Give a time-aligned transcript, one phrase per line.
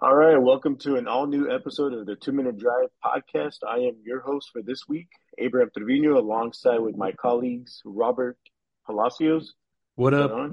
[0.00, 3.56] All right, welcome to an all new episode of the Two Minute Drive podcast.
[3.68, 8.38] I am your host for this week, Abraham Trevino, alongside with my colleagues Robert
[8.86, 9.54] Palacios.
[9.96, 10.52] What up?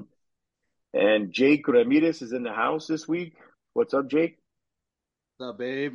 [0.92, 3.34] And Jake Ramirez is in the house this week.
[3.72, 4.36] What's up, Jake?
[5.36, 5.92] What's up, babe?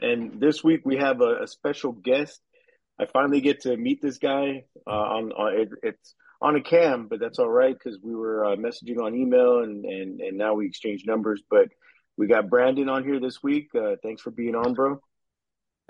[0.00, 2.40] And this week we have a, a special guest.
[2.98, 7.08] I finally get to meet this guy uh, on, on it, it's on a cam,
[7.08, 10.54] but that's all right because we were uh, messaging on email and, and and now
[10.54, 11.42] we exchange numbers.
[11.50, 11.68] But
[12.20, 13.70] we got Brandon on here this week.
[13.74, 15.00] Uh, thanks for being on, bro.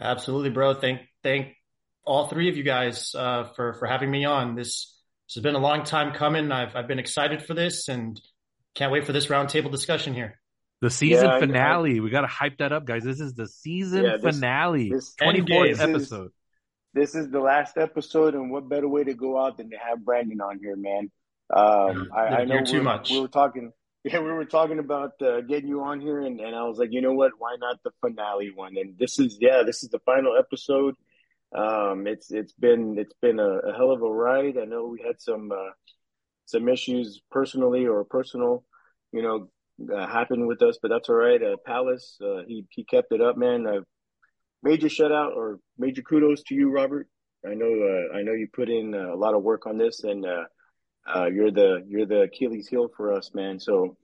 [0.01, 0.75] Absolutely, bro.
[0.75, 1.57] Thank thank
[2.05, 4.55] all three of you guys uh, for for having me on.
[4.55, 6.53] This this has been a long time coming.
[6.53, 8.19] I've I've been excited for this and
[8.77, 10.41] can't wait for this roundtable discussion here.
[10.81, 11.99] The season yeah, finale.
[11.99, 13.03] I, we got to hype that up, guys.
[13.03, 14.93] This is the season yeah, this, finale.
[15.21, 16.27] Twenty fourth episode.
[16.27, 16.33] Is,
[16.95, 20.05] this is the last episode, and what better way to go out than to have
[20.05, 21.11] Brandon on here, man?
[21.53, 23.11] Um, I, I know too much.
[23.11, 23.73] We were talking
[24.05, 26.91] yeah, we were talking about uh, getting you on here, and, and I was like,
[26.93, 27.33] you know what?
[27.39, 28.77] Why not the finale one?
[28.77, 30.95] And this is, yeah, this is the final episode.
[31.55, 34.57] Um, it's it's been it's been a, a hell of a ride.
[34.57, 35.73] I know we had some uh,
[36.47, 38.65] some issues personally or personal,
[39.13, 39.49] you know,
[39.95, 41.43] uh, happen with us, but that's all right.
[41.43, 43.67] Uh, Palace, uh, he he kept it up, man.
[43.67, 43.81] Uh,
[44.63, 47.09] major shutout or major kudos to you, Robert.
[47.45, 50.25] I know uh, I know you put in a lot of work on this, and
[51.15, 53.61] uh, you're the you're the Achilles heel for us, man.
[53.61, 53.97] So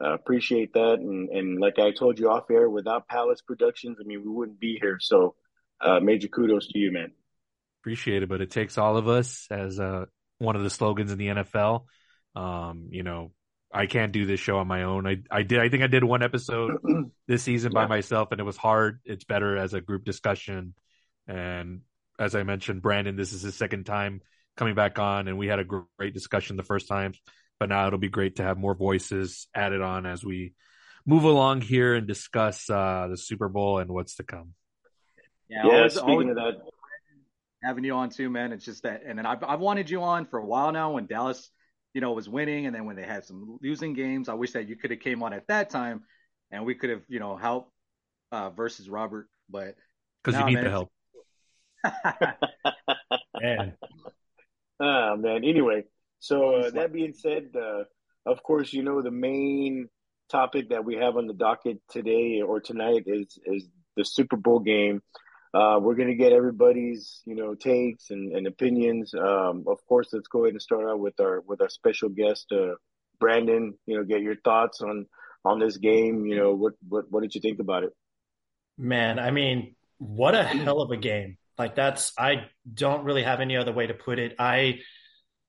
[0.00, 0.94] uh, appreciate that.
[0.94, 4.60] And and like I told you off air, without Palace Productions, I mean, we wouldn't
[4.60, 4.98] be here.
[5.00, 5.34] So
[5.80, 7.12] uh, major kudos to you, man.
[7.82, 10.06] Appreciate it, but it takes all of us as uh,
[10.38, 11.84] one of the slogans in the NFL.
[12.34, 13.32] Um, you know,
[13.72, 15.06] I can't do this show on my own.
[15.06, 15.60] I I did.
[15.60, 16.78] I think I did one episode
[17.28, 17.82] this season yeah.
[17.82, 19.00] by myself, and it was hard.
[19.04, 20.74] It's better as a group discussion.
[21.26, 21.80] And
[22.18, 24.22] as I mentioned, Brandon, this is his second time
[24.56, 27.12] coming back on, and we had a great discussion the first time.
[27.60, 30.54] But now it'll be great to have more voices added on as we
[31.06, 34.54] move along here and discuss uh, the Super Bowl and what's to come.
[35.48, 36.54] Yeah, yeah always, speaking always, of that,
[37.62, 38.52] having you on too, man.
[38.52, 40.92] It's just that, and then I've I've wanted you on for a while now.
[40.92, 41.50] When Dallas,
[41.92, 44.68] you know, was winning, and then when they had some losing games, I wish that
[44.68, 46.02] you could have came on at that time,
[46.50, 47.70] and we could have, you know, helped
[48.32, 49.28] uh, versus Robert.
[49.48, 49.76] But
[50.22, 50.90] because you need man, the help.
[53.40, 53.74] man,
[54.80, 55.44] Ah, man.
[55.44, 55.84] Anyway,
[56.18, 57.84] so uh, that being said, uh,
[58.26, 59.88] of course, you know the main
[60.30, 64.60] topic that we have on the docket today or tonight is is the Super Bowl
[64.60, 65.02] game.
[65.52, 69.14] Uh, we're gonna get everybody's you know takes and, and opinions.
[69.14, 72.50] Um, of course, let's go ahead and start out with our with our special guest,
[72.52, 72.74] uh,
[73.20, 73.74] Brandon.
[73.86, 75.06] You know, get your thoughts on
[75.44, 76.26] on this game.
[76.26, 77.92] You know, what what what did you think about it?
[78.76, 81.38] Man, I mean, what a hell of a game!
[81.58, 84.34] Like that's I don't really have any other way to put it.
[84.38, 84.80] I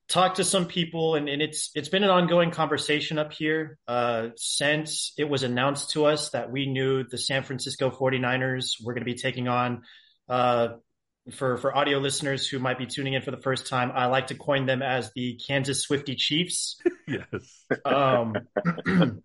[0.07, 4.29] talked to some people and, and it's it's been an ongoing conversation up here uh,
[4.35, 9.01] since it was announced to us that we knew the San Francisco 49ers were going
[9.01, 9.81] to be taking on
[10.29, 10.69] uh,
[11.33, 14.27] for for audio listeners who might be tuning in for the first time, I like
[14.27, 16.79] to coin them as the Kansas Swifty Chiefs.
[17.07, 17.65] yes.
[17.83, 18.35] Um,
[18.85, 19.21] the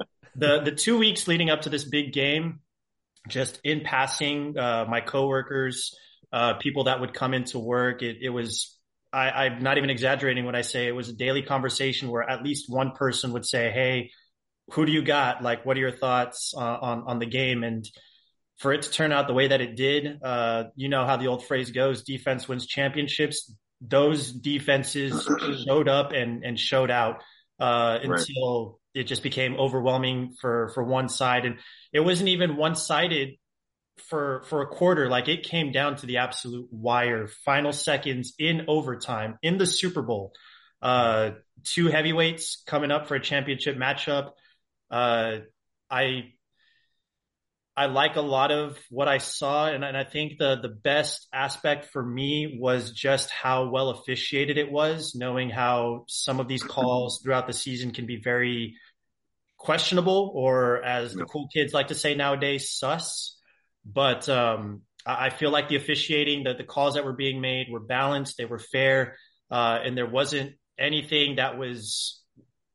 [0.60, 2.60] the two weeks leading up to this big game,
[3.28, 5.94] just in passing, uh, my coworkers,
[6.32, 8.02] uh, people that would come into work.
[8.02, 8.76] It, it was,
[9.12, 12.42] I, am not even exaggerating when I say it was a daily conversation where at
[12.42, 14.10] least one person would say, Hey,
[14.72, 15.42] who do you got?
[15.42, 17.64] Like, what are your thoughts uh, on, on the game?
[17.64, 17.88] And
[18.58, 21.26] for it to turn out the way that it did, uh, you know how the
[21.26, 23.52] old phrase goes, defense wins championships.
[23.80, 25.28] Those defenses
[25.66, 27.22] showed up and, and showed out,
[27.58, 29.02] uh, until right.
[29.02, 31.46] it just became overwhelming for, for one side.
[31.46, 31.56] And
[31.92, 33.30] it wasn't even one sided
[34.08, 37.28] for for a quarter like it came down to the absolute wire.
[37.44, 40.32] Final seconds in overtime in the super bowl
[40.82, 41.32] uh
[41.64, 44.30] two heavyweights coming up for a championship matchup.
[44.90, 45.38] Uh
[45.90, 46.24] i
[47.76, 51.28] i like a lot of what i saw and, and i think the the best
[51.32, 56.62] aspect for me was just how well officiated it was knowing how some of these
[56.62, 58.76] calls throughout the season can be very
[59.58, 63.36] questionable or as the cool kids like to say nowadays sus
[63.92, 67.80] but um, I feel like the officiating, that the calls that were being made were
[67.80, 69.16] balanced, they were fair,
[69.50, 72.22] uh, and there wasn't anything that was,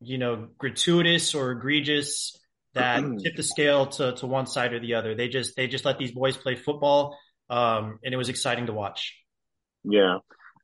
[0.02, 2.38] you know, gratuitous or egregious
[2.74, 5.16] that tipped the scale to, to one side or the other.
[5.16, 7.18] They just they just let these boys play football,
[7.50, 9.16] um, and it was exciting to watch.
[9.84, 10.18] Yeah,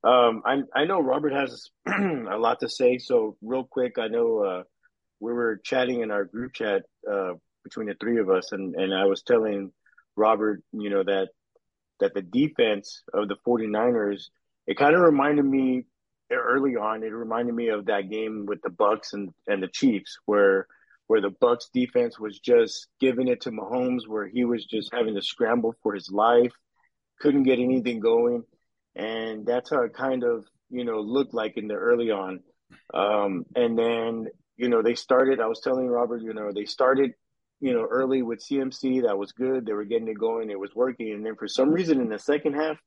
[0.03, 2.97] um, I I know Robert has a lot to say.
[2.97, 4.63] So real quick, I know uh,
[5.19, 7.33] we were chatting in our group chat uh,
[7.63, 9.71] between the three of us, and and I was telling
[10.21, 11.29] Robert, you know, that
[11.99, 14.29] that the defense of the 49ers,
[14.67, 15.85] it kind of reminded me
[16.31, 20.17] early on, it reminded me of that game with the Bucks and, and the Chiefs
[20.25, 20.67] where
[21.07, 25.15] where the Bucks defense was just giving it to Mahomes, where he was just having
[25.15, 26.53] to scramble for his life,
[27.19, 28.43] couldn't get anything going,
[28.95, 32.41] and that's how it kind of you know looked like in the early on.
[32.93, 35.41] Um, and then you know they started.
[35.41, 37.11] I was telling Robert, you know, they started
[37.61, 39.03] you know early with CMC.
[39.03, 39.65] That was good.
[39.65, 40.49] They were getting it going.
[40.49, 41.13] It was working.
[41.13, 42.77] And then for some reason in the second half,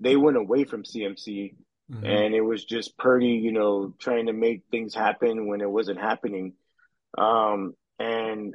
[0.00, 1.54] they went away from CMC.
[1.92, 2.04] Mm-hmm.
[2.04, 6.00] And it was just Purdy, you know, trying to make things happen when it wasn't
[6.00, 6.54] happening.
[7.16, 8.54] Um, and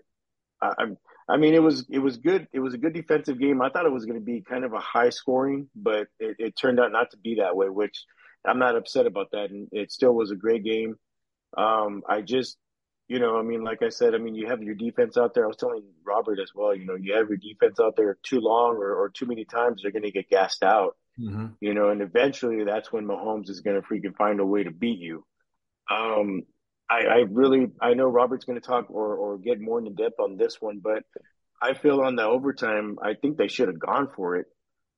[0.62, 0.88] I,
[1.30, 2.48] I mean, it was it was good.
[2.52, 3.62] It was a good defensive game.
[3.62, 6.58] I thought it was going to be kind of a high scoring, but it, it,
[6.58, 7.70] turned out not to be that way.
[7.70, 8.04] Which
[8.46, 10.96] I'm not upset about that, and it still was a great game.
[11.58, 12.58] Um, I just,
[13.12, 15.44] you know, I mean, like I said, I mean, you have your defense out there.
[15.44, 16.74] I was telling Robert as well.
[16.74, 19.82] You know, you have your defense out there too long or, or too many times,
[19.82, 20.96] they're going to get gassed out.
[21.20, 21.48] Mm-hmm.
[21.60, 24.72] You know, and eventually that's when Mahomes is going to freaking find a way to
[24.72, 25.26] beat you.
[25.90, 26.44] Um,
[26.90, 30.22] I, I really I know Robert's going to talk or or get more into depth
[30.22, 31.04] on this one, but
[31.62, 34.46] I feel on the overtime, I think they should have gone for it.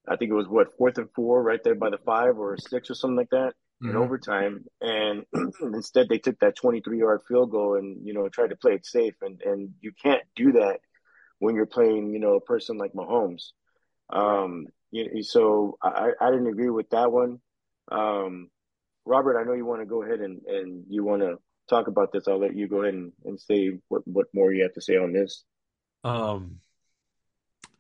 [0.08, 2.92] I think it was what fourth and four, right there by the five or six
[2.92, 3.98] or something like that mm-hmm.
[3.98, 5.26] in overtime, and
[5.62, 8.74] instead they took that twenty three yard field goal and you know tried to play
[8.74, 10.80] it safe, and and you can't do that
[11.40, 13.52] when you're playing you know a person like Mahomes.
[14.10, 17.40] Um, you so I, I didn't agree with that one.
[17.92, 18.50] Um,
[19.06, 21.38] Robert, I know you want to go ahead and, and you want to
[21.70, 24.64] talk about this, I'll let you go ahead and, and say what, what more you
[24.64, 25.44] have to say on this.
[26.04, 26.60] Um,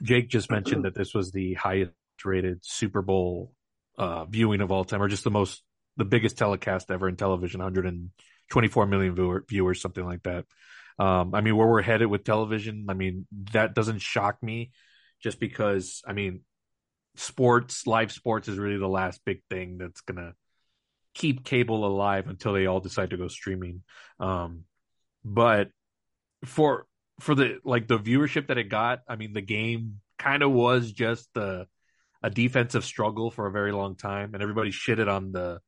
[0.01, 1.91] Jake just mentioned that this was the highest
[2.23, 3.53] rated Super Bowl
[3.97, 5.61] uh, viewing of all time, or just the most,
[5.97, 10.45] the biggest telecast ever in television, 124 million viewer, viewers, something like that.
[10.99, 14.71] Um, I mean, where we're headed with television, I mean, that doesn't shock me
[15.21, 16.41] just because, I mean,
[17.15, 20.33] sports, live sports is really the last big thing that's going to
[21.13, 23.83] keep cable alive until they all decide to go streaming.
[24.19, 24.63] Um,
[25.23, 25.69] but
[26.45, 26.85] for
[27.19, 30.91] for the like the viewership that it got, I mean, the game kind of was
[30.91, 31.67] just a,
[32.21, 35.59] a defensive struggle for a very long time, and everybody shitted on the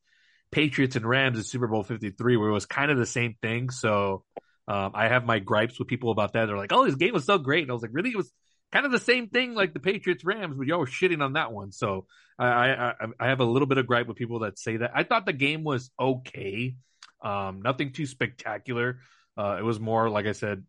[0.55, 3.35] Patriots and Rams in Super Bowl Fifty Three, where it was kind of the same
[3.41, 3.69] thing.
[3.71, 4.23] So
[4.69, 6.45] um, I have my gripes with people about that.
[6.45, 8.11] They're like, "Oh, this game was so great," and I was like, "Really?
[8.11, 8.31] It was
[8.71, 11.51] kind of the same thing like the Patriots Rams, but y'all were shitting on that
[11.51, 11.73] one.
[11.73, 12.05] So
[12.39, 14.91] I, I I have a little bit of gripe with people that say that.
[14.95, 16.75] I thought the game was okay,
[17.21, 18.99] um, nothing too spectacular.
[19.37, 20.63] Uh, it was more like I said,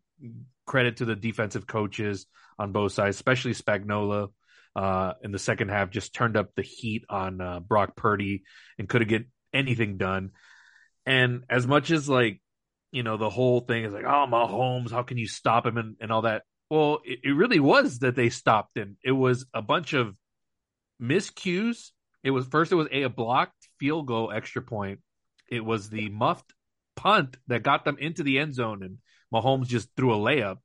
[0.65, 2.25] credit to the defensive coaches
[2.59, 4.33] on both sides, especially Spagnuolo.
[4.75, 8.43] Uh, in the second half, just turned up the heat on uh, Brock Purdy
[8.77, 10.31] and couldn't get anything done.
[11.05, 12.41] And as much as like,
[12.91, 15.95] you know, the whole thing is like, oh, Mahomes, how can you stop him and,
[15.99, 16.43] and all that?
[16.69, 18.97] Well, it, it really was that they stopped him.
[19.03, 20.15] It was a bunch of
[21.01, 21.91] miscues.
[22.23, 24.99] It was first it was a, a blocked field goal extra point.
[25.49, 26.53] It was the muffed
[26.95, 28.97] punt that got them into the end zone and
[29.33, 30.57] Mahomes just threw a layup.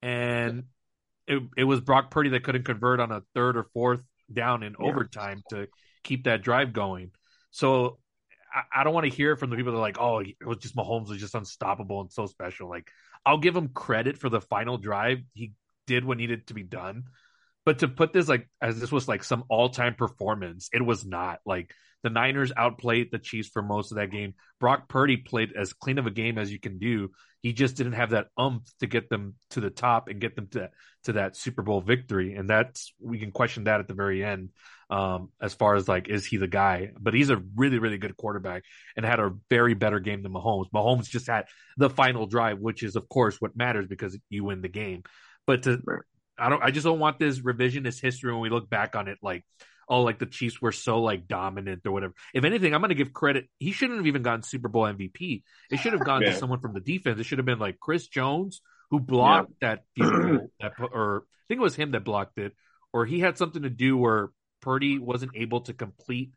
[0.00, 0.64] And
[1.26, 4.02] it it was Brock Purdy that couldn't convert on a third or fourth
[4.32, 4.86] down in yeah.
[4.86, 5.68] overtime to
[6.02, 7.12] keep that drive going.
[7.52, 7.98] So
[8.52, 10.58] I, I don't want to hear from the people that are like, oh, it was
[10.58, 12.68] just Mahomes was just unstoppable and so special.
[12.68, 12.90] Like
[13.24, 15.20] I'll give him credit for the final drive.
[15.34, 15.52] He
[15.86, 17.04] did what needed to be done.
[17.64, 21.04] But to put this like as this was like some all time performance, it was
[21.04, 21.40] not.
[21.46, 21.72] Like
[22.02, 24.34] the Niners outplayed the Chiefs for most of that game.
[24.58, 27.10] Brock Purdy played as clean of a game as you can do.
[27.40, 30.48] He just didn't have that umph to get them to the top and get them
[30.52, 30.70] to
[31.04, 32.34] to that Super Bowl victory.
[32.34, 34.50] And that's we can question that at the very end,
[34.90, 36.90] um, as far as like is he the guy?
[36.98, 38.64] But he's a really really good quarterback
[38.96, 40.70] and had a very better game than Mahomes.
[40.72, 44.62] Mahomes just had the final drive, which is of course what matters because you win
[44.62, 45.02] the game.
[45.46, 45.80] But to
[46.38, 49.18] I don't I just don't want this revisionist history when we look back on it
[49.22, 49.44] like
[49.88, 52.14] oh, like the Chiefs were so like dominant or whatever.
[52.32, 53.48] If anything, I'm going to give credit.
[53.58, 55.42] He shouldn't have even gotten Super Bowl MVP.
[55.70, 56.30] It should have gone yeah.
[56.30, 57.20] to someone from the defense.
[57.20, 59.76] It should have been like Chris Jones who blocked yeah.
[59.76, 62.52] that field that, or I think it was him that blocked it,
[62.92, 66.32] or he had something to do where Purdy wasn't able to complete,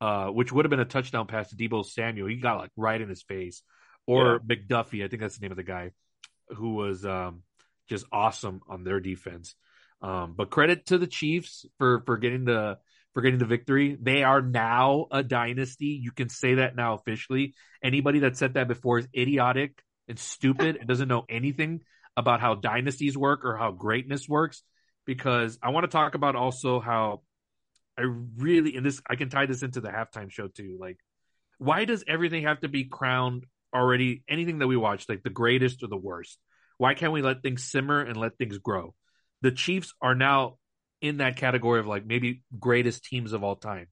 [0.00, 2.28] uh, which would have been a touchdown pass to Deebo Samuel.
[2.28, 3.62] He got like right in his face,
[4.06, 4.56] or yeah.
[4.56, 5.04] McDuffie.
[5.04, 5.90] I think that's the name of the guy
[6.48, 7.42] who was um,
[7.88, 9.54] just awesome on their defense.
[10.00, 12.78] Um, but credit to the Chiefs for for getting the
[13.14, 13.96] for getting the victory.
[14.00, 16.00] They are now a dynasty.
[16.02, 17.54] You can say that now officially.
[17.82, 21.82] Anybody that said that before is idiotic and stupid and doesn't know anything
[22.16, 24.62] about how dynasties work or how greatness works.
[25.04, 27.22] Because I want to talk about also how
[27.98, 30.78] I really and this I can tie this into the halftime show too.
[30.80, 30.98] Like,
[31.58, 34.24] why does everything have to be crowned already?
[34.28, 36.38] Anything that we watch, like the greatest or the worst?
[36.78, 38.94] Why can't we let things simmer and let things grow?
[39.42, 40.56] the Chiefs are now
[41.00, 43.88] in that category of like maybe greatest teams of all time.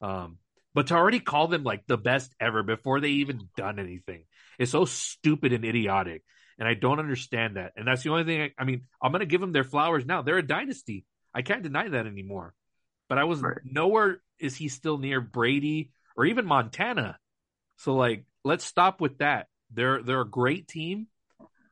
[0.00, 0.38] Um,
[0.74, 4.24] but to already call them like the best ever before they even done anything
[4.58, 6.24] is so stupid and idiotic.
[6.58, 7.72] and I don't understand that.
[7.76, 8.40] And that's the only thing.
[8.42, 10.22] I, I mean, I'm going to give them their flowers now.
[10.22, 11.04] They're a dynasty.
[11.34, 12.54] I can't deny that anymore.
[13.08, 13.58] But I was right.
[13.64, 17.18] nowhere is he still near Brady or even Montana.
[17.76, 19.46] So like, let's stop with that.
[19.72, 21.08] They're they're a great team.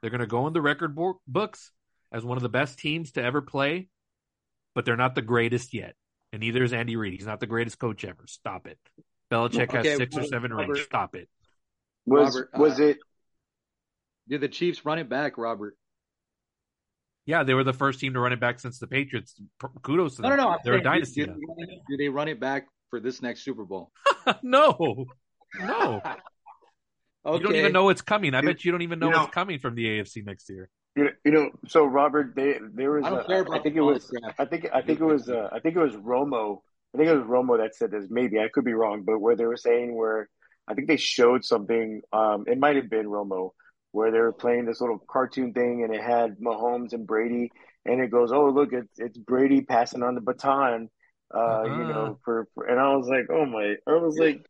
[0.02, 1.71] They're going to go in the record books
[2.12, 3.88] as one of the best teams to ever play,
[4.75, 5.94] but they're not the greatest yet.
[6.32, 7.12] And neither is Andy Reid.
[7.14, 8.25] He's not the greatest coach ever.
[8.26, 8.78] Stop it.
[9.30, 10.85] Belichick okay, has six or seven Robert, rings.
[10.85, 11.28] Stop it.
[12.04, 12.99] Was Robert, was uh, it?
[14.28, 15.76] Did the Chiefs run it back, Robert?
[17.25, 19.40] Yeah, they were the first team to run it back since the Patriots.
[19.82, 20.30] Kudos to them.
[20.30, 20.59] No, no, no.
[20.64, 21.25] They're a dynasty.
[21.25, 23.92] Do, do, they run it back for this next Super Bowl?
[24.42, 25.06] no,
[25.61, 26.02] no.
[27.25, 27.38] okay.
[27.38, 28.35] You don't even know it's coming.
[28.35, 30.69] I bet you don't even know, you know what's coming from the AFC next year.
[30.95, 33.05] You know, so Robert, they, there was.
[33.05, 34.12] I, don't care about I think it was.
[34.38, 34.67] I think.
[34.75, 35.29] I think it was.
[35.29, 36.59] Uh, I think it was Romo.
[36.95, 38.05] I think it was Romo that said this.
[38.11, 40.29] Maybe I could be wrong, but where they were saying where
[40.69, 42.02] I think they showed something.
[42.12, 43.52] Um, it might have been Romo
[43.93, 47.52] where they were playing this little cartoon thing, and it had Mahomes and Brady,
[47.85, 50.88] and it goes, "Oh, look, it's it's Brady passing on the baton."
[51.33, 51.64] Uh, uh-huh.
[51.64, 54.45] you know, for, for and I was like, "Oh my!" I was like,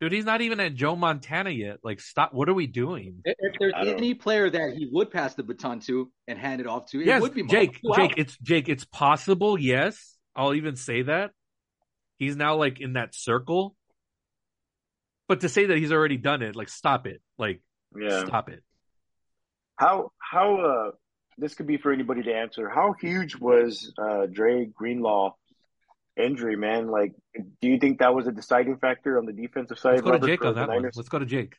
[0.00, 1.78] Dude, he's not even at Joe Montana yet.
[1.82, 2.34] Like, stop.
[2.34, 3.22] What are we doing?
[3.24, 6.66] If, if there's any player that he would pass the baton to and hand it
[6.66, 7.80] off to, it yes, would be Jake.
[7.94, 8.68] Jake, it's Jake.
[8.68, 9.58] It's possible.
[9.58, 11.30] Yes, I'll even say that.
[12.18, 13.74] He's now like in that circle.
[15.28, 17.22] But to say that he's already done it, like, stop it.
[17.38, 17.62] Like,
[17.98, 18.26] yeah.
[18.26, 18.62] stop it.
[19.76, 20.90] How how uh
[21.38, 22.68] this could be for anybody to answer.
[22.68, 25.34] How huge was uh Dre Greenlaw
[26.16, 26.88] injury, man.
[26.88, 29.94] Like, do you think that was a deciding factor on the defensive side?
[29.94, 30.82] Let's go to Jake on that one.
[30.82, 31.54] Let's go to Jake.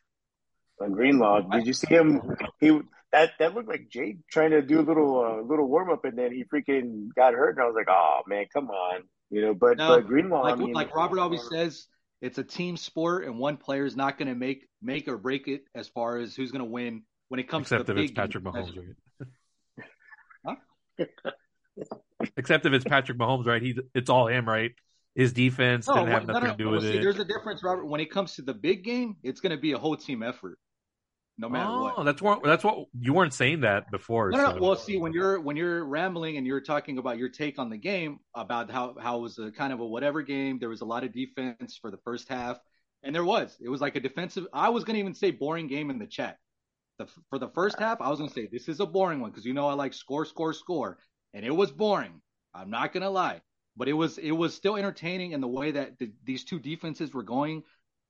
[0.80, 2.22] On Greenlaw, did you see him?
[2.60, 2.80] He
[3.12, 6.18] that that looked like Jake trying to do a little uh, little warm up, and
[6.18, 9.54] then he freaking got hurt, and I was like, oh man, come on, you know.
[9.54, 11.88] But, no, but Greenlaw, like, I mean, like Robert always says,
[12.22, 15.48] it's a team sport, and one player is not going to make make or break
[15.48, 18.04] it as far as who's going to win when it comes Except to the if
[18.04, 18.96] big it's Patrick Mahomes,
[20.46, 20.56] huh?
[22.36, 23.62] Except if it's Patrick Mahomes, right?
[23.62, 24.72] He it's all him, right?
[25.18, 27.02] His defense no, didn't have nothing no, no, to do with see, it.
[27.02, 27.88] There's a difference, Robert.
[27.88, 30.60] When it comes to the big game, it's going to be a whole team effort,
[31.40, 32.06] no matter oh, what.
[32.06, 34.30] That's what that's what you weren't saying that before.
[34.30, 34.52] No, so.
[34.52, 34.62] no.
[34.62, 37.78] Well, see, when you're when you're rambling and you're talking about your take on the
[37.78, 40.60] game, about how how it was a kind of a whatever game.
[40.60, 42.60] There was a lot of defense for the first half,
[43.02, 43.58] and there was.
[43.60, 44.46] It was like a defensive.
[44.54, 46.38] I was going to even say boring game in the chat.
[47.00, 49.32] The, for the first half, I was going to say this is a boring one
[49.32, 51.00] because you know I like score, score, score,
[51.34, 52.22] and it was boring.
[52.54, 53.42] I'm not gonna lie,
[53.76, 57.14] but it was it was still entertaining in the way that the, these two defenses
[57.14, 57.64] were going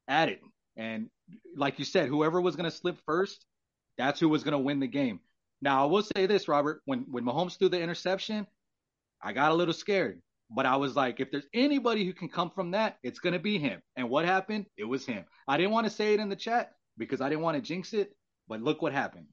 [0.08, 0.42] at it.
[0.76, 1.10] And
[1.56, 3.46] like you said, whoever was gonna slip first,
[3.98, 5.20] that's who was gonna win the game.
[5.62, 8.48] Now I will say this, Robert, when when Mahomes threw the interception,
[9.22, 10.22] I got a little scared.
[10.50, 13.58] But I was like, if there's anybody who can come from that, it's gonna be
[13.58, 13.82] him.
[13.98, 14.68] And what happened?
[14.78, 15.26] It was him.
[15.48, 17.94] I didn't want to say it in the chat because I didn't want to jinx
[17.94, 18.16] it,
[18.48, 19.28] but look what happened.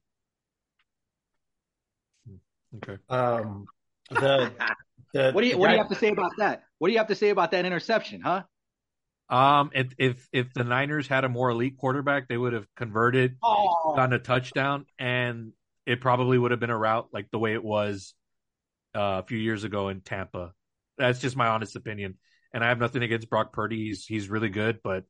[2.77, 2.97] Okay.
[3.09, 3.65] Um,
[4.09, 4.51] the
[5.13, 6.63] the, what do you What guy, do you have to say about that?
[6.77, 8.43] What do you have to say about that interception, huh?
[9.29, 13.37] Um, if if if the Niners had a more elite quarterback, they would have converted,
[13.41, 13.93] oh.
[13.95, 15.53] gotten a touchdown, and
[15.85, 18.13] it probably would have been a route like the way it was
[18.95, 20.53] uh, a few years ago in Tampa.
[20.97, 22.17] That's just my honest opinion,
[22.53, 23.87] and I have nothing against Brock Purdy.
[23.87, 25.05] He's he's really good, but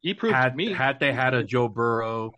[0.00, 2.32] he proved had, me had they had a Joe Burrow,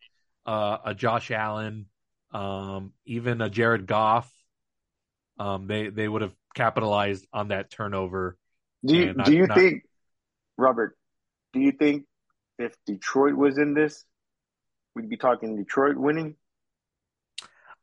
[0.45, 1.87] uh, a Josh Allen,
[2.33, 4.31] um, even a Jared Goff,
[5.39, 8.37] um, they they would have capitalized on that turnover.
[8.85, 9.57] Do you, not, do you not...
[9.57, 9.83] think,
[10.57, 10.97] Robert?
[11.53, 12.05] Do you think
[12.59, 14.05] if Detroit was in this,
[14.95, 16.37] we'd be talking Detroit winning?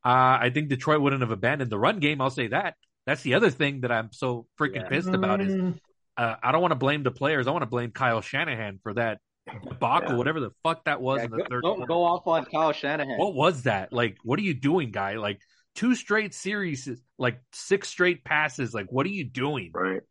[0.04, 2.22] Uh, I think Detroit wouldn't have abandoned the run game.
[2.22, 2.76] I'll say that.
[3.06, 4.88] That's the other thing that I'm so freaking yeah.
[4.88, 5.80] pissed about is mm.
[6.18, 7.48] uh, I don't want to blame the players.
[7.48, 9.20] I want to blame Kyle Shanahan for that
[9.68, 10.18] debacle, yeah.
[10.18, 11.64] whatever the fuck that was yeah, in the go, third.
[11.64, 13.18] Go, go, off on Kyle Shanahan.
[13.18, 13.94] What was that?
[13.94, 15.16] Like, what are you doing, guy?
[15.16, 15.40] Like,
[15.76, 18.74] two straight series, like six straight passes.
[18.74, 19.72] Like, what are you doing?
[19.74, 20.02] Right.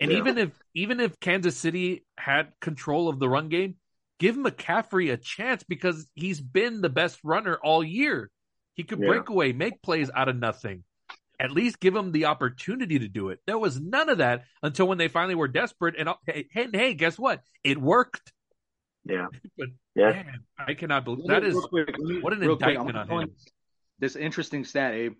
[0.00, 0.18] And yeah.
[0.18, 3.76] even if even if Kansas City had control of the run game,
[4.18, 8.30] give McCaffrey a chance because he's been the best runner all year.
[8.74, 9.08] He could yeah.
[9.08, 10.84] break away, make plays out of nothing.
[11.38, 13.40] At least give him the opportunity to do it.
[13.46, 15.94] There was none of that until when they finally were desperate.
[15.98, 17.42] And hey, hey, hey guess what?
[17.64, 18.32] It worked.
[19.04, 19.26] Yeah.
[19.58, 23.30] but yeah, man, I cannot believe that is quick, what an indictment on him
[24.02, 25.14] this interesting stat, Abe.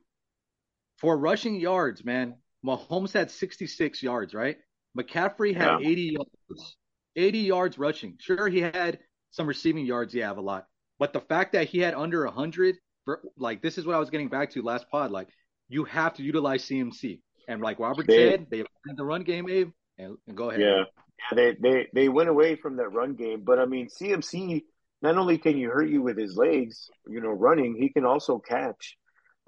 [0.98, 2.34] For rushing yards, man,
[2.66, 4.58] Mahomes had 66 yards, right?
[4.98, 5.88] McCaffrey had yeah.
[5.88, 6.76] 80 yards.
[7.14, 8.16] 80 yards rushing.
[8.18, 8.98] Sure, he had
[9.30, 10.12] some receiving yards.
[10.12, 10.66] Yeah, have a lot.
[10.98, 14.10] But the fact that he had under 100, for, like, this is what I was
[14.10, 15.12] getting back to last pod.
[15.12, 15.28] Like,
[15.68, 17.20] you have to utilize CMC.
[17.48, 19.70] And like Robert they, said, they had the run game, Abe.
[19.98, 20.60] And, and go ahead.
[20.60, 20.84] Yeah.
[21.30, 23.42] Yeah, they, they, they went away from that run game.
[23.44, 24.64] But I mean, CMC
[25.02, 28.38] not only can you hurt you with his legs, you know, running, he can also
[28.38, 28.96] catch.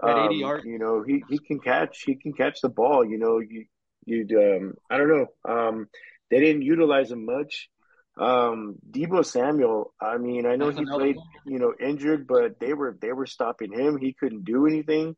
[0.03, 3.05] Um, you know, he, he can catch he can catch the ball.
[3.05, 3.67] You know, you
[4.05, 5.27] you um I don't know.
[5.49, 5.89] Um,
[6.31, 7.69] they didn't utilize him much.
[8.17, 11.27] Um, Deebo Samuel, I mean, I know That's he played, one.
[11.47, 13.99] you know, injured, but they were they were stopping him.
[13.99, 15.17] He couldn't do anything.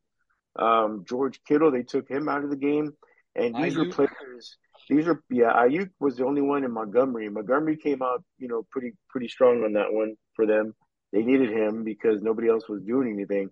[0.57, 2.93] Um, George Kittle, they took him out of the game,
[3.35, 4.57] and these were players.
[4.89, 5.53] These are yeah.
[5.53, 7.29] Aiyuk was the only one in Montgomery.
[7.29, 10.73] Montgomery came out, you know, pretty pretty strong on that one for them.
[11.11, 13.49] They needed him because nobody else was doing anything.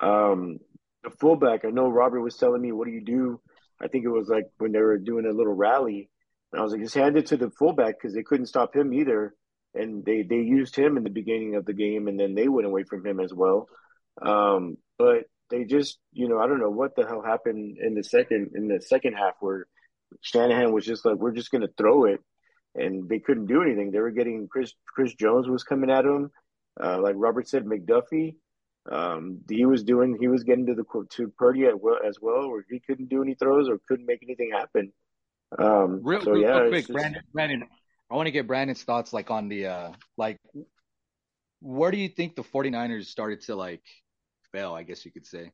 [0.00, 0.58] Um,
[1.02, 3.40] the fullback, I know Robert was telling me, "What do you do?"
[3.80, 6.10] I think it was like when they were doing a little rally,
[6.52, 8.92] and I was like, "Just hand it to the fullback because they couldn't stop him
[8.92, 9.34] either."
[9.74, 12.66] And they they used him in the beginning of the game, and then they went
[12.66, 13.68] away from him as well.
[14.20, 18.04] Um, but they just, you know, I don't know what the hell happened in the
[18.04, 19.66] second in the second half where
[20.20, 22.20] Shanahan was just like, "We're just going to throw it,"
[22.74, 23.90] and they couldn't do anything.
[23.90, 26.30] They were getting Chris Chris Jones was coming at him,
[26.82, 28.36] uh, like Robert said, McDuffie.
[28.90, 32.80] Um, he was doing, he was getting to the to Purdy as well, where he
[32.80, 34.92] couldn't do any throws or couldn't make anything happen.
[35.58, 36.92] Um, real, so real, yeah, real quick, just...
[36.92, 37.64] Brandon, Brandon,
[38.10, 40.38] I want to get Brandon's thoughts, like on the, uh, like,
[41.60, 43.82] where do you think the 49ers started to like
[44.52, 44.74] fail?
[44.74, 45.50] I guess you could say.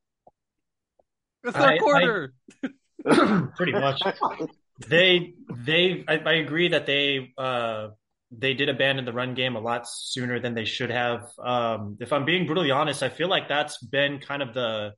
[1.44, 2.34] The third I, quarter.
[2.64, 2.68] I,
[3.56, 4.02] pretty much.
[4.88, 7.88] they, they, I, I agree that they, uh,
[8.30, 11.22] they did abandon the run game a lot sooner than they should have.
[11.42, 14.92] Um, if I'm being brutally honest, I feel like that's been kind of the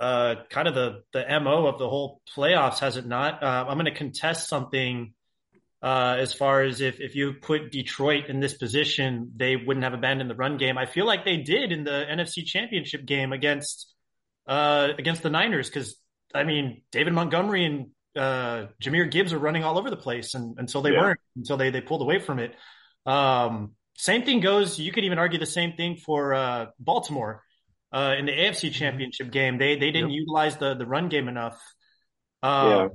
[0.00, 3.42] uh, kind of the the mo of the whole playoffs, has it not?
[3.42, 5.14] Uh, I'm going to contest something
[5.82, 9.94] uh, as far as if if you put Detroit in this position, they wouldn't have
[9.94, 10.78] abandoned the run game.
[10.78, 13.92] I feel like they did in the NFC Championship game against
[14.46, 15.96] uh, against the Niners because
[16.34, 17.86] I mean David Montgomery and
[18.16, 21.00] uh, Jahmyr Gibbs were running all over the place and, until they yeah.
[21.00, 22.54] weren't, until they, they pulled away from it.
[23.06, 24.78] Um, same thing goes.
[24.78, 27.42] You could even argue the same thing for uh, Baltimore
[27.92, 28.72] uh, in the AFC mm-hmm.
[28.72, 29.58] Championship game.
[29.58, 30.20] They they didn't yep.
[30.20, 31.60] utilize the the run game enough.
[32.42, 32.88] Um, yeah.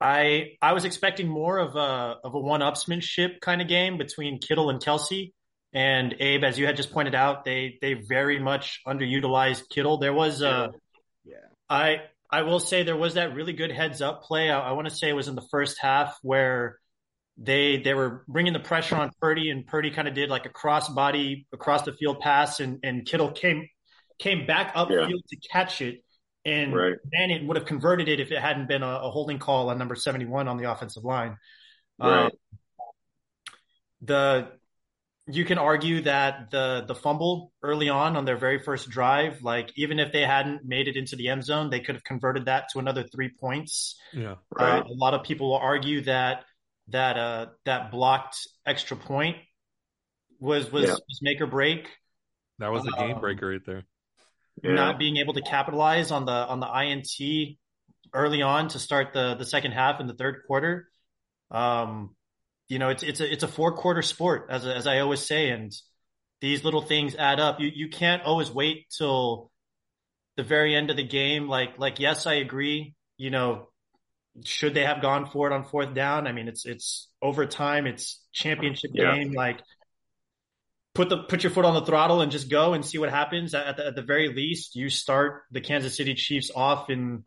[0.00, 4.38] I I was expecting more of a of a one upsmanship kind of game between
[4.38, 5.32] Kittle and Kelce.
[5.74, 9.98] And Abe, as you had just pointed out, they they very much underutilized Kittle.
[9.98, 10.78] There was uh, yeah.
[11.68, 14.50] I I will say there was that really good heads up play.
[14.50, 16.78] I, I want to say it was in the first half where
[17.36, 20.50] they they were bringing the pressure on Purdy, and Purdy kind of did like a
[20.50, 23.68] cross body across the field pass, and and Kittle came
[24.18, 25.16] came back upfield yeah.
[25.28, 26.02] to catch it,
[26.44, 26.96] and right.
[27.12, 29.94] Manning would have converted it if it hadn't been a, a holding call on number
[29.94, 31.36] seventy one on the offensive line.
[31.98, 32.24] Right.
[32.24, 32.30] Um,
[34.02, 34.48] the
[35.30, 39.70] you can argue that the the fumble early on on their very first drive, like
[39.76, 42.68] even if they hadn't made it into the end zone, they could have converted that
[42.72, 43.96] to another three points.
[44.12, 44.80] Yeah, right.
[44.80, 46.44] Uh, a lot of people will argue that
[46.88, 49.36] that uh that blocked extra point
[50.40, 50.92] was was, yeah.
[50.92, 51.88] was make or break.
[52.58, 53.84] That was a game um, breaker right there.
[54.62, 54.72] Yeah.
[54.72, 57.58] Not being able to capitalize on the on the INT
[58.14, 60.88] early on to start the the second half in the third quarter.
[61.50, 62.16] Um,
[62.68, 65.50] you know, it's it's a it's a four quarter sport, as as I always say,
[65.50, 65.72] and
[66.40, 67.60] these little things add up.
[67.60, 69.50] You you can't always wait till
[70.36, 71.48] the very end of the game.
[71.48, 72.94] Like like yes, I agree.
[73.16, 73.68] You know,
[74.44, 76.26] should they have gone for it on fourth down?
[76.26, 79.14] I mean, it's it's overtime, it's championship yeah.
[79.14, 79.32] game.
[79.32, 79.60] Like
[80.94, 83.54] put the put your foot on the throttle and just go and see what happens.
[83.54, 87.24] At the, at the very least, you start the Kansas City Chiefs off in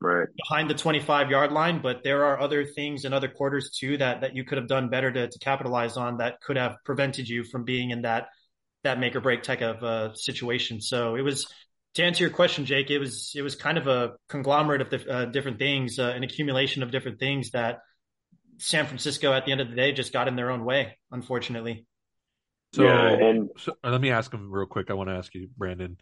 [0.00, 0.28] right.
[0.36, 4.20] behind the 25 yard line but there are other things in other quarters too that
[4.20, 7.44] that you could have done better to, to capitalize on that could have prevented you
[7.44, 8.28] from being in that
[8.84, 10.80] that make or break type of uh, situation.
[10.80, 11.52] So it was
[11.94, 15.10] to answer your question jake it was it was kind of a conglomerate of the,
[15.10, 17.78] uh, different things uh, an accumulation of different things that
[18.58, 21.86] san francisco at the end of the day just got in their own way unfortunately.
[22.74, 24.90] So, yeah, and so let me ask him real quick.
[24.90, 25.96] I want to ask you brandon.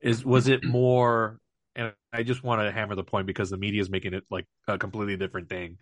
[0.00, 1.38] Is was it more
[1.78, 4.46] and I just want to hammer the point because the media is making it like
[4.66, 5.78] a completely different thing.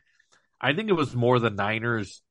[0.60, 2.22] I think it was more the Niners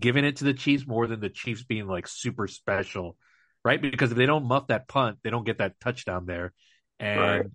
[0.00, 3.16] giving it to the Chiefs more than the Chiefs being like super special,
[3.62, 3.80] right?
[3.80, 6.54] Because if they don't muff that punt, they don't get that touchdown there,
[6.98, 7.46] and right.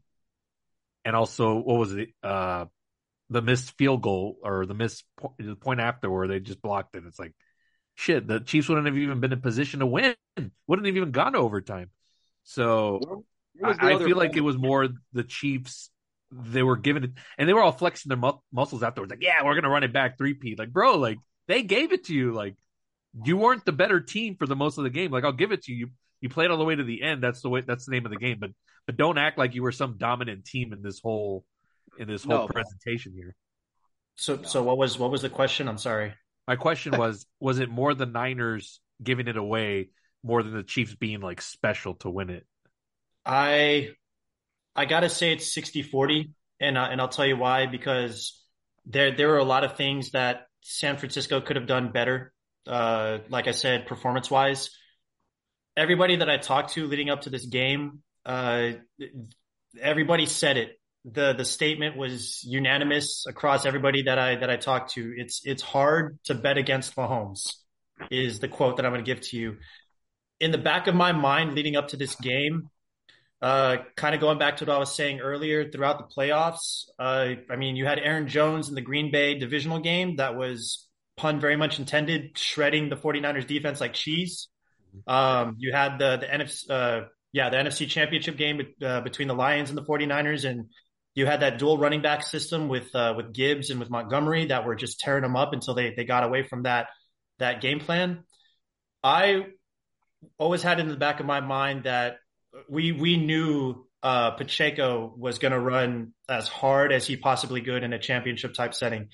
[1.04, 2.10] and also what was it?
[2.22, 2.66] Uh,
[3.32, 7.04] the missed field goal or the missed point, point after where they just blocked it.
[7.08, 7.34] It's like
[7.96, 8.28] shit.
[8.28, 10.16] The Chiefs wouldn't have even been in position to win.
[10.68, 11.90] Wouldn't have even gone to overtime.
[12.44, 13.26] So
[13.62, 15.90] I, I feel like it was more the Chiefs.
[16.32, 19.12] They were giving it, and they were all flexing their mu- muscles afterwards.
[19.12, 20.58] Like, yeah, we're gonna run it back three-peat.
[20.58, 22.32] Like, bro, like they gave it to you.
[22.34, 22.56] Like,
[23.24, 25.12] you weren't the better team for the most of the game.
[25.12, 25.90] Like, I'll give it to you.
[26.22, 27.22] You played all the way to the end.
[27.22, 27.62] That's the way.
[27.62, 28.38] That's the name of the game.
[28.40, 28.52] But
[28.88, 31.46] but don't act like you were some dominant team in this whole
[32.00, 33.36] in this whole no, presentation here.
[34.16, 35.68] So so what was what was the question?
[35.68, 36.14] I'm sorry.
[36.48, 39.90] My question was was it more the Niners giving it away
[40.24, 42.46] more than the Chiefs being like special to win it?
[43.26, 43.90] I
[44.76, 48.42] I gotta say it's 60-40, and uh, and I'll tell you why because
[48.86, 52.34] there there are a lot of things that San Francisco could have done better.
[52.66, 54.70] Uh, like I said, performance wise,
[55.76, 58.72] everybody that I talked to leading up to this game, uh,
[59.82, 60.80] everybody said it.
[61.06, 65.14] the The statement was unanimous across everybody that I that I talked to.
[65.18, 67.54] It's it's hard to bet against Mahomes.
[68.10, 69.58] Is the quote that I'm going to give to you.
[70.40, 72.70] In the back of my mind, leading up to this game,
[73.44, 76.86] uh, kind of going back to what I was saying earlier throughout the playoffs.
[76.98, 80.88] Uh, I mean, you had Aaron Jones in the Green Bay divisional game that was
[81.18, 84.48] pun very much intended, shredding the 49ers defense like cheese.
[85.08, 89.36] Um, you had the, the NFC, uh, yeah, the NFC championship game uh, between the
[89.36, 90.50] Lions and the 49ers.
[90.50, 90.68] And
[91.14, 94.66] you had that dual running back system with, uh, with Gibbs and with Montgomery that
[94.66, 96.88] were just tearing them up until they, they got away from that,
[97.40, 98.24] that game plan.
[99.04, 99.48] I
[100.38, 102.16] always had in the back of my mind that
[102.70, 107.84] we we knew uh, Pacheco was going to run as hard as he possibly could
[107.84, 109.10] in a championship type setting.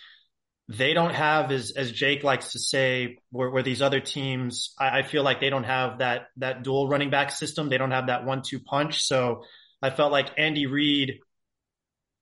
[0.68, 5.00] They don't have, as as Jake likes to say, where, where these other teams, I,
[5.00, 7.70] I feel like they don't have that that dual running back system.
[7.70, 9.02] They don't have that one two punch.
[9.04, 9.44] So
[9.82, 11.20] I felt like Andy Reid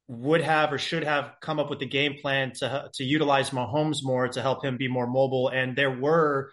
[0.07, 3.97] would have or should have come up with the game plan to to utilize Mahomes
[4.01, 5.49] more to help him be more mobile.
[5.49, 6.51] And there were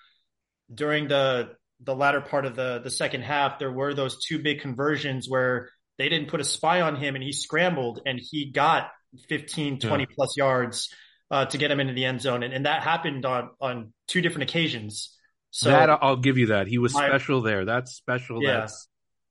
[0.73, 4.61] during the the latter part of the the second half, there were those two big
[4.61, 8.91] conversions where they didn't put a spy on him and he scrambled and he got
[9.29, 10.07] 15, 20 yeah.
[10.15, 10.93] plus yards
[11.31, 12.43] uh, to get him into the end zone.
[12.43, 15.17] And, and that happened on, on two different occasions.
[15.51, 16.67] So that I'll give you that.
[16.67, 17.65] He was my, special there.
[17.65, 18.43] That's special.
[18.43, 18.61] Yeah.
[18.61, 18.89] That's,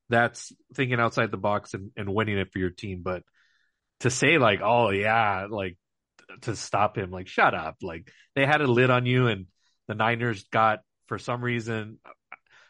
[0.09, 3.01] that's thinking outside the box and, and winning it for your team.
[3.03, 3.23] But
[4.01, 5.77] to say like, oh yeah, like
[6.41, 7.77] to stop him, like shut up.
[7.81, 9.47] Like they had a lid on you and
[9.87, 11.99] the Niners got for some reason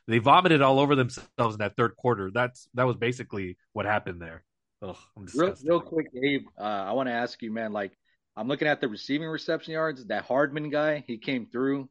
[0.07, 2.31] they vomited all over themselves in that third quarter.
[2.33, 4.43] That's that was basically what happened there.
[4.81, 4.97] Ugh,
[5.33, 6.45] real, real quick, Abe.
[6.59, 7.71] Uh, I want to ask you, man.
[7.71, 7.97] Like,
[8.35, 10.05] I'm looking at the receiving reception yards.
[10.05, 11.89] That Hardman guy, he came through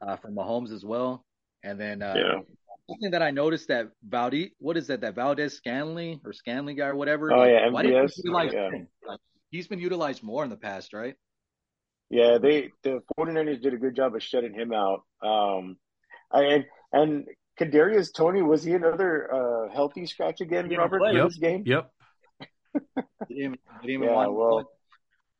[0.00, 1.24] uh, from Mahomes as well.
[1.62, 2.40] And then uh, yeah.
[2.88, 5.00] something that I noticed that Valdi, what is that?
[5.00, 7.32] That Valdes-Scantling or Scanley guy or whatever.
[7.32, 8.12] Oh like, yeah, MVS.
[8.16, 8.70] Utilize yeah.
[9.06, 9.20] Like,
[9.50, 11.14] he's been utilized more in the past, right?
[12.10, 15.02] Yeah, they the 49ers did a good job of shutting him out.
[15.22, 15.76] Um,
[16.32, 21.62] I and Kadarius Toney was he another uh, healthy scratch again, Robert, in this game?
[21.66, 21.90] Yep.
[23.28, 24.70] yeah, well,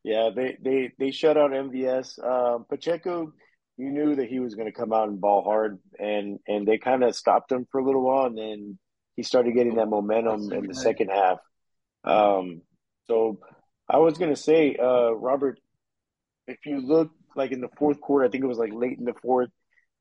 [0.03, 2.19] yeah, they they they shut out MVS.
[2.25, 3.33] Um, Pacheco,
[3.77, 6.79] you knew that he was going to come out and ball hard, and and they
[6.79, 8.79] kind of stopped him for a little while, and then
[9.17, 11.39] he started getting that momentum in the second half.
[12.05, 12.63] Um,
[13.07, 13.41] so
[13.89, 15.59] I was going to say, uh, Robert,
[16.47, 19.05] if you look like in the fourth quarter, I think it was like late in
[19.05, 19.51] the fourth,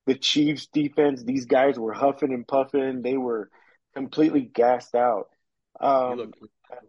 [0.08, 3.02] the Chiefs defense, these guys were huffing and puffing.
[3.02, 3.50] They were
[3.94, 5.28] completely gassed out.
[5.80, 6.32] Um,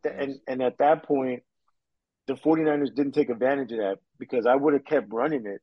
[0.05, 1.43] and, and at that point,
[2.29, 5.61] the 49ers didn't take advantage of that because I would have kept running it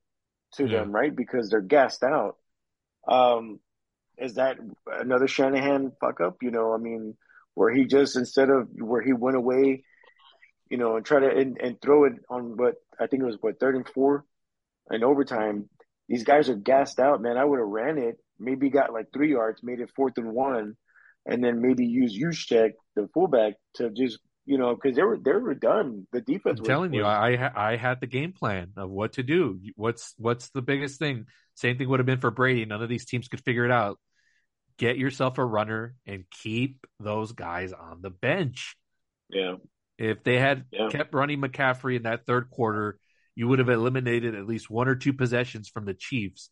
[0.56, 0.80] to yeah.
[0.80, 1.16] them, right?
[1.16, 2.36] Because they're gassed out.
[3.08, 3.60] Um,
[4.18, 6.38] is that another Shanahan fuck up?
[6.42, 7.16] You know, I mean,
[7.54, 9.84] where he just, instead of where he went away,
[10.70, 13.38] you know, and try to, and, and throw it on what I think it was
[13.40, 14.26] what, third and four
[14.92, 15.70] in overtime
[16.08, 17.38] these guys are gassed out, man.
[17.38, 20.76] I would have ran it, maybe got like three yards, made it fourth and one,
[21.26, 25.32] and then maybe use Juszczyk, the fullback, to just you know because they were they
[25.32, 26.08] were done.
[26.12, 26.60] The defense.
[26.60, 29.60] I'm was, telling was, you, I I had the game plan of what to do.
[29.76, 31.26] What's what's the biggest thing?
[31.56, 32.66] Same thing would have been for Brady.
[32.66, 34.00] None of these teams could figure it out.
[34.78, 38.76] Get yourself a runner and keep those guys on the bench.
[39.30, 39.56] Yeah.
[39.98, 40.90] If they had yeah.
[40.90, 43.00] kept running McCaffrey in that third quarter,
[43.36, 46.50] you would have eliminated at least one or two possessions from the Chiefs,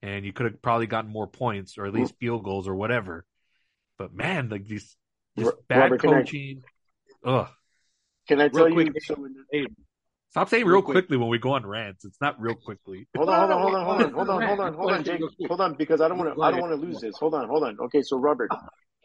[0.00, 3.24] and you could have probably gotten more points or at least field goals or whatever.
[3.98, 4.96] But man, like these
[5.38, 6.62] just bad Robert, coaching.
[7.24, 7.48] I, ugh.
[8.28, 8.94] Can I tell real you?
[9.00, 9.66] So hey,
[10.32, 12.06] Stop saying real, real quickly when we go on rants.
[12.06, 13.06] It's not real quickly.
[13.16, 15.20] Hold on, hold on, hold on, hold on, hold on, hold on, hold on, Jake.
[15.46, 16.42] Hold on, because I don't want to.
[16.42, 17.18] I don't want to lose this.
[17.18, 17.76] Hold on, hold on.
[17.78, 18.50] Okay, so Robert,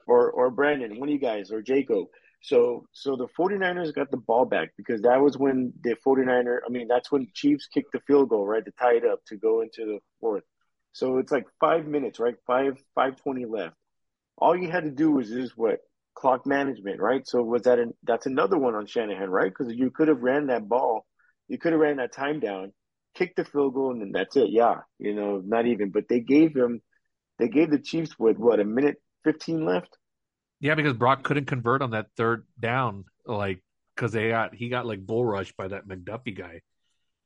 [0.07, 2.05] or or Brandon, one of you guys, or Jaco.
[2.47, 6.69] So so the 49ers got the ball back because that was when the 49er, I
[6.69, 9.61] mean, that's when Chiefs kicked the field goal, right, to tie it up to go
[9.61, 10.43] into the fourth.
[10.93, 12.35] So it's like five minutes, right?
[12.47, 13.75] Five five twenty left.
[14.37, 15.79] All you had to do was just what
[16.15, 17.27] clock management, right?
[17.27, 19.51] So was that an, that's another one on Shanahan, right?
[19.51, 21.05] Because you could have ran that ball,
[21.49, 22.71] you could have ran that time down,
[23.13, 24.51] kicked the field goal, and then that's it.
[24.51, 25.89] Yeah, you know, not even.
[25.91, 26.81] But they gave him,
[27.39, 29.97] they gave the Chiefs with what a minute fifteen left.
[30.59, 33.61] Yeah, because Brock couldn't convert on that third down, like
[33.95, 36.61] because they got he got like bull rushed by that McDuffie guy.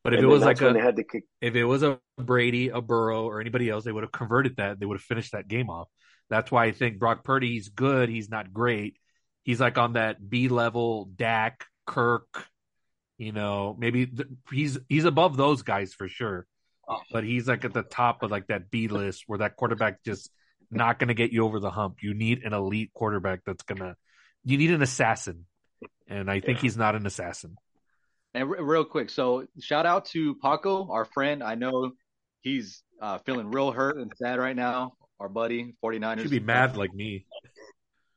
[0.03, 1.25] But if and it was like a kick...
[1.41, 4.79] if it was a Brady, a Burrow, or anybody else, they would have converted that.
[4.79, 5.87] They would have finished that game off.
[6.29, 8.09] That's why I think Brock Purdy, he's good.
[8.09, 8.95] He's not great.
[9.43, 12.47] he's like on that B level Dak, Kirk,
[13.17, 16.47] you know, maybe th- he's he's above those guys for sure.
[16.87, 17.01] Oh.
[17.11, 20.31] But he's like at the top of like that B list where that quarterback just
[20.71, 21.97] not going to get you over the hump.
[22.01, 23.95] You need an elite quarterback that's going to
[24.43, 25.45] you need an assassin.
[26.07, 26.61] And I think Yeah.
[26.63, 27.55] he's not an assassin.
[28.33, 31.43] And re- real quick, so shout out to Paco, our friend.
[31.43, 31.91] I know
[32.41, 34.93] he's uh, feeling real hurt and sad right now.
[35.19, 36.15] Our buddy, 49ers.
[36.17, 37.25] He should be mad like me.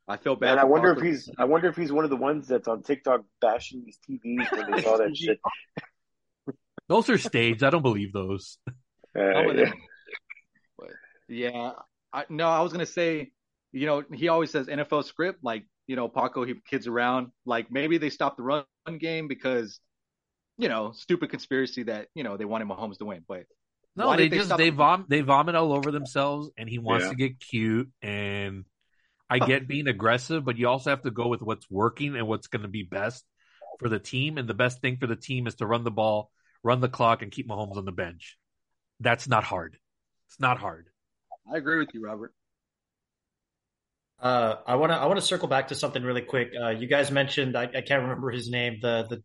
[0.08, 0.52] I feel bad.
[0.52, 2.68] And I for wonder if he's I wonder if he's one of the ones that's
[2.68, 5.38] on TikTok bashing these TVs when they saw that shit.
[6.88, 7.62] Those are staged.
[7.62, 8.58] I don't believe those.
[9.16, 9.72] Uh, yeah.
[10.76, 10.88] But
[11.28, 11.70] yeah,
[12.14, 13.32] I, no, I was gonna say,
[13.72, 17.32] you know, he always says NFL script, like you know, Paco, he kids around.
[17.44, 18.64] Like maybe they stopped the run
[18.98, 19.80] game because,
[20.56, 23.24] you know, stupid conspiracy that you know they wanted Mahomes to win.
[23.28, 23.44] But
[23.96, 27.10] No, they they just they vom they vomit all over themselves, and he wants Yeah.
[27.10, 27.90] to get cute.
[28.00, 28.64] And
[29.28, 32.46] I get being aggressive, but you also have to go with what's working and what's
[32.46, 33.24] going to be best
[33.78, 34.38] for the team.
[34.38, 36.30] And the best thing for the team is to run the ball,
[36.62, 38.38] run the clock, and keep Mahomes on the bench.
[39.00, 39.76] That's not hard.
[40.28, 40.88] It's not hard.
[41.52, 42.32] I agree with you, Robert.
[44.20, 46.52] Uh, I want to I want to circle back to something really quick.
[46.58, 48.78] Uh, you guys mentioned I, I can't remember his name.
[48.80, 49.22] The the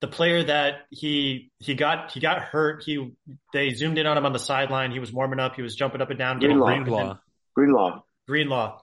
[0.00, 2.82] the player that he he got he got hurt.
[2.84, 3.14] He
[3.52, 4.90] they zoomed in on him on the sideline.
[4.90, 5.54] He was warming up.
[5.54, 6.40] He was jumping up and down.
[6.40, 6.70] getting Greenlaw.
[6.70, 7.18] hyped, and then-
[7.54, 7.90] Greenlaw.
[7.94, 8.02] Greenlaw.
[8.26, 8.78] Greenlaw.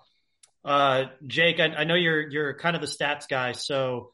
[0.63, 4.11] Uh, Jake, I, I know you're you're kind of the stats guy, so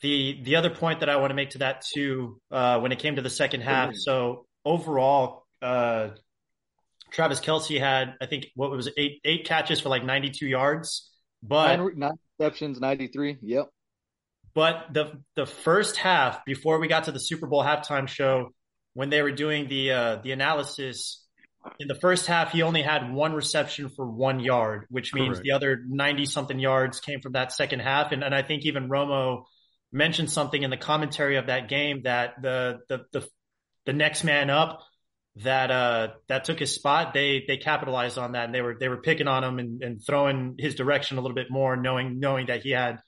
[0.00, 2.98] the the other point that I want to make to that too, uh, when it
[2.98, 3.94] came to the second half.
[3.94, 6.10] So overall, uh,
[7.10, 11.10] Travis Kelce had I think what was it, eight eight catches for like 92 yards,
[11.42, 13.38] but Nine, nine receptions, 93.
[13.42, 13.66] Yep.
[14.54, 18.50] but the the first half before we got to the Super Bowl halftime show,
[18.94, 21.24] when they were doing the uh, the analysis,
[21.78, 25.44] in the first half he only had one reception for one yard, which means Correct.
[25.44, 28.12] the other ninety something yards came from that second half.
[28.12, 29.44] And and I think even Romo
[29.92, 33.28] mentioned something in the commentary of that game that the the the
[33.86, 34.82] the next man up
[35.42, 38.88] that uh that took his spot they they capitalized on that and they were they
[38.88, 42.46] were picking on him and, and throwing his direction a little bit more knowing knowing
[42.46, 42.98] that he had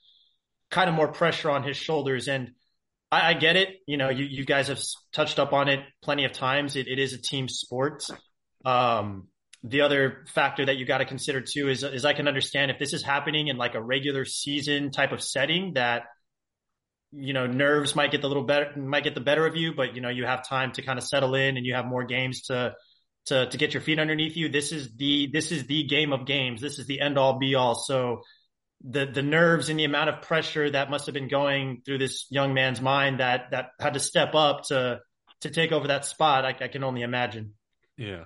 [0.71, 2.27] kind of more pressure on his shoulders.
[2.27, 2.51] And
[3.11, 3.69] I, I get it.
[3.85, 4.81] You know, you, you guys have
[5.13, 6.75] touched up on it plenty of times.
[6.75, 8.03] It, it is a team sport.
[8.65, 9.27] Um,
[9.63, 12.79] the other factor that you got to consider too is, is I can understand if
[12.79, 16.03] this is happening in like a regular season type of setting that,
[17.11, 19.95] you know, nerves might get the little better, might get the better of you, but
[19.95, 22.43] you know, you have time to kind of settle in and you have more games
[22.43, 22.73] to,
[23.25, 24.49] to, to get your feet underneath you.
[24.49, 26.61] This is the, this is the game of games.
[26.61, 27.75] This is the end all be all.
[27.75, 28.21] So,
[28.83, 32.25] the the nerves and the amount of pressure that must have been going through this
[32.29, 34.99] young man's mind that that had to step up to
[35.41, 36.45] to take over that spot.
[36.45, 37.53] I, I can only imagine.
[37.97, 38.25] Yeah.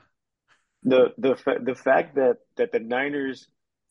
[0.84, 3.48] The the fa- the fact that that the Niners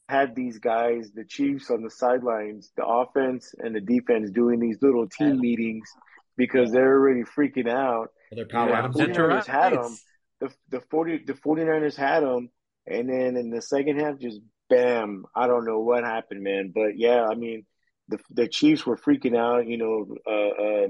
[0.08, 4.78] had these guys, the Chiefs on the sidelines, the offense and the defense doing these
[4.82, 5.88] little team meetings
[6.36, 8.08] because they're already freaking out.
[8.30, 8.74] Their Yeah, power.
[8.74, 9.96] Adams the into 49ers had them.
[10.40, 12.50] The the forty the 49ers had them,
[12.86, 15.24] and then in the second half, just bam!
[15.34, 16.72] I don't know what happened, man.
[16.74, 17.64] But yeah, I mean,
[18.08, 19.66] the the Chiefs were freaking out.
[19.66, 20.88] You know, uh, uh,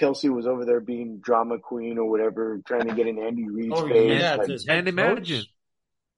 [0.00, 3.78] Kelce was over there being drama queen or whatever, trying to get in Andy Reid's
[3.78, 4.20] Oh face.
[4.20, 5.18] yeah, Like, to his head And coach.
[5.18, 5.46] imagine.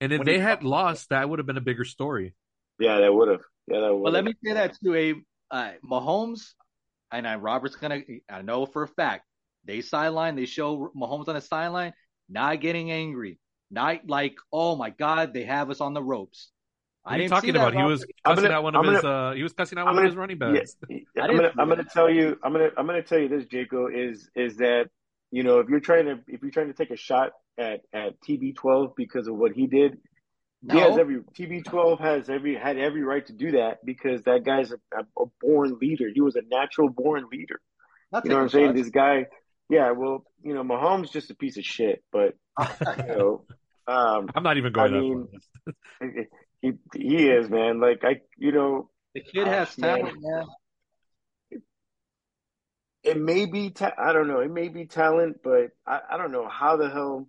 [0.03, 2.35] And if they had lost, that would have been a bigger story.
[2.79, 3.43] yeah, that would have.
[3.69, 4.05] Yeah, that would.
[4.05, 5.15] But let me say that too, a
[5.55, 6.55] Uh, Mahomes
[7.13, 8.01] and uh, Robert's gonna.
[8.29, 9.25] I know for a fact
[9.65, 10.35] they sideline.
[10.35, 11.93] They show Mahomes on the sideline,
[12.29, 13.39] not getting angry,
[13.71, 16.51] not like, oh my god, they have us on the ropes.
[17.03, 17.75] What I are you talking about?
[17.75, 19.05] He was cussing gonna- out one of I'm his.
[19.05, 20.77] uh, he was cussing out I'm one of gonna- his running backs.
[20.89, 23.45] Yeah, I I'm gonna I'm gonna tell you I'm gonna I'm gonna tell you this,
[23.45, 24.89] Jaco, is is that
[25.33, 28.21] you know if you're trying to if you're trying to take a shot at at
[28.21, 29.99] TB12 because of what he did,
[30.71, 34.71] he has every TB12 has every had every right to do that because that guy's
[34.71, 36.07] a, a, a born leader.
[36.15, 37.61] He was a natural born leader.
[38.13, 38.77] Not You know what I'm taking saying?
[38.77, 39.27] This guy,
[39.69, 39.91] yeah.
[39.93, 42.81] Well, you know, Mahomes just a piece of shit, but shots.
[42.99, 43.45] you know,
[43.89, 46.27] um, I'm not even going I mean,
[46.61, 47.81] he he is man.
[47.81, 49.99] Like I, you know, the kid has man.
[49.99, 50.45] talent, man.
[53.03, 56.33] It may be ta- I don't know, it may be talent, but I, I don't
[56.33, 57.29] know how the hell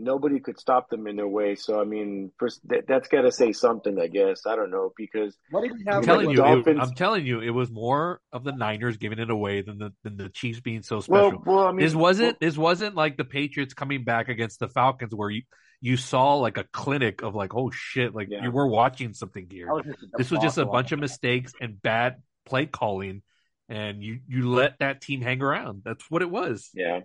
[0.00, 1.56] nobody could stop them in their way.
[1.56, 4.46] So I mean, first that, that's got to say something, I guess.
[4.46, 6.02] I don't know because What did he I'm have?
[6.02, 8.96] You know, telling you, it, Dolphins- I'm telling you, it was more of the Niners
[8.96, 11.42] giving it away than the than the Chiefs being so well, special.
[11.44, 15.14] well, I mean, this wasn't this wasn't like the Patriots coming back against the Falcons
[15.14, 15.42] where you
[15.80, 18.42] you saw like a clinic of like oh shit like Yeah.
[18.44, 19.68] you were watching something here.
[19.68, 19.84] Was
[20.16, 22.16] This was just a bunch of mistakes and bad
[22.46, 23.22] play calling,
[23.68, 25.82] and you you let that team hang around.
[25.84, 26.70] That's what it was.
[26.74, 27.00] yeah,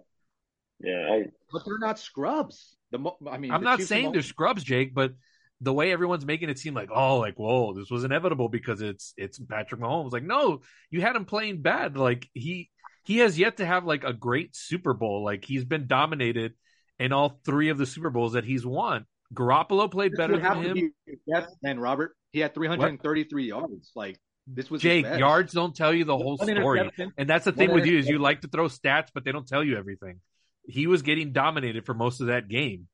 [0.79, 1.07] yeah.
[1.11, 2.75] I, But they're not scrubs.
[2.91, 5.13] The mo- I mean, I'm the not Chiefs saying and they're scrubs, Jake, but
[5.61, 9.13] the way everyone's making it seem like, oh, like whoa, this was inevitable because it's
[9.17, 10.11] it's Patrick Mahomes.
[10.11, 11.97] Like, no, you had him playing bad.
[11.97, 12.69] Like he
[13.03, 15.23] he has yet to have like a great Super Bowl.
[15.23, 16.53] Like he's been dominated
[16.99, 19.05] in all three of the Super Bowls that he's won.
[19.33, 20.93] Garoppolo played better than him.
[21.25, 23.61] Yes, and Robert, he had 333 what?
[23.61, 23.91] yards.
[23.95, 25.05] Like this was Jake.
[25.05, 28.19] Yards don't tell you the whole story, and that's the thing with you is you
[28.19, 30.19] like to throw stats, but they don't tell you everything.
[30.65, 32.87] He was getting dominated for most of that game.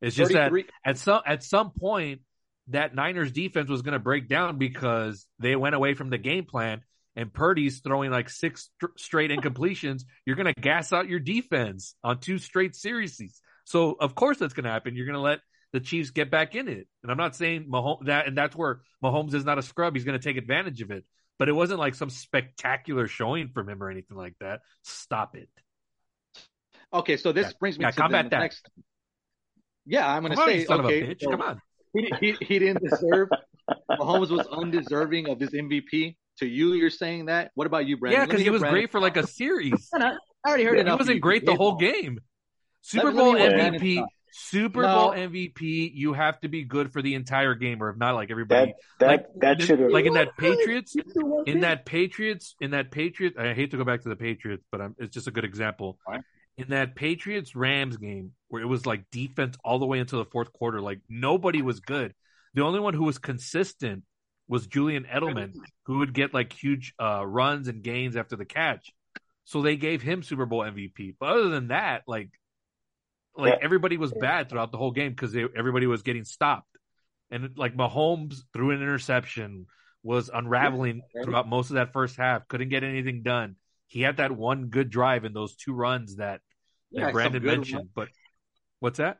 [0.00, 0.52] It's just that
[0.84, 2.20] at some at some point
[2.68, 6.44] that Niners defense was going to break down because they went away from the game
[6.44, 6.82] plan
[7.14, 10.02] and Purdy's throwing like six st- straight incompletions.
[10.24, 13.40] You're going to gas out your defense on two straight series.
[13.64, 14.94] So of course that's going to happen.
[14.94, 15.40] You're going to let
[15.72, 16.86] the Chiefs get back in it.
[17.02, 19.94] And I'm not saying Mahomes that, and that's where Mahomes is not a scrub.
[19.94, 21.04] He's going to take advantage of it.
[21.38, 24.60] But it wasn't like some spectacular showing from him or anything like that.
[24.82, 25.50] Stop it.
[26.92, 27.52] Okay, so this yeah.
[27.60, 28.38] brings me yeah, to combat the that.
[28.40, 28.68] next.
[29.84, 31.22] Yeah, I'm going to say, son okay, of a bitch.
[31.22, 31.60] so Come on.
[31.92, 33.28] He, he, he didn't deserve.
[33.90, 36.16] Mahomes was undeserving of his MVP.
[36.38, 37.50] To you, you're saying that.
[37.54, 38.20] What about you, Brandon?
[38.20, 38.80] Yeah, because he was Brandon.
[38.80, 39.88] great for like a series.
[39.94, 40.98] I already heard yeah, enough.
[40.98, 42.20] He wasn't great the whole game.
[42.82, 44.04] Super Bowl MVP.
[44.38, 44.94] Super No.
[44.94, 45.90] Bowl MVP.
[45.94, 48.74] You have to be good for the entire game, or if not, like everybody.
[48.98, 50.94] That that like, that should like in that Patriots,
[51.46, 53.38] in that Patriots, in that Patriots.
[53.38, 55.98] I hate to go back to the Patriots, but I'm, it's just a good example.
[56.04, 56.22] Fine.
[56.58, 60.30] In that Patriots Rams game, where it was like defense all the way until the
[60.30, 62.12] fourth quarter, like nobody was good.
[62.52, 64.04] The only one who was consistent
[64.48, 65.54] was Julian Edelman,
[65.86, 68.92] who would get like huge uh, runs and gains after the catch.
[69.44, 71.14] So they gave him Super Bowl MVP.
[71.18, 72.30] But other than that, like,
[73.36, 73.58] like Yeah.
[73.62, 76.68] everybody was bad throughout the whole game because everybody was getting stopped.
[77.30, 79.66] And like Mahomes threw an interception,
[80.02, 83.56] was unraveling throughout most of that first half, couldn't get anything done.
[83.88, 86.40] He had that one good drive in those two runs that,
[86.92, 87.76] that Yeah, Brandon mentioned.
[87.78, 87.90] runs.
[87.94, 88.08] But
[88.80, 89.18] what's that?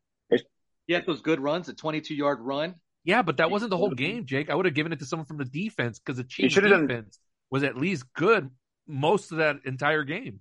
[0.87, 2.77] He had those good runs, a 22 yard run.
[3.03, 4.51] Yeah, but that wasn't the whole game, Jake.
[4.51, 6.87] I would have given it to someone from the defense because the Chiefs should've done-
[6.87, 7.19] defense
[7.51, 8.51] was at least good
[8.87, 10.41] most of that entire game.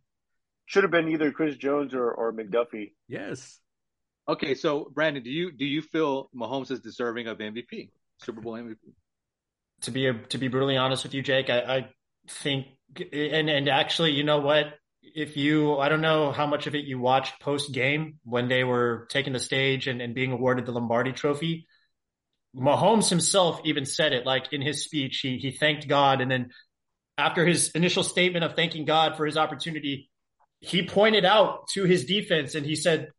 [0.67, 2.93] should have been either Chris Jones or, or McDuffie.
[3.07, 3.59] Yes.
[4.27, 8.53] Okay, so Brandon, do you do you feel Mahomes is deserving of MVP, Super Bowl
[8.53, 8.77] MVP?
[9.81, 11.89] to be to be brutally honest with you, Jake, I, I
[12.27, 12.67] think
[13.13, 14.67] and and actually, you know what?
[15.01, 18.63] If you, I don't know how much of it you watched post game when they
[18.63, 21.67] were taking the stage and, and being awarded the Lombardi Trophy.
[22.55, 26.49] Mahomes himself even said it, like in his speech, he he thanked God, and then
[27.17, 30.09] after his initial statement of thanking God for his opportunity,
[30.59, 33.09] he pointed out to his defense and he said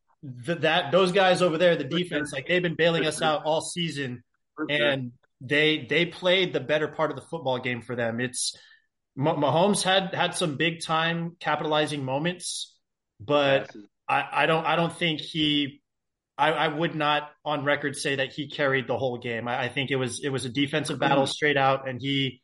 [0.46, 3.60] that, that those guys over there, the defense, like they've been bailing us out all
[3.60, 4.22] season,
[4.68, 8.20] and they they played the better part of the football game for them.
[8.20, 8.56] It's
[9.16, 12.74] Mah- Mahomes had had some big time capitalizing moments,
[13.20, 13.70] but
[14.08, 15.82] I, I don't I don't think he
[16.38, 19.48] I, I would not on record say that he carried the whole game.
[19.48, 22.40] I, I think it was it was a defensive battle straight out, and he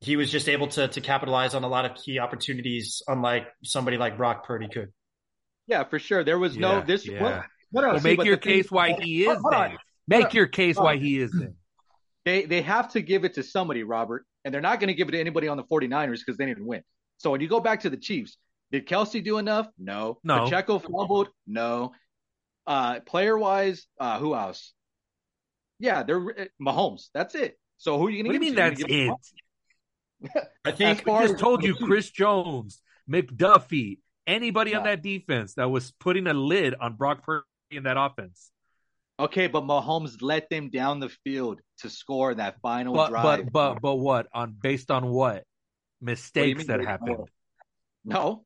[0.00, 3.96] he was just able to to capitalize on a lot of key opportunities, unlike somebody
[3.96, 4.92] like Brock Purdy could.
[5.66, 6.24] Yeah, for sure.
[6.24, 7.06] There was no Yeah, this.
[7.06, 7.22] yeah.
[7.22, 7.94] What, what else?
[7.94, 9.68] Well, make but your the thing- case why he is Hold on.
[9.70, 9.78] there.
[10.06, 10.30] Make on.
[10.32, 11.54] your case why he is there.
[12.24, 15.08] They they have to give it to somebody, Robert, and they're not going to give
[15.08, 16.82] it to anybody on the 49ers because they didn't win.
[17.18, 18.36] So when you go back to the Chiefs,
[18.72, 19.68] did Kelce do enough?
[19.78, 20.18] No.
[20.24, 20.44] No.
[20.44, 21.28] Pacheco fumbled?
[21.46, 21.92] No.
[22.66, 24.72] Uh, player wise, uh, who else?
[25.78, 27.08] Yeah, they're uh, Mahomes.
[27.12, 27.58] That's it.
[27.76, 28.94] So who are you What going do you to mean give that's to?
[28.94, 29.06] You're it?
[29.08, 35.02] gonna give to I think I just told you Chris Jones, McDuffie, anybody on that
[35.02, 38.50] defense that was putting a lid on Brock Purdy in that offense.
[39.18, 43.22] Okay, but Mahomes let them down the field to score that final But drive.
[43.22, 44.26] but but but what?
[44.34, 45.44] On based on what?
[46.00, 47.28] Mistakes mean that based happened.
[48.04, 48.44] no.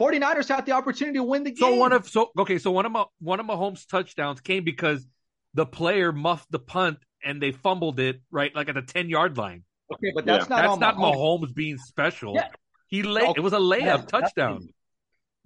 [0.00, 1.56] 49ers had the opportunity to win the game.
[1.58, 5.06] So one of so okay, so one of my one of Mahomes' touchdowns came because
[5.54, 9.36] the player muffed the punt and they fumbled it right like at the ten yard
[9.36, 9.64] line.
[9.92, 11.16] Okay, but that's not That's not Mahomes.
[11.48, 12.34] Mahomes being special.
[12.34, 12.48] Yeah.
[12.88, 14.68] He lay, it was a layup Yeah, touchdown.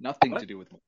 [0.03, 0.41] Nothing, nothing What?
[0.41, 0.79] to do with him.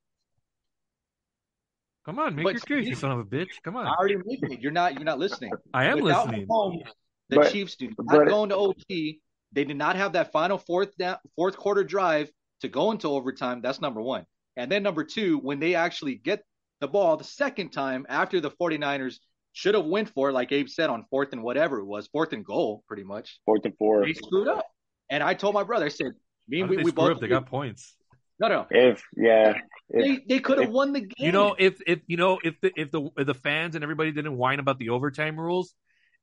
[2.04, 3.62] Come on, make But- your case, you son of a bitch.
[3.62, 3.86] Come on.
[3.86, 4.60] I already made it.
[4.60, 4.94] You're not.
[4.94, 5.52] You're not listening.
[5.72, 6.46] I am Without listening.
[6.48, 6.86] Mahomes,
[7.30, 9.20] the But- Chiefs do not but- go into OT.
[9.52, 12.30] They did not have that final fourth down, fourth quarter drive
[12.60, 13.60] to go into overtime.
[13.62, 14.26] That's number one.
[14.56, 16.42] And then number two, when they actually get
[16.80, 19.20] the ball the second time after the 49ers
[19.52, 22.32] should have went for, it, like Abe said, on fourth and whatever it was, fourth
[22.32, 23.38] and goal, pretty much.
[23.46, 24.04] Fourth and four.
[24.04, 24.66] They screwed up.
[25.08, 26.12] And I told my brother, I said,
[26.48, 27.20] me and we, we both up?
[27.20, 27.96] They got points.
[28.40, 28.66] No, no.
[28.70, 29.58] If yeah,
[29.90, 31.12] They if, they could have won the game.
[31.26, 34.12] You know, if if you know if the if the if the fans and everybody
[34.12, 35.74] didn't whine about the overtime rules,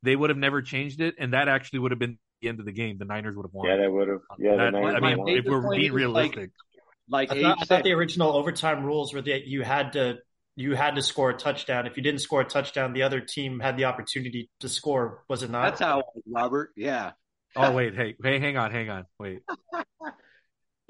[0.04, 2.66] they would have never changed it, and that actually would have been the end of
[2.66, 2.98] the game.
[2.98, 3.68] The Niners would have won.
[3.70, 4.20] yeah, that would have.
[4.40, 5.30] Yeah, That- the I Niners mean, won.
[5.30, 6.52] if we're being is, like, realistic,
[7.10, 10.18] like I thought, I thought the original overtime rules were that you had to
[10.58, 11.88] you had to score a touchdown.
[11.88, 15.24] If you didn't score a touchdown, the other team had the opportunity to score.
[15.30, 15.64] Was it not?
[15.64, 16.72] That's how Robert.
[16.76, 17.12] Yeah.
[17.56, 19.40] Oh wait, hey, hey, hang on, hang on, wait.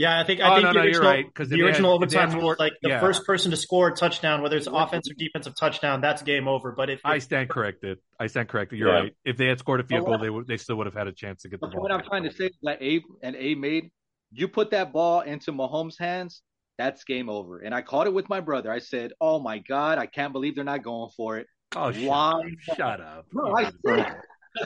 [0.01, 2.31] Yeah, I think I oh, think no, the no, original, right, the original had, overtime
[2.31, 2.99] rule like the yeah.
[2.99, 6.71] first person to score a touchdown, whether it's offensive or defensive touchdown, that's game over.
[6.71, 8.79] But if, if I stand corrected, I stand corrected.
[8.79, 8.99] You're yeah.
[9.01, 9.15] right.
[9.25, 11.11] If they had scored a field goal, they would they still would have had a
[11.11, 11.83] chance to get the ball.
[11.83, 13.91] What I'm trying to say is that Abe and Abe made
[14.31, 16.41] you put that ball into Mahomes' hands,
[16.79, 17.59] that's game over.
[17.59, 18.71] And I caught it with my brother.
[18.71, 21.45] I said, "Oh my god, I can't believe they're not going for it."
[21.75, 22.41] Oh, why?
[22.75, 23.27] Shut up.
[23.31, 24.15] No, I said,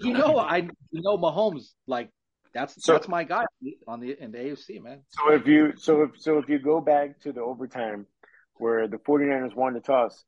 [0.01, 2.09] you know, I you know Mahomes like
[2.56, 3.43] that's so, that's my guy
[3.86, 5.01] on the in the AFC, man.
[5.10, 8.08] So if you so if so if you go back to the overtime
[8.56, 10.24] where the 49ers won the toss,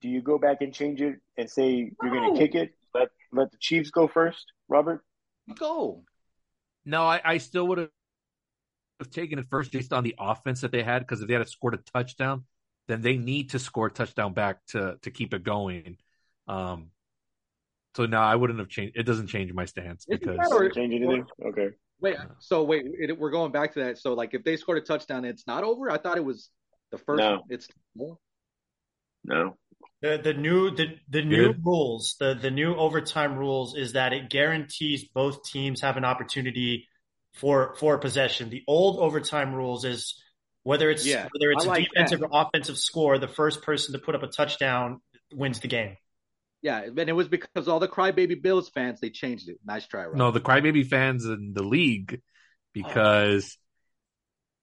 [0.00, 2.72] do you go back and change it and say you're going to kick it?
[2.94, 5.04] Let let the Chiefs go first, Robert.
[5.58, 6.04] Go.
[6.84, 10.84] No, I, I still would have taken it first based on the offense that they
[10.84, 12.44] had because if they had scored a touchdown,
[12.86, 15.96] then they need to score a touchdown back to to keep it going.
[16.46, 16.90] Um,
[17.96, 18.96] so no, I wouldn't have changed.
[18.96, 21.24] It doesn't change my stance because doesn't change anything.
[21.44, 21.70] Okay.
[22.00, 22.16] Wait.
[22.38, 23.98] So wait, it, we're going back to that.
[23.98, 25.90] So like, if they scored a touchdown, it's not over.
[25.90, 26.50] I thought it was
[26.90, 27.18] the first.
[27.18, 27.42] No.
[27.48, 28.16] It's more.
[29.24, 29.56] No.
[30.02, 31.64] The the new the the new Good.
[31.64, 36.88] rules the the new overtime rules is that it guarantees both teams have an opportunity
[37.34, 38.48] for for possession.
[38.48, 40.14] The old overtime rules is
[40.62, 42.28] whether it's yeah, whether it's like a defensive that.
[42.30, 45.00] or offensive score, the first person to put up a touchdown
[45.32, 45.96] wins the game.
[46.62, 49.58] Yeah, and it was because all the crybaby Bills fans they changed it.
[49.64, 50.16] Nice try, Rob.
[50.16, 52.20] No, the crybaby fans in the league
[52.72, 53.56] because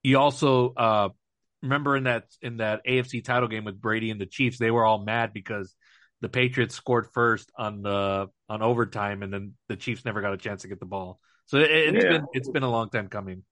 [0.04, 1.10] he also uh
[1.62, 4.86] remember in that in that AFC title game with Brady and the Chiefs, they were
[4.86, 5.76] all mad because
[6.22, 10.38] the Patriots scored first on the on overtime, and then the Chiefs never got a
[10.38, 11.20] chance to get the ball.
[11.46, 12.12] So it, has yeah.
[12.12, 13.44] been it's been a long time coming.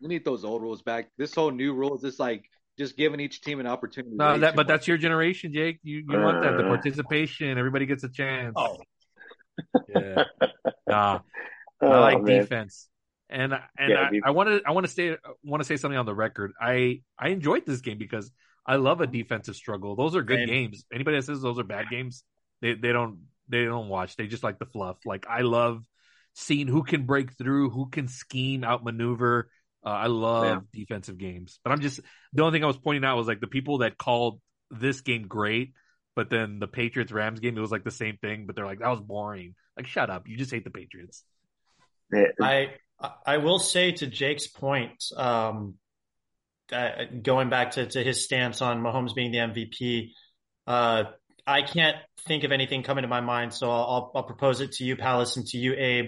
[0.00, 1.10] We need those old rules back.
[1.16, 2.44] This whole new rules is like
[2.78, 4.16] just giving each team an opportunity.
[4.16, 5.78] No, that, but that's your generation, Jake.
[5.82, 6.68] You you uh, want that the uh.
[6.68, 7.56] participation.
[7.58, 8.54] Everybody gets a chance.
[8.56, 8.78] Oh,
[9.88, 10.24] yeah.
[10.86, 11.20] Nah,
[11.80, 12.40] oh, I like man.
[12.40, 12.88] defense,
[13.30, 16.04] and and yeah, I want to I want to say want to say something on
[16.04, 16.52] the record.
[16.60, 18.30] I I enjoyed this game because
[18.66, 19.96] I love a defensive struggle.
[19.96, 20.48] Those are good man.
[20.48, 20.84] games.
[20.92, 22.22] Anybody that says those are bad games,
[22.60, 24.16] they they don't they don't watch.
[24.16, 24.98] They just like the fluff.
[25.06, 25.82] Like I love
[26.34, 29.48] seeing who can break through, who can scheme, outmaneuver
[29.84, 30.80] uh, I love yeah.
[30.80, 32.00] defensive games, but I'm just
[32.32, 35.26] the only thing I was pointing out was like the people that called this game
[35.28, 35.74] great,
[36.16, 38.78] but then the Patriots Rams game it was like the same thing, but they're like
[38.78, 39.54] that was boring.
[39.76, 41.24] Like shut up, you just hate the Patriots.
[42.40, 42.74] I
[43.26, 45.74] I will say to Jake's point, um,
[46.72, 46.90] uh,
[47.22, 50.10] going back to, to his stance on Mahomes being the MVP,
[50.66, 51.04] uh,
[51.46, 54.84] I can't think of anything coming to my mind, so I'll, I'll propose it to
[54.84, 56.06] you, Palace, and to you, Abe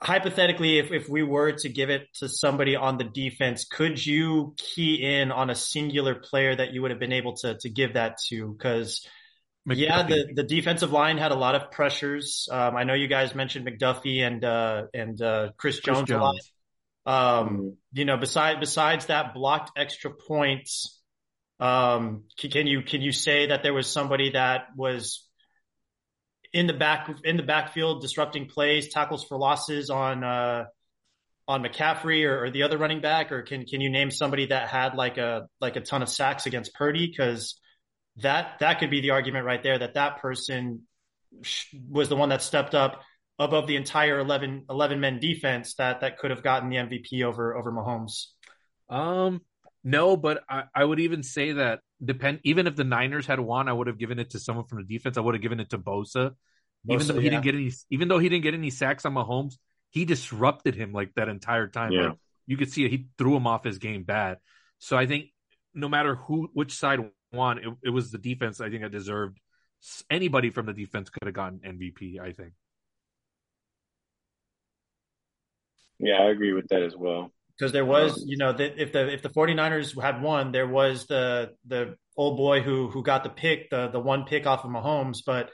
[0.00, 4.54] hypothetically, if, if we were to give it to somebody on the defense, could you
[4.56, 7.94] key in on a singular player that you would have been able to to give
[7.94, 8.52] that to?
[8.52, 9.06] Because
[9.66, 12.48] yeah, the, the defensive line had a lot of pressures.
[12.50, 16.50] Um, I know you guys mentioned McDuffie and uh, and uh, Chris, Chris Jones, Jones,
[17.04, 17.42] a lot.
[17.42, 17.76] Um.
[17.92, 21.00] You know, besides besides that blocked extra points,
[21.60, 25.27] um, can you can you say that there was somebody that was
[26.52, 30.64] in the back in the backfield, disrupting plays, tackles for losses on uh,
[31.46, 34.68] on McCaffrey or, or, the other running back, or can can you name somebody that
[34.68, 37.06] had like a like a ton of sacks against Purdy?
[37.06, 37.58] Because
[38.16, 40.82] that that could be the argument right there that that person
[41.88, 43.02] was the one that stepped up
[43.38, 47.56] above the entire 11, 11 men defense that that could have gotten the MVP over
[47.56, 48.26] over Mahomes.
[48.88, 49.42] Um,
[49.84, 53.68] no, but I, I would even say that depend even if the Niners had won,
[53.68, 55.16] I would have given it to someone from the defense.
[55.16, 56.34] I would have given it to Bosa.
[56.88, 57.30] Even though he yeah.
[57.30, 59.54] didn't get any even though he didn't get any sacks on Mahomes,
[59.90, 61.92] he disrupted him like that entire time.
[61.92, 62.08] Yeah.
[62.08, 64.38] Like, you could see it, he threw him off his game bad.
[64.78, 65.26] So I think
[65.74, 67.00] no matter who which side
[67.32, 69.38] won, it, it was the defense I think I deserved
[70.10, 72.52] anybody from the defense could have gotten MVP, I think.
[75.98, 79.12] Yeah, I agree with that as well because there was, you know, the, if the
[79.12, 83.30] if the 49ers had won, there was the the old boy who who got the
[83.30, 85.50] pick, the the one pick off of Mahomes, but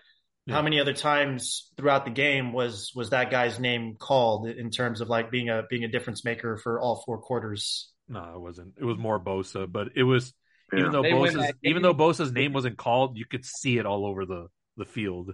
[0.46, 0.54] yeah.
[0.54, 5.00] how many other times throughout the game was was that guy's name called in terms
[5.00, 7.90] of like being a being a difference maker for all four quarters?
[8.06, 8.74] No, it wasn't.
[8.78, 10.34] It was more Bosa, but it was
[10.72, 10.80] yeah.
[10.80, 14.26] even though Bosa's even though Bosa's name wasn't called, you could see it all over
[14.26, 15.32] the the field.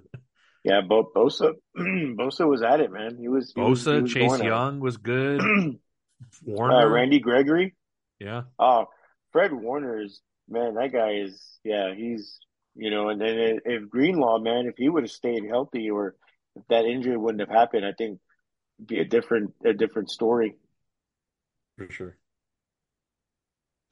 [0.62, 3.16] Yeah, but Bosa Bosa was at it, man.
[3.18, 5.40] He was he Bosa, was, he was Chase Young was good.
[6.44, 7.74] Warner, uh, Randy Gregory.
[8.18, 8.42] Yeah.
[8.58, 8.86] Oh,
[9.32, 10.74] Fred Warner is man.
[10.74, 11.94] That guy is yeah.
[11.94, 12.38] He's
[12.74, 16.14] you know, and then if Greenlaw, man, if he would have stayed healthy or
[16.56, 18.18] if that injury wouldn't have happened, I think
[18.78, 20.56] it'd be a different a different story.
[21.76, 22.16] For sure.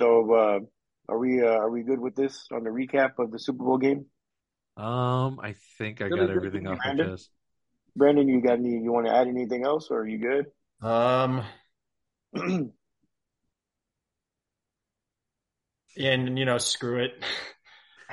[0.01, 0.61] So uh,
[1.09, 3.79] Are we uh, are we good with this on the recap of the Super Bowl
[3.79, 4.07] game?
[4.77, 7.11] Um, I think I got everything off my Brandon?
[7.11, 7.31] chest.
[7.97, 8.79] Brandon, you got any?
[8.79, 10.47] You want to add anything else, or are you good?
[10.81, 11.43] Um,
[15.99, 17.13] and you know, screw it.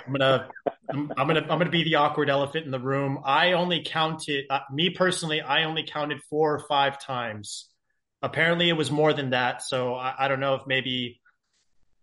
[0.05, 0.49] I'm gonna,
[0.89, 3.19] I'm, gonna, I'm gonna be the awkward elephant in the room.
[3.25, 7.69] I only counted, uh, me personally, I only counted four or five times.
[8.21, 9.61] Apparently, it was more than that.
[9.61, 11.21] So I, I don't know if maybe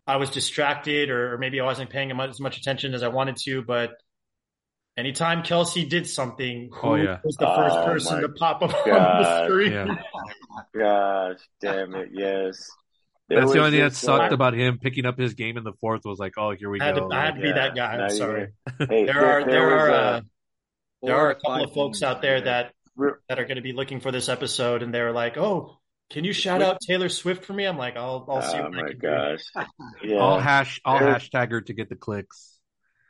[0.06, 3.62] I was distracted or maybe I wasn't paying as much attention as I wanted to.
[3.62, 3.90] But
[4.96, 7.18] anytime Kelce did something, who Oh, yeah.
[7.24, 9.46] was the first Oh, person to pop up on the God.
[9.48, 9.72] screen?
[9.72, 9.96] Yeah.
[10.78, 12.10] Gosh, damn it!
[12.12, 12.68] Yes,
[13.28, 15.64] There That's the only thing that sucked uh, about him picking up his game in
[15.64, 17.08] the fourth was like, oh, here we I had go.
[17.08, 17.92] to, I had to be Yeah, that guy.
[17.92, 18.48] I'm not sorry.
[18.88, 20.20] Hey, There are there was, are uh,
[21.02, 22.72] there are a couple of folks out there that
[23.28, 25.78] that are going to be looking for this episode, and they're like, "Oh,
[26.10, 28.74] can you shout out Taylor Swift for me?" I'm like, "I'll I'll see oh what
[28.74, 29.66] I my can do." gosh!
[30.04, 32.58] Yeah, I'll hash, I'll hashtag her to get the clicks.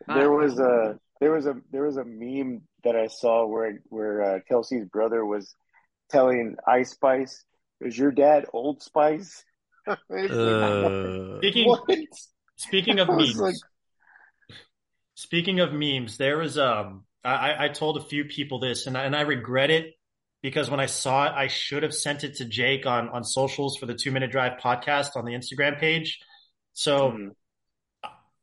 [0.06, 4.22] there was a there was a there was a meme that I saw where where
[4.22, 5.54] uh, Kelce's brother was
[6.10, 7.44] telling Ice Spice,
[7.80, 9.44] "Is your dad Old Spice?"
[9.84, 11.88] Uh, Speaking what?
[12.56, 13.54] speaking of memes, like-
[15.14, 19.04] speaking of memes, there was um I I told a few people this, and I,
[19.04, 19.94] and I regret it
[20.40, 23.76] because when I saw it, I should have sent it to Jake on on socials
[23.76, 26.18] for the Two Minute Drive podcast on the Instagram page.
[26.72, 27.10] So.
[27.10, 27.28] Hmm.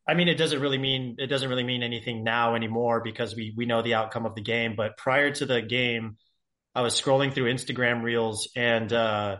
[0.09, 3.53] I mean, it doesn't really mean it doesn't really mean anything now anymore because we
[3.55, 4.73] we know the outcome of the game.
[4.75, 6.17] But prior to the game,
[6.73, 9.37] I was scrolling through Instagram reels and uh,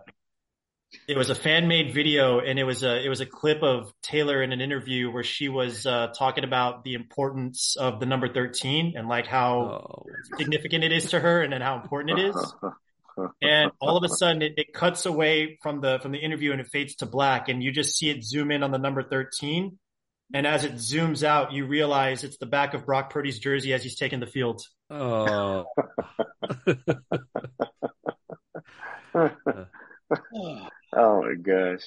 [1.07, 3.91] it was a fan made video and it was a it was a clip of
[4.03, 8.32] Taylor in an interview where she was uh, talking about the importance of the number
[8.32, 10.05] thirteen and like how oh,
[10.38, 12.55] significant it is to her and then how important it is.
[13.41, 16.61] And all of a sudden, it, it cuts away from the from the interview and
[16.61, 19.78] it fades to black, and you just see it zoom in on the number thirteen.
[20.34, 23.82] And as it zooms out, you realize it's the back of Brock Purdy's jersey as
[23.82, 24.61] he's taking the field.
[24.91, 25.65] oh,
[30.93, 31.82] Oh my gosh.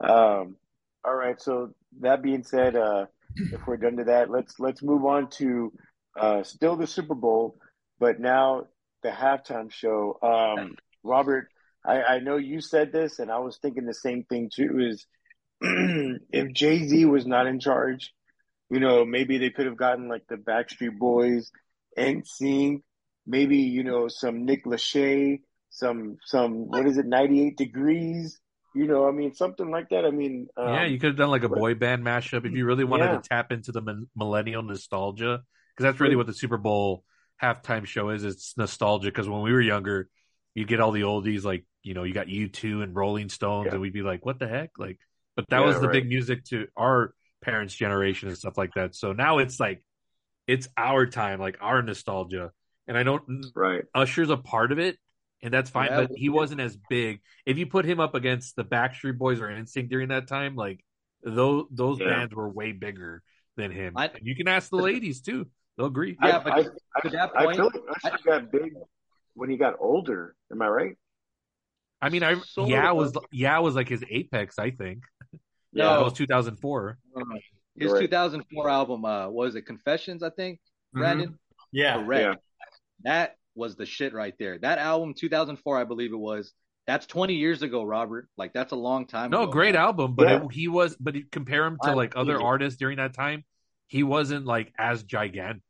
[0.00, 0.56] Um,
[1.04, 1.40] all right.
[1.40, 5.72] So that being said, uh, if we're done to that, let's let's move on to
[6.18, 7.58] uh, still the Super Bowl,
[7.98, 8.66] but now
[9.02, 10.18] the halftime show.
[10.22, 11.48] Um, Robert,
[11.84, 14.80] I, I know you said this, and I was thinking the same thing too.
[14.80, 15.06] Is
[15.60, 18.12] if Jay Z was not in charge,
[18.70, 21.50] you know, maybe they could have gotten like the Backstreet Boys,
[21.98, 22.82] NSYNC,
[23.26, 25.40] maybe you know some Nick Lachey,
[25.70, 28.38] some some what is it, ninety eight degrees.
[28.74, 30.04] You know, I mean, something like that.
[30.04, 32.64] I mean, um, yeah, you could have done like a boy band mashup if you
[32.66, 33.16] really wanted Yeah.
[33.16, 35.42] to tap into the millennial nostalgia,
[35.74, 37.02] because that's really what the Super Bowl
[37.42, 38.24] halftime show is.
[38.24, 39.08] It's nostalgia.
[39.08, 40.08] Because when we were younger,
[40.54, 43.66] you get all the oldies like you know you got U two and Rolling Stones,
[43.66, 43.72] Yeah.
[43.72, 44.78] and we'd be like, what the heck?
[44.78, 44.98] Like,
[45.38, 45.92] but that Yeah, was the right.
[45.92, 48.96] big music to our parents' generation and stuff like that.
[48.96, 49.84] So now it's like
[50.48, 52.50] it's our time, like our nostalgia.
[52.88, 53.22] And I don't
[53.54, 53.84] right.
[53.94, 54.98] Usher's a part of it,
[55.40, 55.90] and that's fine.
[55.90, 57.20] Yeah, but he wasn't as big.
[57.46, 60.84] If you put him up against the Backstreet Boys or NSYNC during that time, like
[61.22, 62.08] those those Yeah.
[62.08, 63.22] bands were way bigger
[63.56, 63.92] than him.
[63.96, 66.16] I- And you can ask the ladies too; they'll agree.
[66.20, 66.62] Yeah, I, but I,
[67.02, 68.72] to that I, I point- feel like Usher got big
[69.34, 70.34] when he got older.
[70.50, 70.96] Am I right?
[72.00, 72.96] I mean, I Sort yeah of.
[72.96, 74.58] was yeah was like his apex.
[74.58, 75.02] I think
[75.72, 75.84] No.
[75.84, 76.04] that Oh.
[76.04, 76.98] was 2004.
[77.78, 78.00] His Right.
[78.00, 80.22] 2004 album, uh, what was it Confessions?
[80.22, 80.60] I think
[80.92, 81.38] Brandon.
[81.72, 82.02] Yeah.
[82.02, 82.42] Correct.
[83.04, 84.58] That was the shit right there.
[84.58, 86.52] That album, 2004, I believe it was.
[86.86, 88.28] That's 20 years ago, Robert.
[88.36, 89.30] Like that's a long time.
[89.30, 89.82] No, ago, great man.
[89.82, 90.44] album, but Yeah.
[90.44, 90.96] it, he was.
[90.98, 92.42] But you compare him to I like other it.
[92.42, 93.44] artists during that time,
[93.88, 95.60] he wasn't like as gigantic.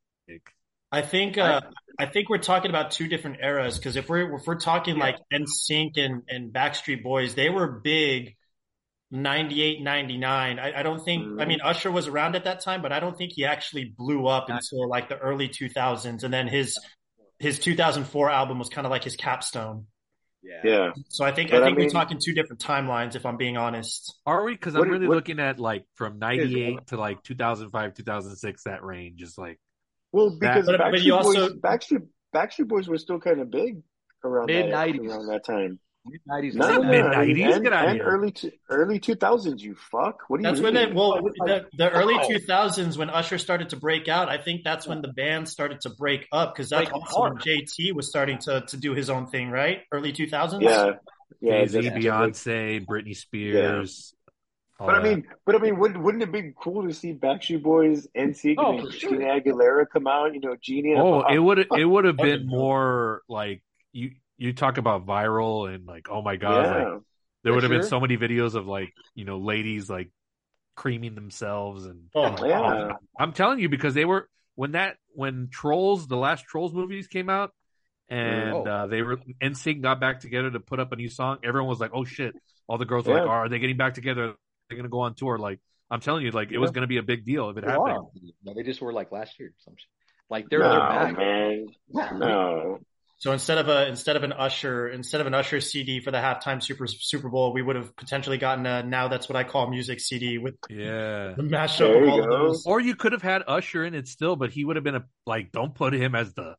[0.91, 1.61] I think uh,
[1.99, 5.03] I think we're talking about two different eras because if we're if we're talking Yeah.
[5.05, 8.37] like NSYNC and and Backstreet Boys, they were big
[9.11, 10.59] 98, 99.
[10.59, 11.49] I, I don't think I Mhm.
[11.49, 14.49] mean Usher was around at that time, but I don't think he actually blew up
[14.51, 16.79] until like the early 2000s and then his
[17.39, 19.87] his 2004 album was kind of like his capstone.
[20.43, 20.61] Yeah.
[20.65, 20.91] Yeah.
[21.09, 23.37] So I think But I I think mean- we're talking two different timelines if I'm
[23.37, 24.19] being honest.
[24.27, 24.53] Are we?
[24.53, 28.65] Because I'm did- really what- looking at like from '98 to like 2005, 2006.
[28.65, 29.59] That range is like
[30.13, 33.51] Well, because But- but Backstreet you also- Boys, Backstreet, Backstreet Boys were still kind of
[33.51, 33.83] big
[34.25, 35.11] around that, Mid-nineties.
[35.11, 35.79] around that time.
[36.11, 36.55] Mid 90s.
[36.55, 37.17] No, no, no, Mid-nineties?
[37.17, 38.05] I mean, and, Get and here.
[38.05, 39.63] early to, early two thousands.
[39.63, 40.23] You fuck.
[40.29, 40.75] What do you That's mean?
[40.75, 44.29] when it well I the, the early 2000s when Usher started to break out.
[44.29, 47.37] I think that's when the band started to break up because that's Break also when.
[47.39, 49.81] JT was starting to to do his own thing, right?
[49.93, 50.63] Early 2000s.
[50.63, 50.93] Yeah,
[51.41, 51.65] yeah.
[51.65, 54.15] Jay Z, Beyonce, Britney Spears.
[54.81, 57.63] all But I mean, but I mean, wouldn't wouldn't it be cool to see Backstreet
[57.63, 59.13] Boys, NSYNC, Oh, and for then sure.
[59.21, 60.35] Aguilera come out?
[60.35, 60.95] You know, Genie.
[60.97, 65.86] oh, it would it would have been more like you you talk about viral and
[65.86, 66.99] like oh my god, like yeah,
[67.45, 70.11] there would have been so many videos of like you know ladies like
[70.76, 72.59] creaming themselves and Oh Yeah.
[72.59, 72.93] god.
[73.18, 77.28] I'm telling you because they were when that when Trolls the last Trolls movies came
[77.28, 77.53] out
[78.09, 78.64] and Oh.
[78.64, 81.39] uh, they were NSYNC got back together to put up a new song.
[81.45, 82.34] Everyone was like, "Oh shit!"
[82.66, 84.34] All the girls were like, oh, "Are they getting back together?
[84.68, 85.59] They're gonna go on tour?" Like
[85.91, 87.89] I'm telling you, like it was gonna be a big deal if it They happened.
[87.91, 88.03] are.
[88.45, 89.89] No, they just were like last year or some shit.
[90.30, 91.16] Like they're no, they're back.
[91.18, 91.66] man.
[92.18, 92.78] No.
[93.21, 96.19] So instead of a instead of an Usher instead of an Usher CD for the
[96.19, 99.69] halftime Super Super Bowl, we would have potentially gotten a now that's what I call
[99.69, 101.35] music CD with Yeah.
[101.37, 102.64] the mashup of all of those.
[102.66, 105.05] Or you could have had Usher in it still, but he would have been a
[105.27, 105.51] like.
[105.51, 106.55] Don't put him as the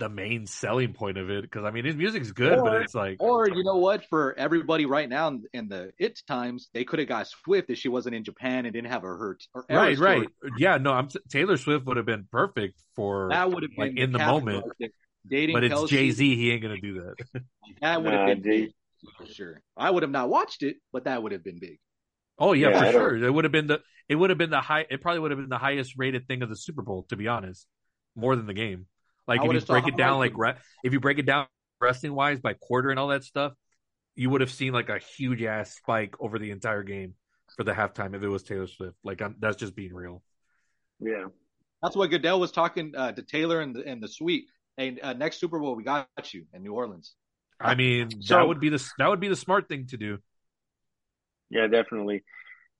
[0.00, 2.94] the main selling point of it because I mean his music's good, Or- but it's
[2.94, 4.04] like Or you know what?
[4.06, 7.78] For everybody right now in, in the it times, they could have got Swift if
[7.78, 9.44] she wasn't in Japan and didn't have her hurt.
[9.54, 10.50] Or right, right, tour.
[10.58, 10.78] yeah.
[10.78, 14.12] No, I'm Taylor Swift would have been perfect for, That would have like, been in
[14.12, 14.72] the capital moment.
[15.24, 15.40] Right there.
[15.40, 16.36] Dating, but it's Jay Z.
[16.36, 17.42] He ain't gonna do that.
[17.80, 18.70] That would have Nah, been Jay- big
[19.16, 19.62] for sure.
[19.76, 21.78] I would have not watched it, but that would have been big.
[22.38, 23.16] Oh yeah, Yeah, for I sure.
[23.24, 24.86] It would have been the it would have been the high.
[24.90, 27.28] It probably would have been the highest rated thing of the Super Bowl, to be
[27.28, 27.66] honest,
[28.16, 28.86] more than the game.
[29.28, 31.46] Like I if you break it down, like re- if you break it down
[31.80, 33.52] wrestling wise by quarter and all that stuff,
[34.16, 37.14] you would have seen like a huge ass spike over the entire game
[37.56, 38.96] for the halftime if it was Taylor Swift.
[39.04, 40.22] Like I'm, that's just being real.
[40.98, 41.26] Yeah.
[41.82, 44.44] That's what Goodell was talking uh, to Taylor and the, in the suite.
[44.76, 47.14] Hey, uh, next Super Bowl, we got you in New Orleans.
[47.60, 50.18] I mean, So- that would be the that would be the smart thing to do.
[51.50, 52.24] Yeah, definitely.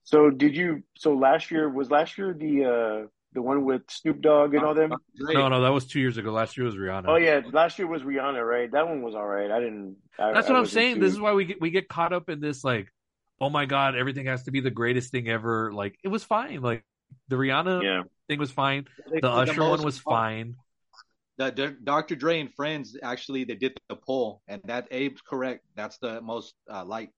[0.03, 4.19] So did you so last year was last year the uh the one with Snoop
[4.21, 4.93] Dogg and all them?
[5.19, 6.31] No, no, that was two years ago.
[6.31, 7.05] Last year was Rihanna.
[7.07, 8.71] Oh yeah, last year was Rihanna, right?
[8.71, 9.51] That one was all right.
[9.51, 10.95] I didn't I, That's what I'm saying.
[10.95, 12.91] too- This is why we get we get caught up in this like,
[13.39, 15.71] oh my god, everything has to be the greatest thing ever.
[15.71, 16.61] Like it was fine.
[16.61, 16.83] Like
[17.27, 18.03] the Rihanna Yeah.
[18.27, 18.87] thing was fine.
[19.11, 20.55] They The Usher most- one was fine.
[21.41, 22.15] The, the Dr.
[22.15, 25.65] Dre and friends actually they did the poll, and that Abe's correct.
[25.75, 27.13] That's the most uh, liked.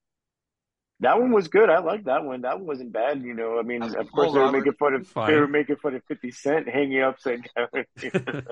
[1.00, 1.68] That one was good.
[1.68, 2.42] I like that one.
[2.42, 3.58] That one wasn't bad, you know.
[3.58, 4.58] I mean, That's of course they were Robert.
[4.58, 5.30] making fun of Fine.
[5.32, 7.68] they were making fun of fifty cent hanging upside down.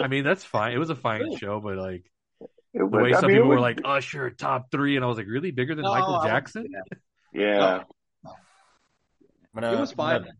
[0.00, 0.72] I mean, that's fine.
[0.72, 2.10] It was a fine show, but like
[2.74, 5.08] the was, way I some mean, it people were like Usher top three, and I
[5.08, 6.64] was like, really bigger than No, Michael Jackson?
[6.64, 6.98] say that.
[7.32, 7.84] Yeah.
[9.56, 10.16] I'm gonna, It was fine.
[10.16, 10.34] I'm gonna,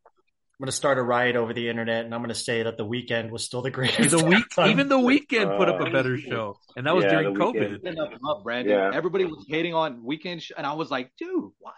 [0.57, 3.31] I'm gonna start a riot over the internet, and I'm gonna say that the Weeknd
[3.31, 4.11] was still the greatest.
[4.17, 7.11] The week, even the Weeknd put up a Uh, better show, and that was yeah,
[7.23, 7.83] during COVID.
[7.83, 7.99] Weeknd.
[7.99, 8.73] Up, up, Brandon.
[8.79, 8.91] Yeah.
[8.95, 11.75] Everybody was hating on Weeknd, sh- and I was like, dude, what?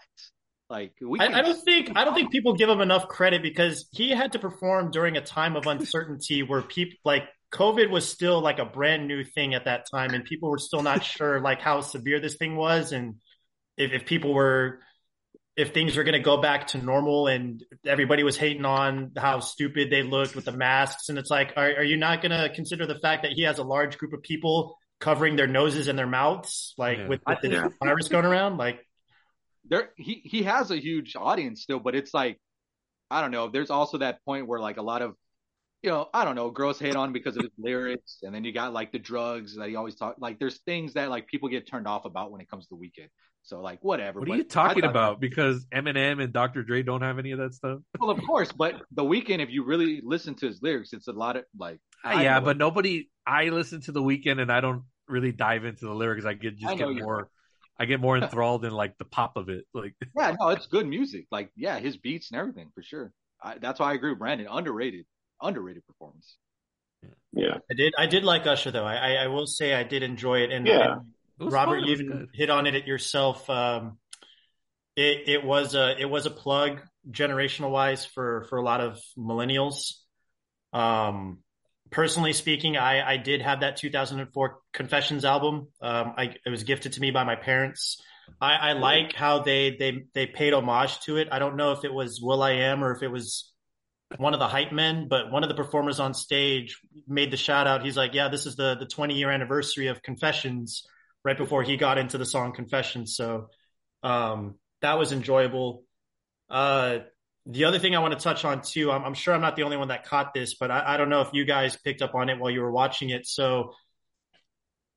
[0.69, 1.27] Like, I.
[1.27, 4.39] I don't think I don't think people give him enough credit because he had to
[4.39, 7.23] perform during a time of uncertainty where people like
[7.53, 10.83] COVID was still like a brand new thing at that time, and people were still
[10.83, 13.15] not sure like how severe this thing was, and
[13.77, 14.81] if, if people were
[15.57, 19.39] if things were going to go back to normal, and everybody was hating on how
[19.39, 22.49] stupid they looked with the masks, and it's like, are, are you not going to
[22.53, 25.97] consider the fact that he has a large group of people covering their noses and
[25.97, 27.07] their mouths, like Yeah.
[27.07, 27.67] with, with the Yeah.
[27.83, 28.79] virus going around, like.
[29.69, 32.39] there he he has a huge audience still, but it's like
[33.09, 33.47] I don't know.
[33.49, 35.15] There's also that point where like a lot of
[35.83, 38.51] you know I don't know girls hate on because of his lyrics, and then you
[38.53, 40.15] got like the drugs that he always talk.
[40.19, 42.81] Like there's things that like people get turned off about when it comes to the
[42.81, 43.09] Weeknd.
[43.47, 44.19] So like whatever.
[44.19, 45.21] What are you talking thought- about?
[45.21, 46.63] Because Eminem and Dr.
[46.63, 47.79] Dre don't have any of that stuff.
[47.99, 51.13] Well, of course, but the Weeknd, if you really listen to his lyrics, it's a
[51.13, 51.79] lot of like.
[52.03, 52.59] Uh, I yeah, but it.
[52.59, 53.09] nobody.
[53.25, 56.25] I listen to the Weeknd and I don't really dive into the lyrics.
[56.25, 57.29] I get just I get you more.
[57.79, 59.63] I get more enthralled in like the pop of it.
[59.73, 61.27] Like Yeah, no, it's good music.
[61.31, 63.13] Like, yeah, his beats and everything for sure.
[63.41, 64.47] I, that's why I agree with Brandon.
[64.51, 65.05] Underrated,
[65.41, 66.35] underrated performance.
[67.31, 67.59] Yeah.
[67.71, 67.93] I did.
[67.97, 68.83] I did like Usher though.
[68.85, 70.51] I, I, I will say I did enjoy it.
[70.51, 70.95] And, Yeah.
[71.39, 72.29] And it was Robert, you even good.
[72.33, 73.49] hit on it yourself.
[73.49, 73.97] Um,
[74.95, 78.99] it it was a it was a plug generational wise for for a lot of
[79.17, 79.93] millennials.
[80.73, 81.39] Um,
[81.91, 85.67] personally speaking, I I did have that 2004 Confessions album.
[85.81, 88.01] Um, I it was gifted to me by my parents.
[88.41, 91.29] I, I like how they they they paid homage to it.
[91.31, 93.53] I don't know if it was will.i.am or if it was
[94.17, 97.67] one of the hype men, but one of the performers on stage made the shout
[97.67, 97.83] out.
[97.83, 100.83] He's like, "Yeah, this is the the 20 year anniversary of Confessions."
[101.27, 103.49] Right before he got into the song Confessions, so
[104.01, 105.83] um, that was enjoyable.
[106.49, 106.99] Uh,
[107.45, 109.63] the other thing I want to touch on too, I'm, I'm sure I'm not the
[109.63, 112.15] only one that caught this, but I, I don't know if you guys picked up
[112.15, 113.27] on it while you were watching it.
[113.27, 113.73] So,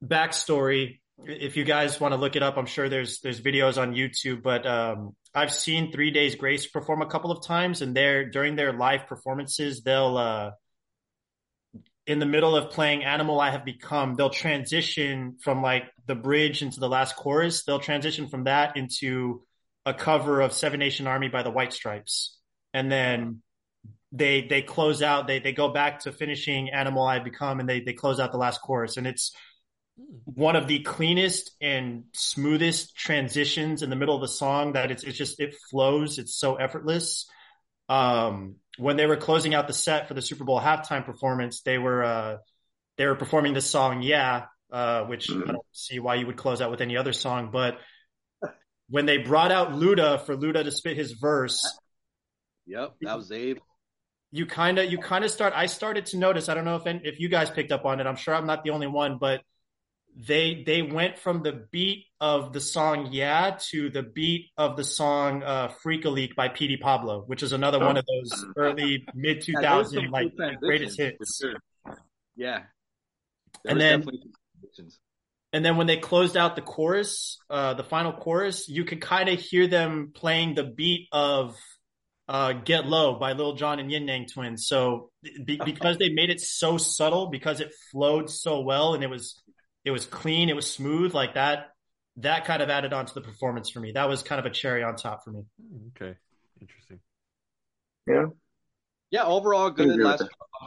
[0.05, 3.93] backstory, if you guys want to look it up, I'm sure there's there's videos on
[3.93, 4.41] YouTube.
[4.45, 8.55] But um, I've seen Three Days Grace perform a couple of times, and they're during
[8.55, 10.51] their live performances, they'll uh,
[12.11, 16.61] in the middle of playing Animal I Have Become, they'll transition from like the bridge
[16.61, 17.63] into the last chorus.
[17.63, 19.43] They'll transition from that into
[19.87, 22.37] a cover of Seven Nation Army by the White Stripes.
[22.75, 23.43] And then
[24.11, 27.69] they they close out, they they go back to finishing Animal I Have Become and
[27.69, 28.97] they they close out the last chorus.
[28.97, 29.33] And it's
[30.25, 35.05] one of the cleanest and smoothest transitions in the middle of the song that it's
[35.05, 36.19] it's just it flows.
[36.19, 37.31] It's so effortless.
[37.89, 41.79] Um, when they were closing out the set for the Super Bowl halftime performance, they
[41.79, 42.37] were uh,
[42.97, 45.49] they were performing this song, "Yeah," uh, which mm-hmm.
[45.49, 47.51] I don't see why you would close out with any other song.
[47.53, 47.79] But
[48.89, 51.79] when they brought out Luda for Luda to spit his verse,
[52.67, 53.59] yep, that was Abe.
[54.33, 55.53] You kind of you kind of start.
[55.55, 56.49] I started to notice.
[56.49, 58.07] I don't know if if you guys picked up on it.
[58.07, 59.43] I'm sure I'm not the only one, but
[60.17, 64.85] they they went from the beat of the song "Yeah" to the beat of the
[64.85, 67.87] song uh, "Freek-a-Leek" by Petey Pablo, which is another oh.
[67.87, 71.41] one of those early mid 2000 yeah, like greatest hits.
[71.41, 71.55] Sure.
[72.37, 72.63] Yeah,
[73.65, 74.05] and then
[75.53, 79.29] and then when they closed out the chorus, uh, the final chorus, you could kind
[79.29, 81.57] of hear them playing the beat of
[82.29, 84.69] uh, "Get Low" by Lil Jon and Ying Yang Twins.
[84.69, 85.11] So
[85.45, 89.43] be, because they made it so subtle, because it flowed so well, and it was
[89.85, 91.69] it was clean, it was smooth, like that.
[92.17, 93.93] That kind of added on to the performance for me.
[93.93, 95.45] That was kind of a cherry on top for me.
[95.97, 96.17] Okay,
[96.61, 97.01] interesting.
[98.07, 98.27] Yeah.
[99.11, 99.25] Yeah.
[99.25, 99.99] Overall, good.
[99.99, 100.25] Last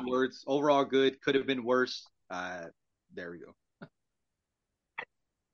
[0.07, 0.43] words.
[0.47, 1.21] Overall, good.
[1.21, 2.07] Could have been worse.
[2.29, 2.65] Uh,
[3.13, 3.53] there we go.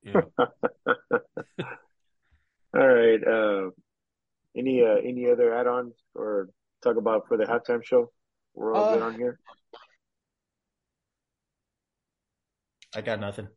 [0.02, 0.20] yeah.
[2.74, 3.22] All right.
[3.26, 3.70] Uh,
[4.56, 6.48] any uh, any other add-ons or
[6.82, 8.10] talk about for the halftime show?
[8.54, 9.38] We're all uh, good on here.
[12.94, 13.48] I got nothing.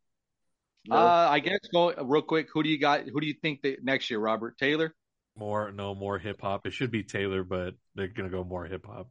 [0.85, 0.97] No.
[0.97, 2.47] Uh, I guess go real quick.
[2.53, 3.07] Who do you got?
[3.07, 4.93] Who do you think that next year, Robert Taylor?
[5.37, 6.67] More, no more hip hop.
[6.67, 9.09] It should be Taylor, but they're gonna go more hip hop.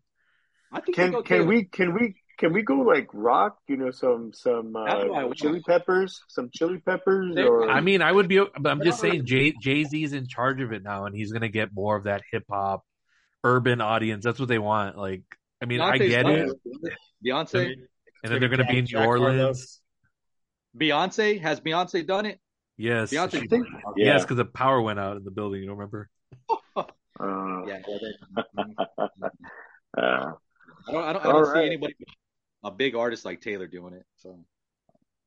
[0.71, 3.59] I think can can we can we can we go like rock?
[3.69, 7.37] You know, some some uh, chili peppers, some chili peppers.
[7.37, 8.39] Or I mean, I would be.
[8.39, 11.49] But I'm just saying, Jay Jay Z's in charge of it now, and he's gonna
[11.49, 12.85] get more of that hip hop,
[13.43, 14.25] urban audience.
[14.25, 14.97] That's what they want.
[14.97, 15.23] Like,
[15.63, 16.53] I mean, Beyonce's I get it.
[17.25, 17.73] Beyonce,
[18.23, 19.82] and then they're gonna be in New Orleans.
[20.79, 22.41] Beyonce has Beyonce done it?
[22.77, 23.13] Yes.
[23.13, 23.41] Beyonce.
[23.41, 24.13] She, yeah.
[24.13, 25.61] Yes, because the power went out in the building.
[25.61, 26.09] You don't remember?
[26.77, 26.85] uh,
[27.67, 27.81] yeah.
[29.99, 30.33] uh,
[30.89, 31.05] I don't.
[31.05, 31.67] I don't, I don't see right.
[31.67, 31.95] anybody,
[32.65, 34.05] a big artist like Taylor, doing it.
[34.17, 34.39] So.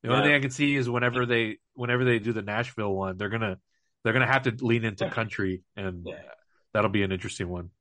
[0.03, 0.25] The only yeah.
[0.27, 3.57] thing I can see is whenever they whenever they do the Nashville one, they're gonna
[4.03, 6.15] they're gonna have to lean into country, and yeah.
[6.73, 7.71] that'll be an interesting one.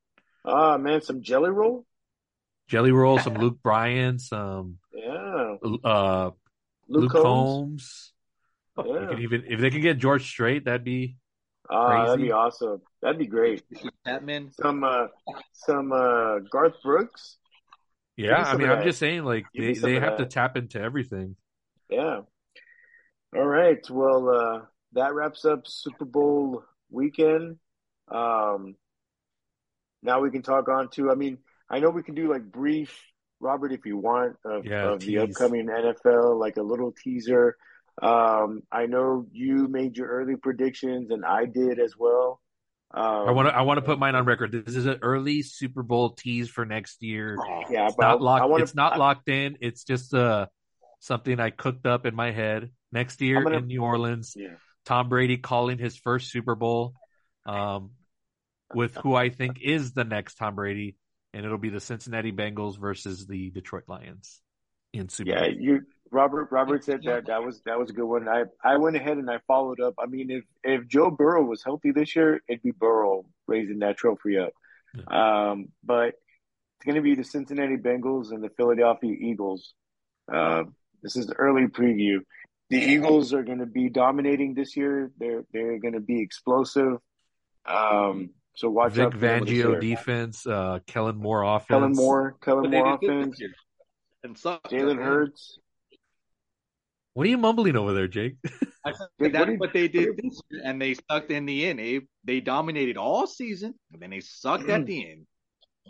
[0.45, 1.85] Ah, uh, man, some Jelly Roll.
[2.69, 6.31] Jelly Roll, some Luke Bryan, some yeah, uh,
[6.89, 8.13] Luke, Luke Combs.
[8.77, 8.89] Combs.
[8.89, 9.07] Yeah.
[9.09, 11.17] Could even if they could get George Strait, that'd be.
[11.71, 12.83] Ah, uh, that'd be awesome.
[13.01, 13.63] That'd be great.
[14.05, 14.51] Batman.
[14.51, 15.07] Some uh,
[15.53, 17.39] some uh, Garth Brooks.
[18.17, 21.37] Yeah, I mean, I'm just saying, like they they have to tap into everything.
[21.89, 22.21] Yeah.
[23.35, 23.79] All right.
[23.91, 24.61] Well, uh,
[24.93, 27.59] that wraps up Super Bowl weekend.
[28.09, 28.77] Um,
[30.03, 31.11] now we can talk on to.
[31.11, 33.01] I mean, I know we can do like brief
[33.41, 37.57] Robert, if you want, of, yeah, of the upcoming NFL, like a little teaser.
[38.01, 42.41] Um, I know you made your early predictions, and I did as well.
[42.93, 44.53] Um, I want to I want to put mine on record.
[44.53, 47.37] This is an early Super Bowl tease for next year.
[47.71, 48.49] Yeah, it's not locked.
[48.49, 49.59] Wanna, it's not I, locked in.
[49.61, 50.47] It's just uh
[51.01, 52.71] something I cooked up in my head.
[52.93, 54.55] Next year gonna, in New Orleans, yeah.
[54.85, 56.95] Tom Brady calling his first Super Bowl,
[57.47, 57.91] um,
[58.73, 60.97] with who I think is the next Tom Brady
[61.35, 64.41] and it'll be the Cincinnati Bengals versus the Detroit Lions
[64.93, 65.31] in Super.
[65.31, 68.29] Yeah, you Robert Robert said that that was that was a good one.
[68.29, 69.95] I I went ahead and I followed up.
[69.99, 73.97] I mean, if if Joe Burrow was healthy this year, it'd be Burrow raising that
[73.97, 74.53] trophy up.
[74.95, 75.51] Yeah.
[75.51, 76.15] Um, but
[76.77, 79.75] it's going to be the Cincinnati Bengals and the Philadelphia Eagles.
[80.33, 80.65] Uh,
[81.03, 82.21] this is the early preview.
[82.71, 85.11] The Eagles are going to be dominating this year.
[85.19, 86.99] They're they're going to be explosive.
[87.67, 89.13] Um, so watch Vic out.
[89.15, 91.69] Fangio defense, uh, Kellen Moore offense.
[91.69, 93.41] Kellen Moore, Kellen Moore offense.
[94.23, 95.59] And Jalen Hurts.
[97.15, 98.37] What are you mumbling over there, Jake?
[98.45, 101.79] Jake that's what, what they did this year, and they sucked in the end.
[101.79, 105.27] They they dominated all season, and then they sucked at the end.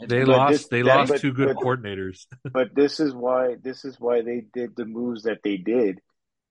[0.09, 0.53] They but lost.
[0.53, 2.27] This, they that, lost but, two good but, coordinators.
[2.53, 6.01] but this is why this is why they did the moves that they did,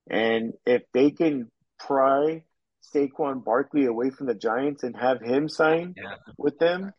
[0.10, 2.46] and if they can pry
[2.94, 6.16] Saquon Barkley away from the Giants and have him sign yeah.
[6.38, 6.92] with them?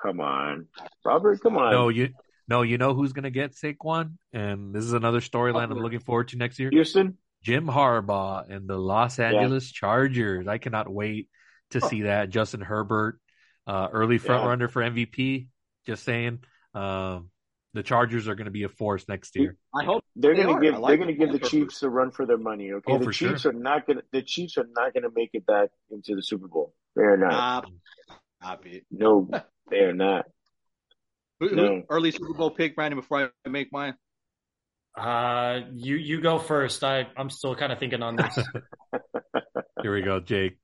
[0.00, 0.66] Come on,
[1.04, 1.40] Robert.
[1.40, 1.72] Come on.
[1.72, 2.10] No, you
[2.48, 2.62] no.
[2.62, 6.28] You know who's going to get Saquon, and this is another storyline I'm looking forward
[6.28, 6.70] to next year.
[6.70, 9.80] Houston, Jim Harbaugh and the Los Angeles yeah.
[9.80, 10.46] Chargers.
[10.46, 11.28] I cannot wait
[11.70, 12.28] to see that.
[12.28, 13.18] Justin Herbert,
[13.66, 14.48] uh, early front yeah.
[14.48, 15.48] runner for MVP.
[15.86, 16.40] Just saying.
[16.74, 17.30] Um,
[17.76, 19.56] the Chargers are going to be a force next year.
[19.74, 21.90] I hope they're they going to give like they're going to give the Chiefs a
[21.90, 22.72] run for their money.
[22.72, 23.52] Okay, oh, the Chiefs sure.
[23.52, 26.22] are not going to the Chiefs are not going to make it back into the
[26.22, 26.74] Super Bowl.
[26.96, 27.68] They are not.
[28.42, 28.56] Nah,
[28.90, 29.28] no,
[29.70, 30.24] they are not.
[31.40, 31.82] Who, no.
[31.90, 32.98] Early Super Bowl pick, Brandon.
[32.98, 33.94] Before I make mine.
[34.96, 36.82] Uh, you you go first.
[36.82, 38.38] I I'm still kind of thinking on this.
[39.82, 40.58] Here we go, Jake.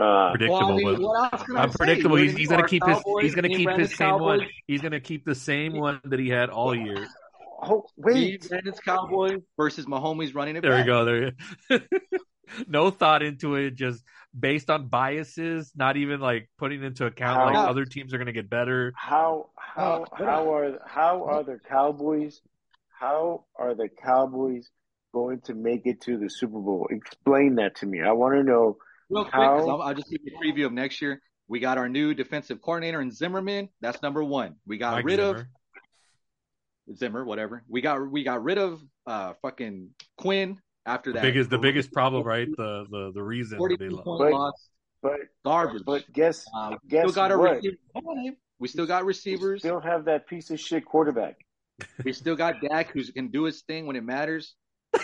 [0.00, 1.62] Uh, Predictable, Well, I mean, but what else can I say?
[1.64, 2.16] unpredictable.
[2.16, 3.22] He's, he's gonna keep York his.
[3.22, 4.48] He's gonna keep his same Cowboys, one.
[4.66, 7.06] He's gonna keep the same one that he had all year.
[7.62, 8.48] oh, Steve wait.
[8.48, 10.86] Brandon's Cowboys versus Mahomes running it There we back.
[10.86, 11.04] go.
[11.04, 11.32] There.
[12.68, 13.74] no thought into it.
[13.74, 14.04] Just
[14.38, 15.72] based on biases.
[15.74, 18.92] Not even like putting into account like other teams are gonna get better.
[18.96, 22.40] How how how are how are the Cowboys?
[22.90, 24.68] How are the Cowboys
[25.14, 26.86] going to make it to the Super Bowl?
[26.90, 28.00] Explain that to me.
[28.02, 28.76] I want to know.
[29.10, 31.20] Real quick, 'cause How- I'll, I'll just give you a preview of next year.
[31.48, 33.68] We got our new defensive coordinator in Zimmerman.
[33.80, 34.56] That's number one.
[34.66, 35.48] We got Mike rid Zimmer.
[36.90, 37.64] of Zimmer, whatever.
[37.68, 41.22] We got we got rid of uh fucking Quinn after The that.
[41.22, 42.48] biggest, the biggest problem, right?
[42.56, 44.68] The the the reason that they lost.
[45.00, 45.82] But- But garbage.
[45.86, 47.52] but guess uh, we guess still got what?
[47.52, 47.78] receivers.
[47.94, 49.60] Hold on, We still got we receivers.
[49.60, 51.36] still have that piece of shit quarterback.
[52.04, 54.56] We still got Dak, who can do his thing when it matters.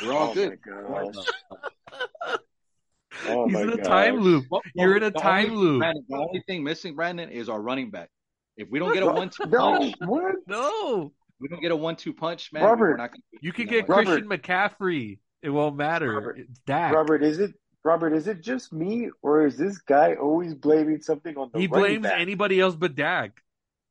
[0.02, 0.58] We're all oh good.
[3.22, 3.36] my gosh.
[3.36, 3.86] Oh He's my in a gosh.
[3.86, 4.44] time loop.
[4.50, 5.78] Well, You're in a the time only- loop.
[5.80, 8.08] Brandon, the only thing missing, Brandon, is our running back.
[8.56, 10.34] If we don't get a one-two No, punch, what?
[10.46, 12.62] No, we don't get a one-two punch, man.
[12.62, 14.04] Robert, we're not gonna, you can get Robert.
[14.06, 15.18] Christian McCaffrey.
[15.42, 16.12] It won't matter.
[16.14, 16.38] Robert.
[16.38, 16.94] It's Dak.
[16.94, 17.52] Robert, is it
[17.84, 18.12] Robert?
[18.14, 21.82] Is it just me, or is this guy always blaming something on the he running
[22.00, 22.20] blames back?
[22.20, 23.32] anybody else but Dak.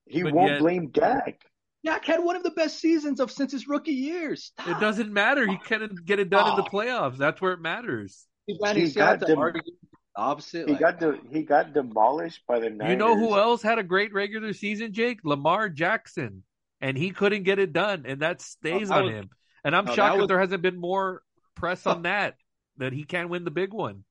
[0.07, 1.41] He but won't yet- blame Dak.
[1.85, 4.45] Dak had one of the best seasons of since his rookie years.
[4.57, 4.69] Stop.
[4.69, 5.45] It doesn't matter.
[5.45, 6.65] He couldn't get it done in the Oh.
[6.71, 7.17] playoffs.
[7.17, 8.25] That's where it matters.
[8.47, 9.71] He, got, He he got got to them- argue the
[10.15, 10.67] opposite.
[10.67, 12.91] He like, got the he got demolished by the Niners.
[12.91, 15.19] You know who else had a great regular season, Jake?
[15.23, 16.43] Lamar Jackson.
[16.81, 19.29] And he couldn't get it done, and that stays Oh, on was- him.
[19.63, 21.21] And I'm no, shocked that that there hasn't been more
[21.55, 22.35] press on that,
[22.77, 24.03] that he can't win the big one.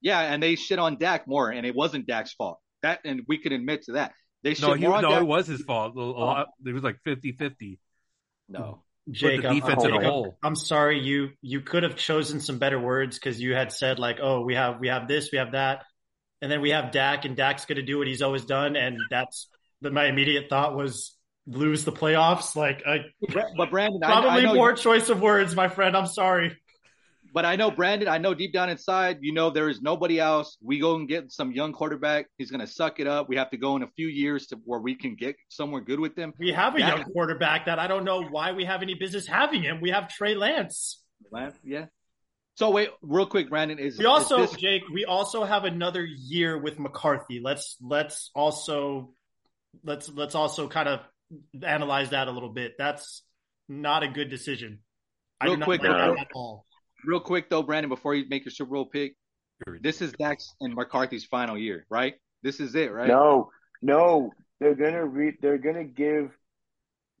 [0.00, 2.58] yeah, and they shit on Dak more, and it wasn't Dak's fault.
[2.82, 4.12] That and we can admit to that.
[4.42, 5.20] They shit No, he, more on no, Dak.
[5.22, 5.94] it was his fault.
[5.96, 6.10] A oh.
[6.10, 7.78] lot- It was like 50-50.
[8.48, 10.38] No, Jake, the I'm- defense I'm, in a Jake, hole.
[10.42, 11.00] I'm sorry.
[11.00, 14.54] You you could have chosen some better words because you had said like, oh, we
[14.54, 15.84] have we have this, we have that,
[16.40, 18.96] and then we have Dak, and Dak's going to do what he's always done, and
[19.10, 19.48] that's
[19.80, 19.92] that.
[19.92, 21.16] My immediate thought was
[21.48, 22.54] lose the playoffs.
[22.54, 22.98] Like, I,
[23.56, 25.96] but Brandon, I, I probably know poor you- choice of words, my friend.
[25.96, 26.56] I'm sorry.
[27.34, 28.08] But I know Brandon.
[28.08, 30.58] I know deep down inside, you know there is nobody else.
[30.62, 32.26] We go and get some young quarterback.
[32.36, 33.28] He's going to suck it up.
[33.28, 35.98] We have to go in a few years to where we can get somewhere good
[35.98, 36.34] with them.
[36.38, 39.26] We have a Dak- young quarterback that I don't know why we have any business
[39.26, 39.80] having him.
[39.80, 41.02] We have Trey Lance.
[41.30, 41.86] Lance, Yeah.
[42.56, 46.04] So wait, real quick, Brandon is We also, is this- Jake, we also have another
[46.04, 47.40] year with McCarthy.
[47.40, 49.14] Let's let's also
[49.82, 51.00] let's let's also kind of
[51.62, 52.74] analyze that a little bit.
[52.76, 53.22] That's
[53.70, 54.80] not a good decision.
[55.40, 56.14] I Real not quick, like no.
[56.14, 56.66] that at all.
[57.04, 59.14] Real quick though, Brandon, before you make your Super Bowl pick,
[59.80, 62.14] this is Dax and McCarthy's final year, right?
[62.42, 63.08] This is it, right?
[63.08, 63.50] No,
[63.80, 66.30] no, they're gonna re- they're gonna give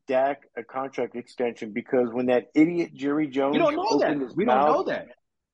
[0.08, 4.18] Dak a contract extension because when that idiot Jerry Jones we don't know that.
[4.20, 5.08] his We mouth, don't know that.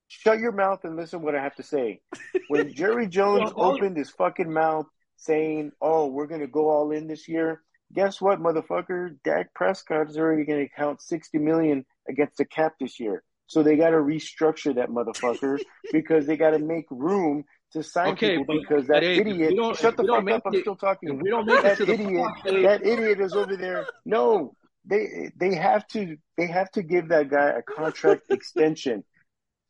[0.09, 2.01] shut your mouth and listen what I have to say.
[2.49, 7.29] When Jerry Jones opened his fucking mouth saying, "Oh, we're gonna go all in this
[7.29, 7.63] year,"
[7.93, 9.17] guess what, motherfucker?
[9.23, 13.23] Dak Prescott is already gonna count sixty million against the cap this year.
[13.49, 15.59] So they got to restructure that motherfucker
[15.93, 19.55] because they got to make room to sign Okay, people because that hey, idiot.
[19.77, 20.43] Shut the fuck up!
[20.47, 21.19] I'm still talking.
[21.21, 23.87] We don't make it that idiot, that idiot is over there.
[24.05, 29.03] No, they they have to they have to give that guy a contract extension.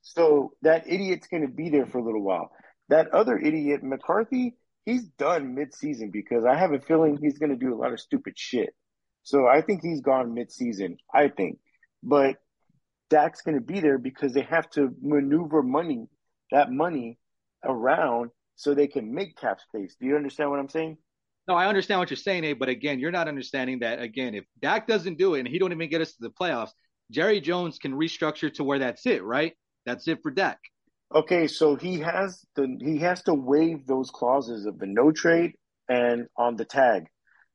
[0.03, 2.51] So that idiot's going to be there for a little while.
[2.89, 4.55] That other idiot, McCarthy,
[4.87, 8.01] he's done mid-season because I have a feeling he's going to do a lot of
[8.01, 8.70] stupid shit.
[9.22, 10.97] So I think he's gone mid-season.
[11.12, 11.59] I think,
[12.03, 12.37] but
[13.11, 16.06] Dak's going to be there because they have to maneuver money,
[16.50, 17.18] that money,
[17.64, 19.96] around so they can make cap space.
[20.00, 20.98] Do you understand what I'm saying?
[21.46, 24.44] No, I understand what you're saying, Abe, but again, you're not understanding that again, if
[24.61, 26.72] Dak doesn't do it and he don't even get us to the playoffs,
[27.11, 29.54] Jerry Jones can restructure to where that's it, right?
[29.86, 30.59] That's it for Dak.
[31.14, 35.54] Okay, so he has the he has to waive those clauses of the no trade
[35.88, 37.06] and on the tag.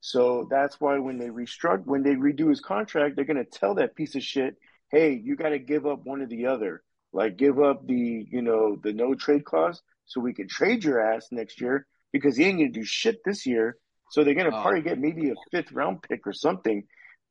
[0.01, 3.95] So that's why when they restruct when they redo his contract, they're gonna tell that
[3.95, 4.55] piece of shit,
[4.93, 6.83] hey, you gotta give up one or the other.
[7.11, 11.01] Like give up the, you know, the no trade clause so we can trade your
[11.01, 13.75] ass next year because he ain't gonna do shit this year.
[14.11, 14.61] So they're gonna Oh.
[14.61, 16.83] probably get maybe a fifth round pick or something.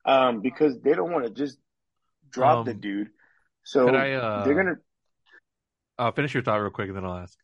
[0.05, 1.59] Um, because they don't want to just
[2.31, 3.11] drop Um, the dude.
[3.63, 4.77] So could I, uh, they're gonna
[5.99, 7.39] Uh, finish your thought real quick, and then I'll ask.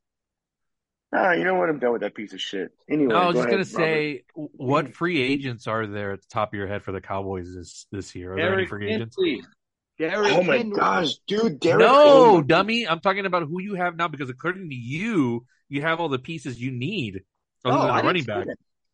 [1.12, 1.69] Ah, you know what?
[1.69, 2.73] I'm done with that piece of shit.
[2.91, 3.95] Anyway, No, I was go just gonna ahead, Robert.
[3.95, 7.55] say, what free agents are there at the top of your head for the Cowboys
[7.55, 8.33] this this year?
[8.33, 9.16] Are there any Derrick free agents?
[9.99, 10.11] Henry.
[10.11, 10.77] Derrick Oh my Henry.
[10.77, 11.81] gosh, dude, Derrick.
[11.87, 12.47] no, Henry.
[12.47, 12.89] dummy.
[12.89, 16.19] I'm talking about who you have now because according to you, you have all the
[16.19, 17.23] pieces you need
[17.65, 18.47] other No, than didn't running back.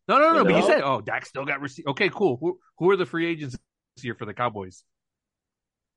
[0.07, 0.37] No, no, no.
[0.39, 0.67] You But you know?
[0.67, 1.87] said, oh, Dak still got received.
[1.89, 2.37] Okay, cool.
[2.39, 3.57] Who who are the free agents
[3.95, 4.83] this year for the Cowboys?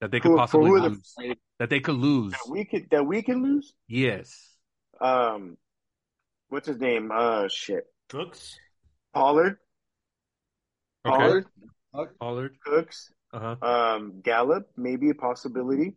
[0.01, 2.31] that they could Who- possibly who are the- that they could lose.
[2.33, 3.75] That we could that we can lose.
[3.89, 4.57] Yes.
[5.01, 5.57] Um,
[6.51, 7.11] what's his name?
[7.13, 7.85] Uh, shit.
[8.09, 8.57] Cooks.
[9.13, 9.59] Pollard,
[11.05, 11.17] Okay.
[11.17, 11.47] Pollard,
[12.21, 12.57] Pollard.
[12.65, 13.67] Cooks, Uh huh.
[13.67, 15.95] um, Gallup, maybe a possibility.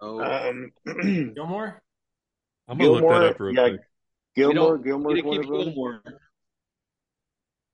[0.00, 0.72] Oh, Um,
[1.34, 1.82] Gilmore.
[2.68, 3.80] I'm gonna look that up real yeah, quick.
[4.36, 5.52] Gilmore, you Gilmore's one of them.
[5.52, 6.02] Gilmore.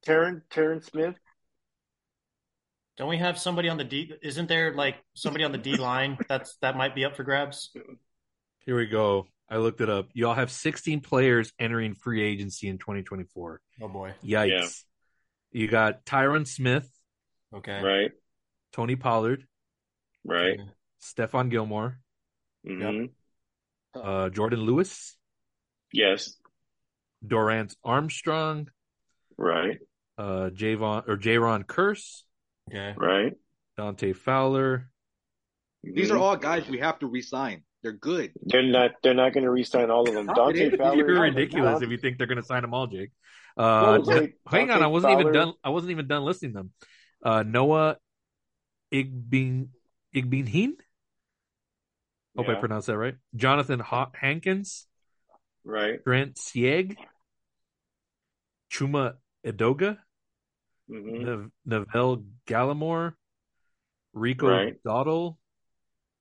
[0.04, 1.14] Terrence, Terrence Smith.
[2.96, 4.12] Don't we have somebody on the D?
[4.22, 7.70] Isn't there like somebody on the D line that's that might be up for grabs?
[8.64, 9.26] Here we go.
[9.48, 10.09] I looked it up.
[10.12, 13.61] Y'all have 16 players entering free agency in 2024.
[13.82, 14.14] Oh boy.
[14.24, 14.48] Yikes.
[14.48, 14.68] Yeah.
[15.52, 16.90] You got Tyron Smith,
[17.54, 17.80] Okay.
[17.80, 18.11] Right,
[18.76, 19.46] Tony Pollard,
[20.24, 20.60] right.
[21.02, 21.98] Stephon Gilmore,
[22.66, 23.06] hmm
[23.94, 25.16] uh, Jourdan Lewis,
[25.92, 26.36] Yes,
[27.26, 28.68] Dorance Armstrong,
[29.38, 29.78] right,
[30.18, 32.22] uh, Javon or Jayron Kearse,
[32.70, 32.94] Okay.
[32.98, 33.32] right.
[33.78, 34.90] Dante Fowler.
[35.82, 37.62] These are all guys we have to resign.
[37.82, 38.32] They're good.
[38.42, 38.92] They're not.
[39.02, 40.26] They're not going to re-sign all of them.
[40.26, 40.76] Dante.
[40.76, 41.08] Fowler.
[41.08, 43.10] You're ridiculous if you think they're going to sign them all, Jake.
[43.56, 45.52] Uh, Well, wait, hang on, I wasn't even done.
[45.62, 46.72] I wasn't even done listing them.
[47.22, 47.96] Uh, Noah
[48.93, 49.68] Igbin
[50.14, 50.76] Igbinoghene.
[52.37, 53.16] Hope I Yeah, pronounced that right.
[53.34, 54.87] Jonathan ha- Hankins,
[55.64, 56.03] right.
[56.05, 56.97] Trent Sieg,
[58.70, 59.14] Chuma
[59.45, 59.99] Edoga,
[60.89, 63.14] hmm Nev- Neville Gallimore,
[64.12, 64.76] Rico Right.
[64.84, 65.37] Dowdle.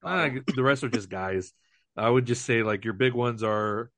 [0.03, 1.51] Ah, the rest are just guys.
[1.97, 3.89] I would just say like your big ones are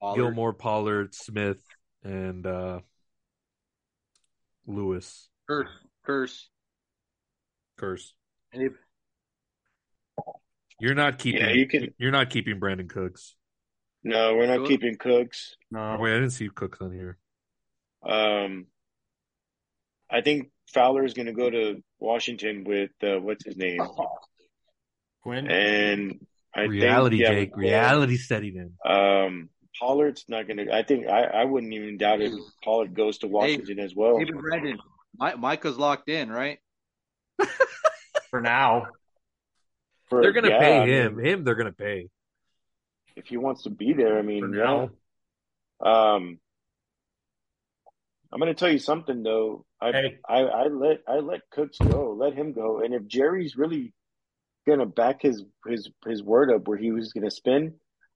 [0.00, 0.16] Pollard.
[0.16, 1.62] Gilmore, Pollard, Smith,
[2.02, 2.80] and uh,
[4.66, 5.28] Lewis.
[5.48, 5.68] Kearse,
[6.06, 6.48] Kearse.
[7.78, 8.12] Kearse.
[8.52, 8.72] Abe.
[10.80, 11.40] You're not keeping.
[11.40, 11.94] Yeah, you can.
[11.98, 13.34] You're not keeping Brandin Cooks.
[14.02, 14.68] No, we're not Cook?
[14.68, 15.56] keeping Cooks.
[15.70, 15.96] No.
[15.98, 17.18] Wait, I didn't see Cooks on here.
[18.06, 18.66] Um,
[20.10, 23.80] I think Fowler is going to go to Washington with uh, what's his name,
[25.22, 25.50] Quinn.
[25.50, 27.56] and I reality, think, yeah, Jake.
[27.56, 28.92] with, Reality setting in.
[28.92, 29.48] Um,
[29.80, 30.74] Pollard's not going to.
[30.74, 32.32] I think I, I wouldn't even doubt it.
[32.62, 34.20] Pollard goes to Washington as well.
[34.20, 34.78] Even Brandon.
[35.18, 36.58] Mi- Micah's locked in, right?
[38.30, 38.88] For now.
[40.08, 41.18] For- They're gonna yeah, pay I mean, him.
[41.24, 42.08] Him, they're gonna pay.
[43.16, 44.18] if he wants to be there.
[44.18, 44.90] I mean, now.
[45.82, 46.12] yeah.
[46.14, 46.38] Um,
[48.32, 49.64] I'm going to tell you something though.
[49.80, 50.18] I, Hey.
[50.28, 52.16] I I let I let Cooks go.
[52.18, 52.80] Let him go.
[52.80, 53.92] And if Jerry's really
[54.66, 57.74] going to back his his his word up where he was going to spin,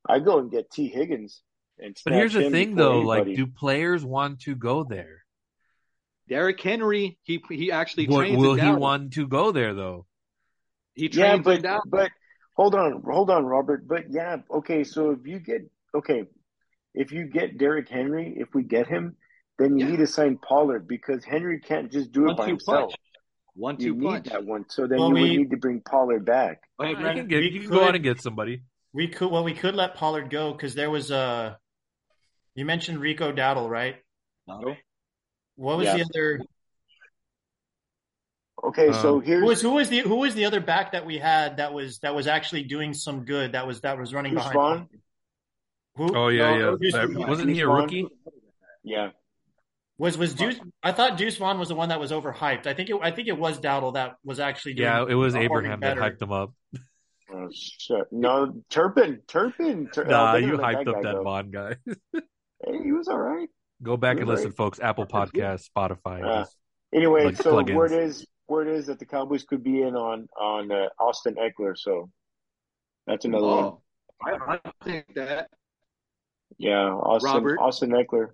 [0.09, 1.41] I go and get Tee Higgins.
[1.79, 3.01] And But here's the thing, before though.
[3.03, 5.23] Like, do players want to go there?
[6.29, 8.81] Derrick Henry, he he actually What, trains will in he Dallas.
[8.81, 10.07] want to go there, though?
[10.95, 12.11] He Yeah, trains but in but
[12.55, 13.89] hold on, hold on, Robert.
[13.89, 14.85] But yeah, okay.
[14.85, 15.63] So if you get
[15.95, 16.25] okay,
[16.95, 19.17] if you get Derrick Henry, if we get him,
[19.59, 19.91] then you Yeah.
[19.93, 22.91] need to sign Pollard because Henry can't just do it by two himself.
[22.91, 23.01] punch.
[23.55, 24.27] One You two need punch.
[24.27, 24.65] that one.
[24.69, 26.63] So then Well, you we- would need to bring Pollard back.
[26.81, 27.41] Hey, You can get.
[27.41, 28.63] we You can go out and get somebody.
[28.93, 31.59] We could well we could let Pollard go because there was a.
[32.55, 33.97] you mentioned Rico Dowdle, right?
[34.47, 34.77] no.
[35.59, 35.97] What was Yeah.
[35.97, 36.41] the other
[38.65, 41.05] Okay, so Um, here's who was who was the who was the other back that
[41.07, 44.33] we had that was that was actually doing some good that was that was running
[44.35, 44.89] Deuce behind Vaughn?
[45.97, 46.77] Who Oh yeah, No, yeah.
[46.81, 47.81] Deuce Uh, wasn't he a Deuce Vaughn?
[47.83, 48.07] rookie?
[48.83, 49.11] yeah.
[49.97, 52.67] was was Deuce I thought Deuce Vaughn was the one that was overhyped.
[52.67, 55.35] I think it I think it was Dowdle that was actually doing Yeah, it was
[55.35, 56.01] performing Abraham that better.
[56.17, 56.53] hyped him up.
[57.31, 58.07] Oh, shit.
[58.11, 59.91] No, Turpin, Turpin.
[59.93, 61.23] Tur- Nah, oh, you didn't let hyped up guy that go.
[61.25, 61.77] Vaughn guy.
[62.65, 63.49] Hey, he was all right.
[63.83, 64.81] Go back You're and listen, folks.
[64.81, 66.25] Apple Podcast, Spotify.
[66.25, 66.45] Uh,
[66.95, 67.75] Anyway, Plug- so plugins.
[67.75, 71.77] word is word is that the Cowboys could be in on on uh, Austin Ekeler.
[71.77, 72.09] So
[73.07, 73.65] that's another one.
[73.65, 73.83] Oh,
[74.25, 75.51] I, I think that.
[76.57, 77.59] Yeah, Austin Robert?
[77.59, 78.29] Austin Ekeler.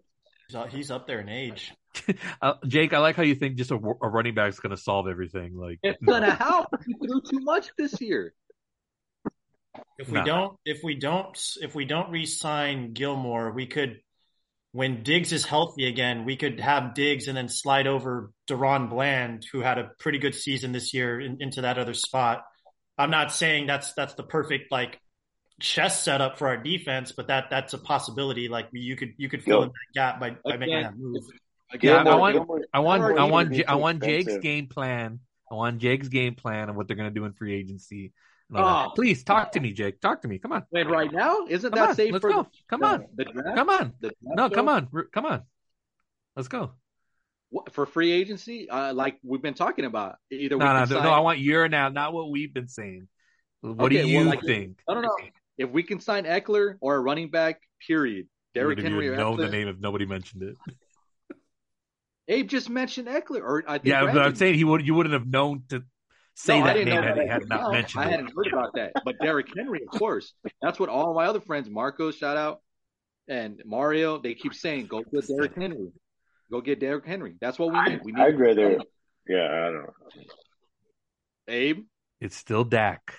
[0.71, 1.73] He's up- there in age.
[2.43, 5.07] Uh, Jake, I like how you think just a, a running back's going to solve
[5.09, 5.57] everything.
[5.57, 6.13] Like, It's no.
[6.15, 6.67] gonna help.
[6.85, 8.35] He threw too much this year.
[9.99, 10.25] If we Nah.
[10.25, 14.01] don't, if we don't, if we don't re-sign Gilmore, we could,
[14.75, 19.47] when Diggs is healthy again, we could have Diggs and then slide over DaRon Bland,
[19.53, 22.43] who had a pretty good season this year, in, into that other spot.
[22.99, 24.99] I'm not saying that's that's the perfect like
[25.61, 28.49] chess setup for our defense, but that that's a possibility.
[28.49, 29.63] Like you could you could fill Yo.
[29.63, 31.23] in that gap by by making that move.
[31.81, 34.39] Yeah, I want- Gilmore- I want, Gilmore I want, to be J- I want Jake's
[34.39, 35.21] game plan.
[35.53, 38.13] I want Jake's game plan and what they're going to do in free agency.
[38.51, 38.89] And all that.
[38.91, 38.93] Oh.
[38.95, 40.01] Please talk to me, Jake.
[40.01, 40.39] Talk to me.
[40.39, 40.65] Come on.
[40.71, 41.95] wait, right now, isn't Come that on.
[41.97, 42.43] safe Let's for go.
[42.43, 43.07] the, Come the- on.
[43.17, 43.25] the?
[43.55, 43.95] Come on.
[44.23, 44.89] No, come on.
[45.13, 45.43] Come on.
[46.37, 46.73] Let's go.
[47.51, 51.03] What, for free agency, uh, like we've been talking about, either we No, no, sign,
[51.05, 51.11] no.
[51.11, 53.09] I want your now, not what we've been saying.
[53.61, 54.79] What Okay, do you well, like- think?
[54.89, 55.17] I don't know
[55.57, 57.61] if we can sign Ekeler or a running back.
[57.87, 58.27] Period.
[58.55, 60.57] Derrick you would have Henry or known the name if nobody mentioned it.
[62.29, 64.87] Abe just mentioned Ekeler, or I think Yeah, but I'm saying he would.
[64.87, 65.85] You wouldn't have known to
[66.35, 68.11] say No, that name that he had I- not no, mentioned I it.
[68.11, 68.93] hadn't heard about that.
[69.05, 70.33] But Derrick Henry, of course.
[70.63, 72.61] That's what all my other friends, Marco, shout out,
[73.29, 75.93] and Mario, they keep saying, go get Derrick Henry.
[76.51, 77.35] Go get Derrick Henry.
[77.41, 78.01] That's what we need.
[78.05, 78.79] We need I'd rather.
[79.29, 79.93] Yeah, I don't know.
[81.49, 81.85] Abe.
[82.21, 83.15] It's still Dak.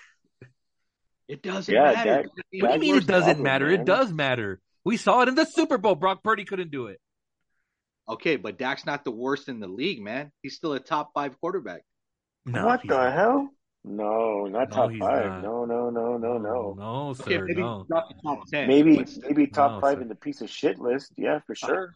[1.28, 2.24] It doesn't Yeah, matter.
[2.24, 2.26] Dak-
[2.61, 3.66] What do you mean it doesn't problem, matter?
[3.66, 3.80] man.
[3.82, 4.61] It does matter.
[4.84, 5.95] We saw it in the Super Bowl.
[5.95, 6.99] Brock Purdy couldn't do it.
[8.07, 10.32] Okay, but Dak's not the worst in the league, man.
[10.43, 11.82] He's still a top five quarterback.
[12.46, 13.14] No, what the not.
[13.14, 13.50] hell?
[13.84, 15.26] No, not No, top five.
[15.26, 15.43] not.
[15.43, 16.74] No, no, no, no, no.
[16.78, 17.86] no, Okay, maybe no.
[17.89, 18.68] not the top ten.
[18.68, 20.02] Maybe, maybe top No, five sir.
[20.02, 21.12] in the piece of shit list.
[21.18, 21.93] Yeah, for uh, sure.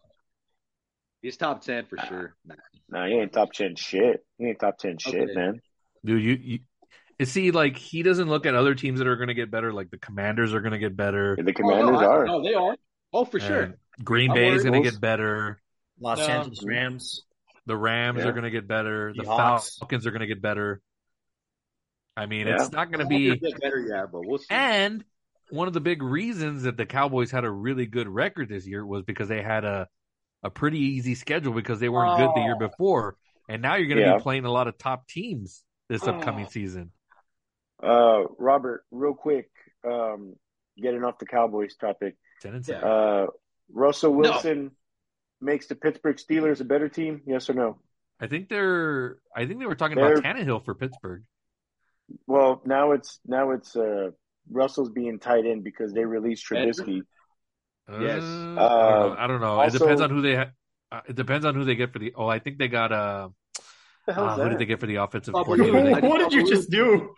[1.21, 2.35] he's top ten for sure.
[2.45, 2.55] Nah.
[2.89, 4.23] Nah, he ain't top ten shit.
[4.37, 5.33] He ain't top ten shit, Okay.
[5.33, 5.61] man.
[6.05, 6.59] Dude, you, you,
[7.17, 9.73] you see, like he doesn't look at other teams that are going to get better.
[9.73, 11.37] Like the Commanders are going to get better.
[11.41, 12.25] The Commanders oh, no, I- are.
[12.25, 12.75] No, they are.
[13.11, 13.75] Oh, for sure.
[14.03, 15.59] Green I'm Bay is going to get better.
[15.99, 16.25] Los No.
[16.27, 17.23] Angeles Rams.
[17.69, 18.29] The Rams Yeah.
[18.29, 19.13] are going to get better.
[19.15, 19.77] The Seahawks.
[19.77, 20.81] Falcons are going to get better.
[22.17, 22.55] I mean, Yeah.
[22.55, 23.35] it's not going to be.
[23.61, 24.47] better, yeah, but we'll see.
[24.49, 25.05] And
[25.51, 28.83] one of the big reasons that the Cowboys had a really good record this year
[28.83, 29.87] was because they had a
[30.41, 33.17] a pretty easy schedule because they weren't good the year before,
[33.49, 34.17] and now you're going to Yeah.
[34.17, 36.91] be playing a lot of top teams this upcoming season.
[37.83, 39.49] Uh, Robert, real quick,
[39.85, 40.35] um,
[40.81, 42.15] getting off the Cowboys topic.
[42.41, 42.75] Ten and Yeah.
[42.79, 42.89] seven.
[42.89, 43.25] Uh,
[43.71, 44.71] Russell Wilson
[45.41, 47.21] makes the Pittsburgh Steelers a better team.
[47.25, 47.79] Yes or no?
[48.19, 49.17] I think they're.
[49.35, 51.23] I think they were talking They're- about Tannehill for Pittsburgh.
[52.27, 54.09] Well, now it's now it's uh,
[54.51, 57.01] Russell's being tied in because they released Trubisky.
[57.87, 58.21] Yes.
[58.23, 58.61] Uh, I don't know.
[58.61, 59.59] Uh, I don't know.
[59.59, 60.35] also- it depends on who they.
[60.35, 60.51] Ha-
[60.91, 62.13] uh, it depends on who they get for the.
[62.15, 62.91] Oh, I think they got.
[62.91, 63.65] Uh, What
[64.07, 65.99] the hell uh who did they get for the offensive Oh, coordinator?
[66.01, 67.13] you- what did you just do?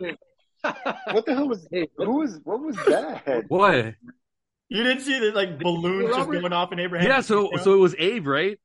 [0.62, 1.66] What the hell was?
[1.72, 2.38] Hey, Who was?
[2.44, 3.44] What was that?
[3.48, 3.94] What?
[4.72, 7.06] You didn't see the like balloons just going off in Abraham?
[7.06, 7.20] Yeah.
[7.20, 8.58] So so it was Abe, right?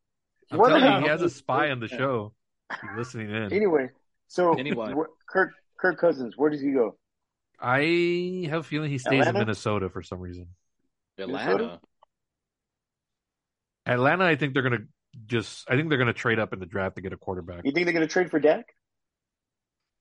[0.52, 2.34] I'm What telling you, he has a spy on the show.
[2.72, 3.52] He's listening in.
[3.52, 3.90] Anyway,
[4.28, 4.94] so Anyway.
[5.30, 6.98] Kirk Kirk Cousins, where does he go?
[7.60, 9.30] I have a feeling he stays Atlanta?
[9.30, 10.48] in Minnesota for some reason.
[11.18, 11.82] Atlanta.
[13.86, 14.86] Atlanta, I think they're gonna
[15.26, 15.70] just.
[15.70, 17.66] I think they're gonna trade up in the draft to get a quarterback.
[17.66, 18.66] You think they're going to trade for Dak?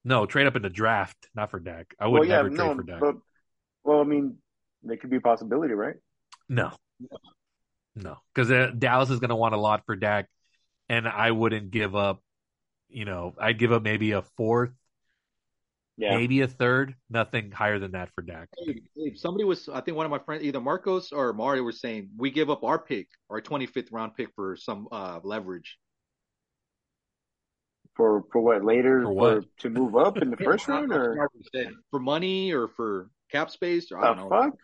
[0.04, 1.94] No, trade up in the draft, not for Dak.
[1.98, 3.00] I would well, yeah, never trade no, for Dak.
[3.00, 3.16] but
[3.82, 4.36] well, I mean,
[4.86, 5.96] there could be a possibility, right?
[6.48, 6.72] No,
[7.94, 10.28] no, because uh, Dallas is going to want a lot for Dak,
[10.88, 12.22] and I wouldn't give up.
[12.88, 14.70] You know, I'd give up maybe a fourth,
[15.96, 18.48] Yeah, maybe a third, nothing higher than that for Dak.
[18.58, 21.72] Hey, hey, somebody was, I think one of my friends, either Marcos or Mario, were
[21.72, 25.78] saying we give up our pick, our 25th round pick for some uh, leverage.
[27.96, 29.44] for for what later For what?
[29.60, 31.28] to move up in the first round or
[31.90, 34.28] for money or for cap space or I don't know.
[34.28, 34.54] fuck?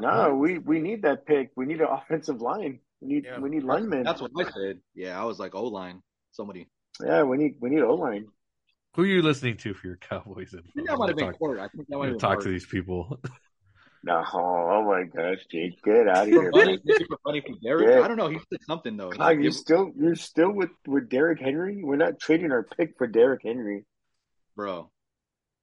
[0.00, 1.50] No, we we need that pick.
[1.56, 2.80] We need an offensive line.
[3.00, 3.38] We need Yeah.
[3.38, 4.02] we need linemen.
[4.02, 4.80] That's what I said.
[4.94, 6.02] Yeah, I was like O line.
[6.32, 6.68] Somebody.
[7.04, 8.26] yeah, we need we need O line.
[8.96, 10.52] Who are you listening to for your Cowboys?
[10.52, 11.60] I think that might have been court.
[11.60, 12.52] I think that might have been talk to Court.
[12.52, 13.20] these people.
[14.02, 16.50] No, oh my gosh, Jake, get out of here.
[16.50, 16.80] Money, man.
[16.84, 17.88] maybe for for Derrick.
[17.90, 18.00] Yeah.
[18.00, 18.28] I don't know.
[18.30, 19.10] He said something though.
[19.10, 21.82] God, you're still you're still with with Derrick Henry.
[21.84, 23.84] We're not trading our pick for Derrick Henry.
[24.56, 24.90] bro.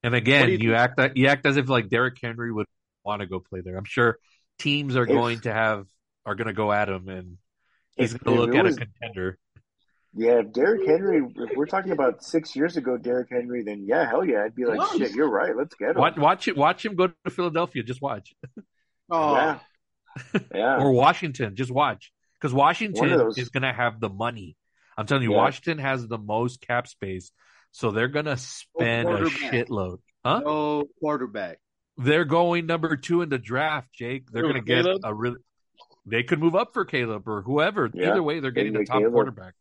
[0.03, 2.67] And again, you you, act that you act as if like Derrick Henry would
[3.07, 3.77] want to go play there.
[3.77, 4.19] I'm sure
[4.59, 5.87] teams are If- going to have
[6.25, 7.37] are going to go at him, and
[7.95, 9.37] he's going to look it at was- a contender.
[10.13, 11.21] Yeah, if Derrick Henry.
[11.35, 14.65] If we're talking about six years ago, Derrick Henry, then yeah, hell yeah, I'd be
[14.65, 15.55] like, No, shit, you're right.
[15.55, 15.97] Let's get him.
[15.97, 16.57] Watch, watch it.
[16.57, 17.83] Watch him go to Philadelphia.
[17.83, 18.33] Just watch,
[19.11, 19.59] Oh, Yeah,
[20.55, 20.77] yeah.
[20.79, 21.55] or Washington.
[21.55, 23.37] Just watch, because Washington those.
[23.37, 24.55] is going to have the money.
[24.97, 25.37] I'm telling you, Yeah.
[25.37, 27.31] Washington has the most cap space,
[27.71, 29.99] so they're going to spend a shitload.
[30.25, 30.39] Huh?
[30.43, 31.59] no quarterback.
[31.97, 34.31] They're going number two in the draft, Jake.
[34.31, 35.01] They're going to get Caleb?
[35.03, 35.37] a really.
[36.05, 37.89] They could move up for Caleb or whoever.
[37.93, 39.13] Yeah, Either way, they're getting they the top Caleb.
[39.13, 39.53] quarterback.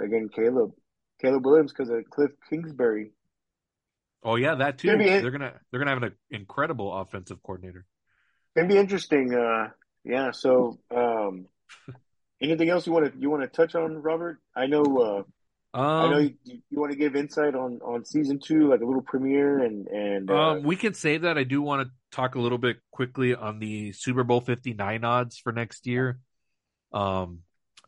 [0.00, 0.72] Again, Caleb,
[1.20, 3.12] Caleb Williams because of Cliff Kingsbury.
[4.22, 4.88] Oh yeah, that too.
[4.88, 7.86] They're gonna they're gonna have an incredible offensive coordinator.
[8.56, 9.32] It'd be interesting.
[9.34, 9.68] Uh,
[10.04, 10.32] yeah.
[10.32, 11.46] So, um,
[12.42, 14.38] anything else you want to you want to touch on, Robert?
[14.54, 15.26] I know.
[15.76, 18.80] Uh, I know Um, you, you want to give insight on on season two, like
[18.80, 21.36] a little premiere, and and uh, um, we can save that.
[21.36, 25.04] I do want to talk a little bit quickly on the Super Bowl Fifty Nine
[25.04, 26.18] odds for next year.
[26.92, 27.40] Um,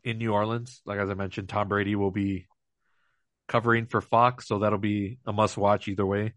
[0.05, 2.47] in New Orleans, like as I mentioned, Tom Brady will be
[3.49, 6.35] covering for Fox, so that'll be a must watch either way.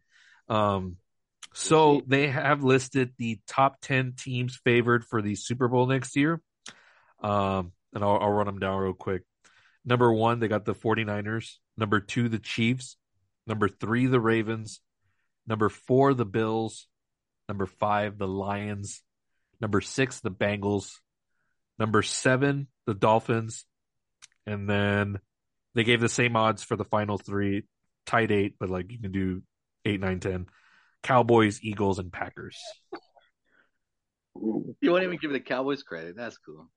[0.47, 0.97] Um,
[1.53, 6.41] so they have listed the top 10 teams favored for the Super Bowl next year.
[7.21, 9.23] Um, and I'll, I'll run them down real quick.
[9.83, 11.55] Number one, they got the 49ers.
[11.77, 12.97] Number two, the Chiefs.
[13.47, 14.81] Number three, the Ravens.
[15.47, 16.87] Number four, the Bills.
[17.49, 19.01] Number five, the Lions.
[19.59, 20.91] Number six, the Bengals.
[21.79, 23.65] Number seven, the Dolphins.
[24.45, 25.19] And then
[25.75, 27.63] they gave the same odds for the final three,
[28.05, 29.41] tied eight, but like you can do
[29.85, 30.47] eight, nine, ten.
[31.03, 32.59] Cowboys, Eagles, and Packers.
[34.35, 36.15] You won't even give the Cowboys credit.
[36.15, 36.69] That's cool.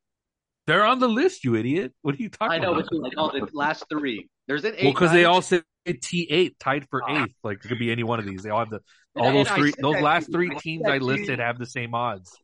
[0.66, 1.92] They're on the list, you idiot.
[2.02, 2.68] What are you talking about?
[2.68, 2.88] I know, about?
[2.90, 4.28] but like all the last three.
[4.46, 4.84] There's an eight.
[4.84, 7.24] well, because they all say T eight tied for Ah.
[7.24, 7.34] eighth.
[7.42, 8.42] Like it could be any one of these.
[8.42, 8.80] They all have the
[9.16, 12.36] all And those three those last three I teams I listed have the same odds.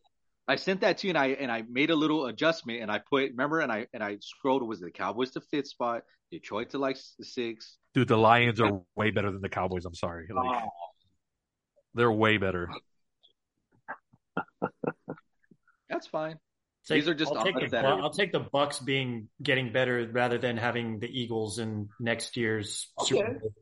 [0.47, 2.99] I sent that to you and I and I made a little adjustment and I
[2.99, 6.79] put remember and I and I scrolled was the Cowboys to fifth spot, Detroit to
[6.79, 7.79] like six.
[7.95, 9.85] Dude, the Lions are way better than the Cowboys.
[9.85, 10.27] I'm sorry.
[10.33, 10.63] Like,
[11.95, 12.69] they're way better.
[15.89, 16.39] That's fine.
[16.91, 19.29] Take- These are just I'll take, the, that Bu- are- I'll take the Bucks being
[19.43, 23.55] getting better rather than having the Eagles in next year's Super Bowl.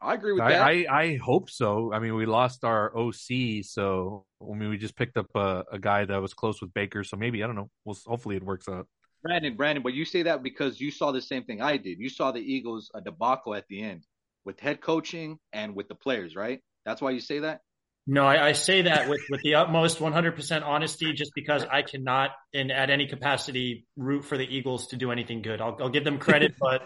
[0.00, 0.62] I agree with that.
[0.62, 1.92] I, I I hope so.
[1.92, 5.78] I mean, we lost our OC, so I mean, we just picked up a, a
[5.78, 7.04] guy that was close with Baker.
[7.04, 7.70] So maybe I don't know.
[7.84, 8.88] We'll hopefully it works out.
[9.22, 12.00] Brandon, Brandon, but you say that because you saw the same thing I did.
[12.00, 14.04] You saw the Eagles a debacle at the end
[14.44, 16.60] with head coaching and with the players, right?
[16.84, 17.60] That's why you say that.
[18.06, 22.30] No, I, I say that with, with the utmost 100% honesty, just because I cannot,
[22.52, 25.60] in at any capacity, root for the Eagles to do anything good.
[25.60, 26.82] I'll, I'll give them credit, but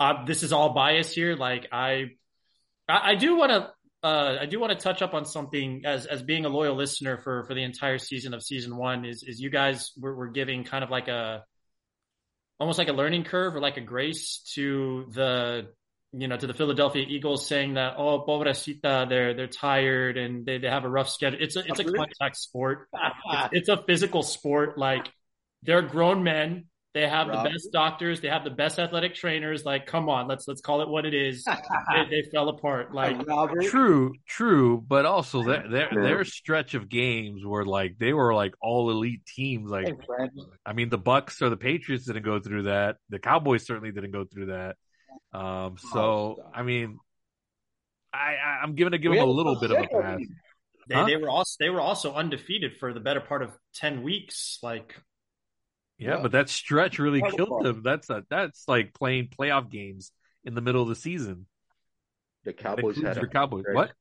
[0.00, 1.36] uh, this is all bias here.
[1.36, 2.12] Like I,
[2.88, 3.70] I, I do want to,
[4.02, 7.18] uh, I do want to touch up on something as as being a loyal listener
[7.18, 9.04] for for the entire season of season one.
[9.04, 11.44] Is is you guys were, were giving kind of like a,
[12.60, 15.68] almost like a learning curve or like a grace to the
[16.12, 20.58] you know, to the Philadelphia Eagles saying that, oh, pobrecita, they're, they're tired and they,
[20.58, 21.38] they have a rough schedule.
[21.40, 22.88] It's a, it's a oh, contact sport.
[23.30, 24.78] It's, it's a physical sport.
[24.78, 25.10] Like
[25.62, 26.64] they're grown men.
[26.94, 27.44] They have Rob.
[27.44, 28.22] the best doctors.
[28.22, 29.64] They have the best athletic trainers.
[29.64, 31.44] Like, come on, let's, let's call it what it is.
[31.92, 32.94] they, they fell apart.
[32.94, 38.14] Like, Robert, True, true, but also their their, their stretch of games were like they
[38.14, 39.70] were like all elite teams.
[39.70, 39.94] Like
[40.64, 42.96] I mean, the Bucks or the Patriots didn't go through that.
[43.10, 44.76] The Cowboys certainly didn't go through that.
[45.32, 46.98] Um, so I mean,
[48.12, 50.20] I, I I'm giving to give We them a little bit of a pass.
[50.88, 51.04] they, Huh?
[51.04, 54.58] they were also, they were also undefeated for the better part of 10 weeks.
[54.62, 54.94] Like,
[55.98, 56.22] Yeah, Yeah.
[56.22, 57.82] but that stretch really Part killed them.
[57.82, 60.12] That's a, that's like playing playoff games
[60.44, 61.46] in the middle of the season.
[62.44, 63.64] The Cowboys includes had a Cowboys.
[63.72, 63.92] What?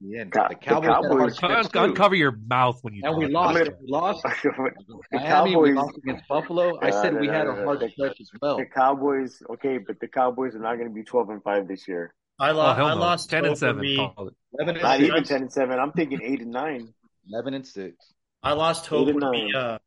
[0.00, 0.32] the end.
[0.32, 3.16] Ca- The the Cowboys, had a hard Cowboys- Un- uncover your mouth when you and
[3.16, 3.54] we talk.
[3.54, 3.58] lost.
[3.58, 4.22] gonna- We lost.
[4.42, 4.72] the
[5.12, 6.78] Miami, we Cowboys, lost against Buffalo.
[6.82, 8.56] I said No, we no, had no, a hard The- stretch as well.
[8.58, 9.42] the Cowboys.
[9.50, 12.12] Okay, but the Cowboys are not going to be twelve and five this year.
[12.38, 12.76] I, Oh lost.
[12.78, 13.00] hell I no!
[13.00, 13.76] lost ten and seven.
[13.76, 14.34] when we- call it.
[14.58, 15.08] 11 and Not six.
[15.08, 15.78] even ten and seven.
[15.78, 16.92] I'm thinking eight and nine.
[17.28, 17.96] 11 and 6.
[18.42, 19.78] I lost hope when we, uh,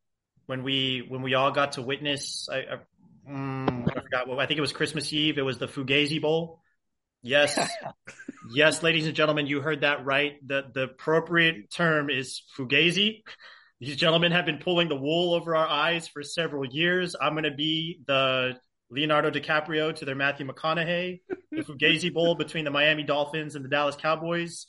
[0.47, 2.49] when we when we all got to witness.
[2.51, 4.27] I, I, mm, I forgot.
[4.27, 5.38] Well, I think it was Christmas Eve.
[5.38, 6.61] It was the Fugazi Bowl.
[7.27, 7.59] Yes,
[8.53, 10.35] yes, ladies and gentlemen, you heard that right.
[10.45, 13.23] The the appropriate term is Fugazi.
[13.79, 17.15] These gentlemen have been pulling the wool over our eyes for several years.
[17.19, 18.57] I'm going to be the
[18.89, 21.21] Leonardo DiCaprio to their Matthew McConaughey.
[21.51, 24.65] The Fugazi Bowl between the Miami Dolphins and the Dallas Cowboys.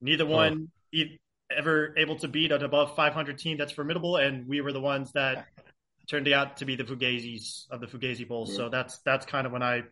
[0.00, 1.18] Neither one e-
[1.50, 5.12] ever able to beat an above 500 team that's formidable, and we were the ones
[5.12, 5.46] that
[6.08, 8.46] turned out to be the Fugazis of the Fugazi Bowl.
[8.46, 9.82] So that's that's kind of when I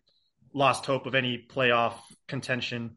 [0.53, 1.95] lost hope of any playoff
[2.27, 2.95] contention.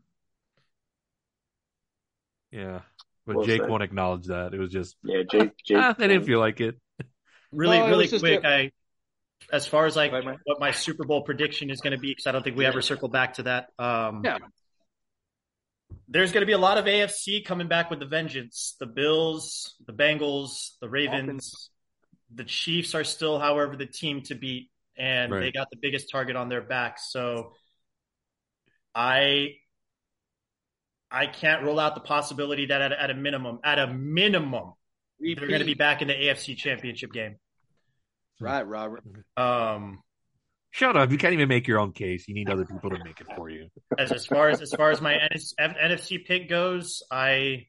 [2.50, 2.80] Yeah,
[3.26, 3.70] but Well Jake said.
[3.70, 4.54] won't acknowledge that.
[4.54, 5.52] It was just Yeah, Jake.
[5.64, 6.76] Jake ah, they didn't feel like it.
[7.52, 8.42] Really, No, really was just quick.
[8.44, 8.70] a- I,
[9.52, 10.38] as far as like Right, right.
[10.44, 12.82] what my Super Bowl prediction is going to be, because I don't think we ever
[12.82, 13.68] circle back to that.
[13.78, 14.38] Um, Yeah.
[16.08, 18.76] There's going to be a lot of AFC coming back with the vengeance.
[18.78, 21.70] The Bills, the Bengals, the Ravens,
[22.34, 25.40] the Chiefs are still, however, the team to beat, and Right.
[25.40, 26.98] they got the biggest target on their back.
[26.98, 27.52] So,
[28.94, 29.54] I,
[31.10, 34.72] I can't rule out the possibility that at, at a minimum, at a minimum,
[35.20, 37.36] they're going to be back in the AFC Championship game.
[38.40, 39.02] Right, Robert.
[39.36, 40.00] Um,
[40.72, 41.12] Shut up!
[41.12, 42.26] You can't even make your own case.
[42.26, 43.68] You need other people to make it for you.
[43.96, 47.66] as as far as as far as my NS NFC pick goes, I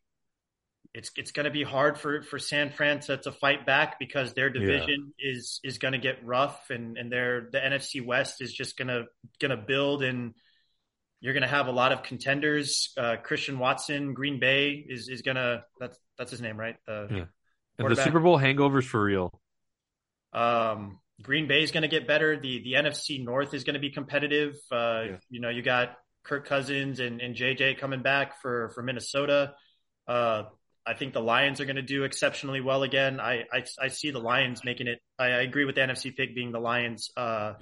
[0.96, 4.34] it's it's going to be hard for for San Fran to, to fight back because
[4.34, 8.54] their division is is going to get rough and and their the NFC West is
[8.54, 9.04] just going to
[9.42, 10.34] going to build and
[11.20, 12.94] you're going to have a lot of contenders.
[12.98, 16.78] Uh, Christian Watson, Green Bay is is going to that's that's his name, right?
[16.88, 17.26] Uh, Yeah.
[17.78, 19.38] And the Super Bowl hangovers for real.
[20.32, 22.40] Um, Green Bay is going to get better.
[22.40, 24.56] The the NFC North is going to be competitive.
[24.72, 24.76] Uh,
[25.10, 25.18] Yeah.
[25.30, 29.56] You know, you got Kirk Cousins and, and JJ coming back for for Minnesota.
[30.08, 30.44] Uh,
[30.88, 33.20] I think the Lions are going to do exceptionally well again.
[33.20, 35.00] I, I I see the Lions making it.
[35.18, 37.12] I, I agree with the NFC pick being the Lions.
[37.18, 37.54] Uh,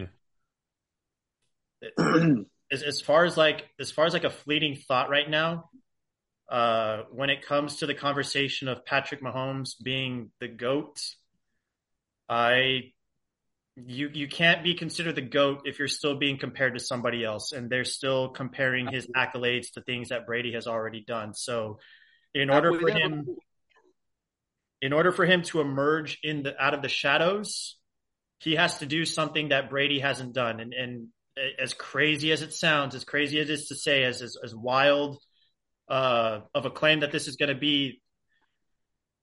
[2.71, 5.69] as as far as like as far as like a fleeting thought right now,
[6.51, 10.99] uh, when it comes to the conversation of Patrick Mahomes being the goat,
[12.27, 12.93] I
[13.75, 17.51] you you can't be considered the goat if you're still being compared to somebody else,
[17.53, 21.33] and they're still comparing his accolades to things that Brady has already done.
[21.33, 21.79] So,
[22.34, 23.26] in order for him,
[24.81, 27.77] in order for him to emerge in the out of the shadows,
[28.39, 30.60] he has to do something that Brady hasn't done.
[30.60, 31.07] And and
[31.60, 34.53] as crazy as it sounds, as crazy as it is to say, as as, as
[34.55, 35.22] wild
[35.89, 38.01] uh, of a claim that this is going to be,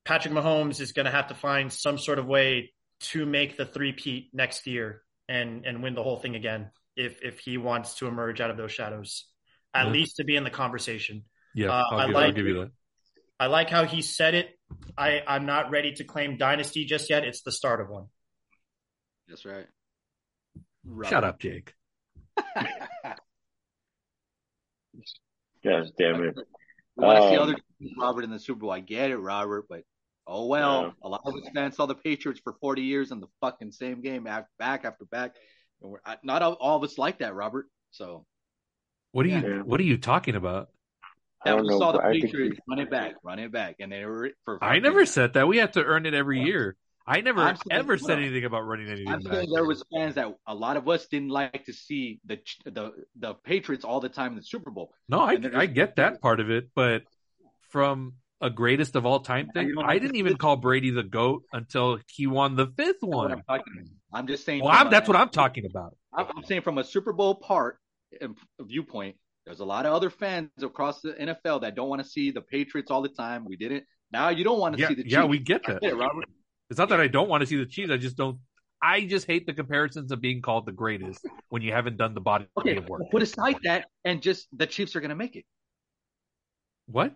[0.04, 3.64] Patrick Mahomes is going to have to find some sort of way to make the
[3.64, 8.06] three-peat next year and and win the whole thing again if if he wants to
[8.06, 9.26] emerge out of those shadows,
[9.72, 9.92] at yeah.
[9.92, 11.24] least to be in the conversation.
[11.54, 12.70] Yeah, uh, I'll, give, like, I'll give you that.
[13.40, 14.50] I like how he said it.
[14.96, 17.24] I I'm not ready to claim dynasty just yet.
[17.24, 18.06] It's the start of one.
[19.28, 19.66] That's right.
[21.04, 21.74] Shut up, Jake.
[25.64, 26.38] Gosh damn it.
[26.98, 27.56] I want to um, see other
[27.98, 28.70] Robert in the Super Bowl.
[28.70, 29.82] I get it, Robert, but
[30.32, 30.90] Oh well, yeah.
[31.02, 34.00] a lot of us fans saw the Patriots for 40 years in the fucking same
[34.00, 35.34] game, back after back.
[35.82, 37.66] And we're not all, all of us like that, Robert.
[37.90, 38.24] So,
[39.10, 39.62] what are you.
[39.64, 40.68] What are you talking about?
[41.44, 44.30] I we saw the Patriots run it back, run it back, and they were.
[44.44, 45.48] For I never said that.
[45.48, 46.76] We have to earn it every year.
[47.06, 49.46] I never saying, ever said anything about running anything I'm back.
[49.52, 53.34] There was fans that a lot of us didn't like to see the the the
[53.34, 54.92] Patriots all the time in the Super Bowl.
[55.08, 57.02] No, I I get that part of it, but
[57.70, 59.74] from a greatest of all time thing.
[59.82, 63.42] I didn't even call Brady the goat until he won the fifth one.
[64.12, 64.62] I'm just saying.
[64.62, 65.96] Well, I'm, that's what I'm talking about.
[66.12, 67.78] I'm saying from a Super Bowl part
[68.60, 69.16] viewpoint.
[69.50, 72.40] There's a lot of other fans across the NFL that don't want to see the
[72.40, 73.44] Patriots all the time.
[73.44, 73.82] We didn't.
[74.12, 75.12] Now you don't want to yeah, see the Chiefs.
[75.12, 75.82] Yeah, we get that.
[75.82, 76.26] It, Robert.
[76.70, 77.90] It's not that I don't want to see the Chiefs.
[77.90, 78.38] I just don't.
[78.80, 82.20] I just hate the comparisons of being called the greatest when you haven't done the
[82.20, 83.02] body okay, work.
[83.10, 85.44] Put aside that, and just the Chiefs are going to make it.
[86.86, 87.12] What?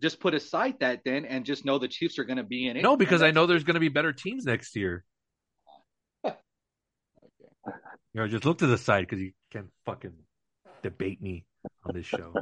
[0.00, 2.76] just put aside that then and just know the Chiefs are going to be in
[2.76, 2.82] it.
[2.82, 5.04] No, because I know there's going to be better teams next year.
[6.24, 6.36] okay.
[8.14, 10.12] You know, just look to the side because you can't fucking
[10.82, 11.44] debate me
[11.84, 12.34] on this show.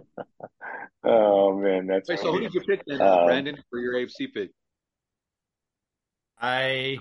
[1.04, 4.32] oh man, that's Wait, so who did you pick then, uh, Brandon, for your AFC
[4.32, 4.50] pick?
[6.40, 6.98] I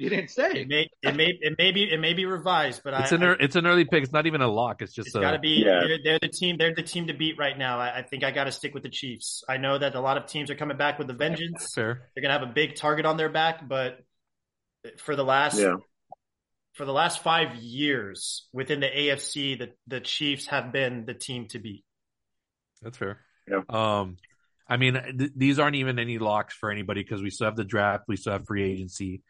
[0.00, 0.68] you didn't say it.
[0.68, 3.36] May it may it may be it may be revised, but it's I, an I,
[3.38, 4.02] it's an early pick.
[4.02, 4.80] It's not even a lock.
[4.80, 5.62] It's just it's got to be.
[5.62, 5.80] Yeah.
[5.86, 6.56] They're, they're, the team.
[6.58, 7.78] They're the team to beat right now.
[7.78, 9.44] I, I think I got to stick with the Chiefs.
[9.46, 11.74] I know that a lot of teams are coming back with a vengeance.
[11.74, 12.08] Fair.
[12.14, 13.98] They're gonna have a big target on their back, but
[14.96, 15.76] for the last yeah.
[16.80, 21.46] For the last five years within the AFC, the the Chiefs have been the team
[21.48, 21.84] to beat.
[22.80, 23.20] That's fair.
[23.46, 23.60] Yeah.
[23.68, 24.16] Um,
[24.66, 27.64] I mean, th- these aren't even any locks for anybody because we still have the
[27.64, 29.22] draft, we still have free agency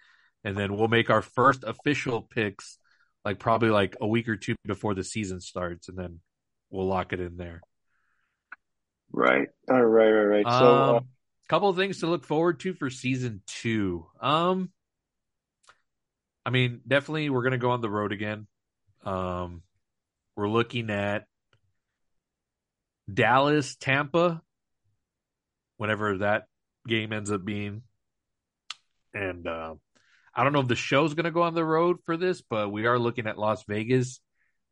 [0.44, 2.78] and then we'll make our first official picks
[3.24, 6.20] like probably like a week or two before the season starts, and then
[6.70, 7.62] we'll lock it in there.
[9.10, 9.48] Right.
[9.68, 10.08] All right.
[10.08, 10.44] Right.
[10.44, 10.46] Right.
[10.46, 11.00] So, um, uh,
[11.48, 14.06] couple of things to look forward to for season two.
[14.20, 14.70] Um,
[16.50, 18.48] I mean, definitely we're gonna go on the road again.
[19.04, 19.62] Um,
[20.34, 21.26] we're looking at
[23.12, 24.42] Dallas, Tampa,
[25.76, 26.48] whenever that
[26.88, 27.82] game ends up being,
[29.14, 29.76] and uh,
[30.34, 32.72] I don't know if the show's going to go on the road for this, but
[32.72, 34.20] we are looking at Las Vegas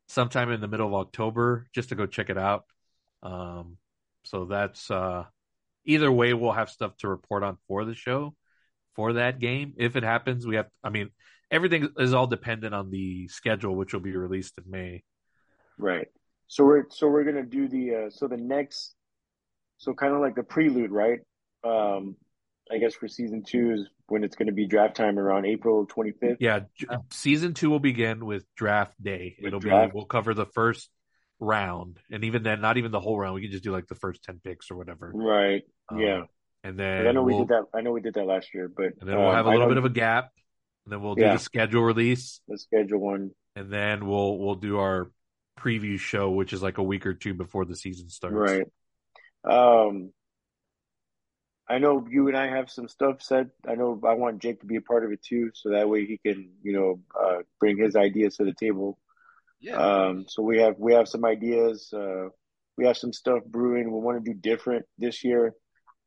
[0.09, 2.65] sometime in the middle of October just to go check it out.
[3.23, 3.77] Um,
[4.23, 5.23] so that's uh,
[5.85, 8.35] either way, we'll have stuff to report on for the show
[8.95, 9.75] for that game.
[9.77, 11.09] If it happens, we have, I mean,
[11.51, 15.03] everything is all dependent on the schedule, which will be released in May.
[15.77, 16.07] Right.
[16.47, 18.95] So we're, so we're going to do the, uh, so the next,
[19.77, 21.19] so kind of like the prelude, right?
[21.63, 22.15] Um,
[22.71, 25.87] I guess for season two is when it's going to be draft time around April
[25.87, 26.37] 25th.
[26.39, 26.61] Yeah,
[27.11, 29.35] season two will begin with draft day.
[29.39, 29.93] With It'll draft.
[29.93, 30.89] be we'll cover the first
[31.39, 33.35] round, and even then, not even the whole round.
[33.35, 35.11] We can just do like the first ten picks or whatever.
[35.13, 35.63] Right.
[35.89, 36.21] Um, yeah.
[36.63, 37.65] And then I know we'll, we did that.
[37.73, 39.67] I know we did that last year, but and then we'll um, have a little
[39.67, 40.31] bit of a gap.
[40.89, 41.33] And then we'll do yeah.
[41.33, 42.41] the schedule release.
[42.47, 43.29] The schedule one.
[43.55, 45.11] And then we'll we'll do our
[45.59, 48.35] preview show, which is like a week or two before the season starts.
[48.35, 48.65] Right.
[49.47, 50.11] Um,
[51.69, 53.51] I know you and I have some stuff said.
[53.67, 56.07] I know I want Jake to be a part of it too, so that way
[56.07, 58.97] he can, you know, uh, bring his ideas to the table.
[59.61, 59.75] Yeah.
[59.75, 61.93] Um, so we have we have some ideas.
[61.93, 62.29] Uh,
[62.79, 63.91] we have some stuff brewing.
[63.91, 65.53] We want to do different this year.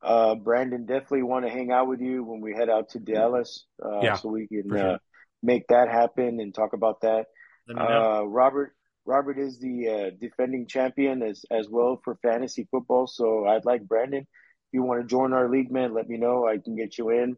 [0.03, 3.66] Uh, Brandon definitely want to hang out with you when we head out to Dallas,
[3.85, 4.99] uh, yeah, so we can uh,
[5.43, 7.27] make that happen and talk about that.
[7.70, 8.74] Uh, Robert
[9.07, 13.07] Robert is the uh, defending champion as as well for fantasy football.
[13.07, 14.27] So I'd like Brandon
[14.73, 16.47] if you want to join our league, man, let me know.
[16.49, 17.37] I can get you in.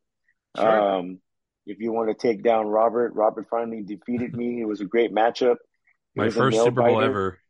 [0.56, 0.98] Sure.
[0.98, 1.18] Um,
[1.66, 4.60] if you want to take down Robert, Robert finally defeated me.
[4.60, 5.56] It was a great matchup.
[5.56, 5.58] It
[6.14, 7.40] My first Super Bowl ever.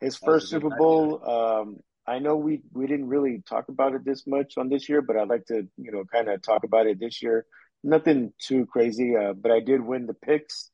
[0.00, 1.28] His first Super Bowl.
[1.28, 1.76] Um,
[2.08, 5.16] I know we we didn't really talk about it this much on this year, but
[5.16, 7.46] I'd like to you know kind of talk about it this year.
[7.84, 10.70] nothing too crazy, uh, but I did win the picks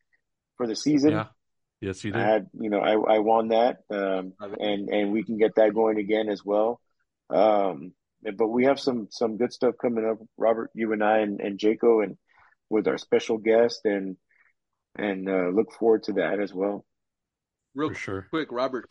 [0.56, 1.10] for the season.
[1.10, 1.26] Yeah.
[1.80, 2.22] Yes, you did.
[2.22, 5.74] I had, you know, I, I won that, um, and and we can get that
[5.74, 6.80] going again as well.
[7.28, 7.92] Um,
[8.38, 11.58] but we have some some good stuff coming up, Robert, you and I, and, and
[11.58, 12.16] Jaco, and
[12.70, 14.16] with our special guest, and
[14.96, 16.86] and uh, look forward to that as well.
[17.74, 18.26] Real For sure.
[18.30, 18.88] quick, Robert.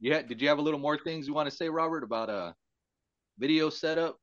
[0.00, 2.52] Yeah, did you have a little more things you want to say, Robert, about uh
[3.38, 4.18] video setup?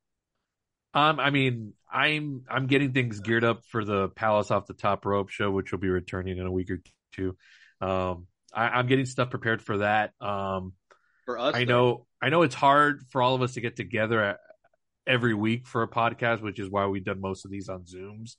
[0.94, 5.06] Um, I mean, I'm I'm getting things geared up for the Palace off the top
[5.06, 6.82] rope show, which will be returning in a week or
[7.12, 7.36] two.
[7.80, 10.12] Um, I, am getting stuff prepared for that.
[10.20, 10.74] Um,
[11.24, 14.38] for us, I know I know it's hard for all of us to get together
[15.06, 18.36] every week for a podcast, which is why we've done most of these on Zooms.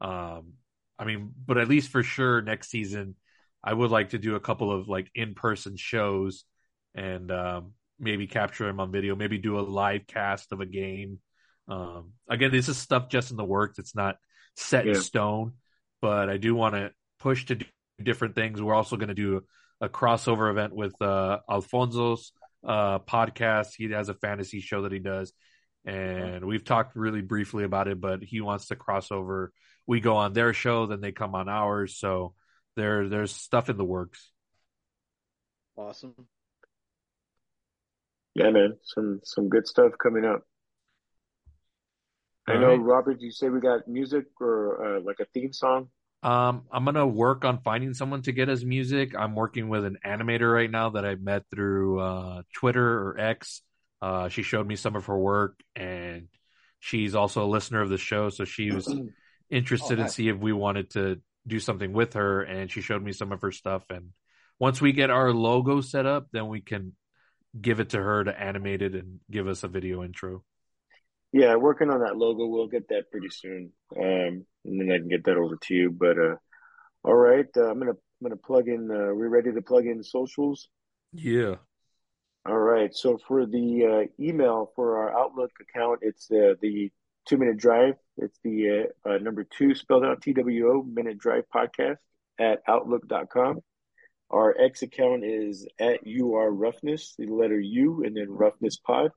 [0.00, 0.54] Um,
[0.98, 3.16] I mean, but at least for sure next season,
[3.62, 6.44] I would like to do a couple of like in person shows
[6.94, 11.18] and um, maybe capture them on video, maybe do a live cast of a game.
[11.68, 13.78] Um, again, this is stuff just in the works.
[13.78, 14.16] It's not
[14.56, 14.94] set yeah.
[14.94, 15.52] in stone,
[16.00, 17.66] but I do want to push to do
[18.02, 18.60] different things.
[18.60, 19.42] We're also going to do
[19.80, 22.32] a, a, crossover event with uh, Alfonso's
[22.64, 23.72] uh, podcast.
[23.76, 25.32] He has a fantasy show that he does,
[25.84, 28.00] and we've talked really briefly about it.
[28.00, 29.52] But he wants to cross over.
[29.86, 31.96] We go on their show, then they come on ours.
[31.96, 32.34] So
[32.76, 34.30] there, there's stuff in the works.
[35.76, 36.14] Awesome.
[38.34, 40.42] Yeah, man, some some good stuff coming up.
[42.46, 42.80] I know, right.
[42.80, 43.20] Robert.
[43.20, 45.88] You say we got music or uh, like a theme song.
[46.22, 49.14] Um, I'm gonna work on finding someone to get us music.
[49.16, 53.62] I'm working with an animator right now that I met through uh, Twitter or X.
[54.02, 56.28] Uh, she showed me some of her work, and
[56.80, 58.92] she's also a listener of the show, so she was
[59.50, 62.42] interested oh, in see if we wanted to do something with her.
[62.42, 63.84] And she showed me some of her stuff.
[63.90, 64.10] And
[64.58, 66.92] once we get our logo set up, then we can
[67.58, 70.42] give it to her to animate it and give us a video intro.
[71.32, 72.46] Yeah, working on that logo.
[72.46, 75.90] We'll get that pretty soon, um, and then I can get that over to you.
[75.90, 76.36] But uh,
[77.02, 78.90] all right, uh, I'm gonna I'm gonna plug in.
[78.90, 80.68] Uh, we ready to plug in socials?
[81.12, 81.56] Yeah.
[82.46, 82.94] All right.
[82.94, 86.92] So for the uh, email for our Outlook account, it's uh, the
[87.26, 87.94] two minute drive.
[88.16, 91.96] It's the uh, uh, number two spelled out T W O minute drive podcast
[92.38, 93.60] at outlook.com.
[94.34, 99.12] Our X account is at UR Roughness, the letter U, and then Roughness Pod.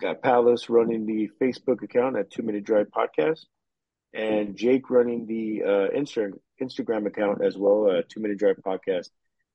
[0.00, 3.46] Got Palace running the Facebook account at Two Minute Drive Podcast,
[4.12, 9.08] and Jake running the uh, Instagram Instagram account as well, uh, Two Minute Drive Podcast.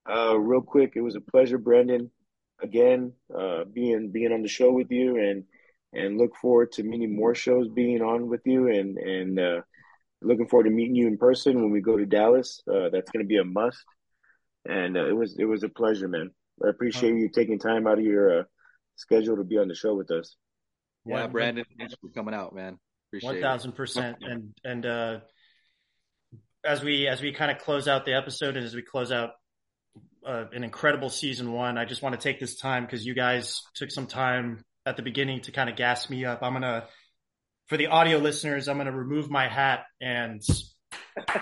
[0.05, 2.11] Uh, real quick, it was a pleasure, Brandon,
[2.61, 5.45] again uh, being being on the show with you, and
[5.93, 9.61] and look forward to many more shows being on with you, and and uh,
[10.21, 12.61] looking forward to meeting you in person when we go to Dallas.
[12.67, 13.85] Uh, that's going to be a must
[14.69, 16.31] and uh, it was it was a pleasure, man.
[16.63, 18.43] I appreciate you taking time out of your uh,
[18.95, 20.35] schedule to be on the show with us.
[21.05, 22.77] Yeah, Brandon, thanks for coming out, man.
[23.09, 25.19] Appreciate One thousand percent, and and uh,
[26.63, 29.31] as we as we kind of close out the episode and as we close out
[30.25, 33.63] uh, an incredible season one, I just want to take this time because you guys
[33.75, 36.43] took some time at the beginning to kind of gas me up.
[36.43, 36.85] I'm gonna,
[37.67, 40.41] for the audio listeners, I'm gonna remove my hat and.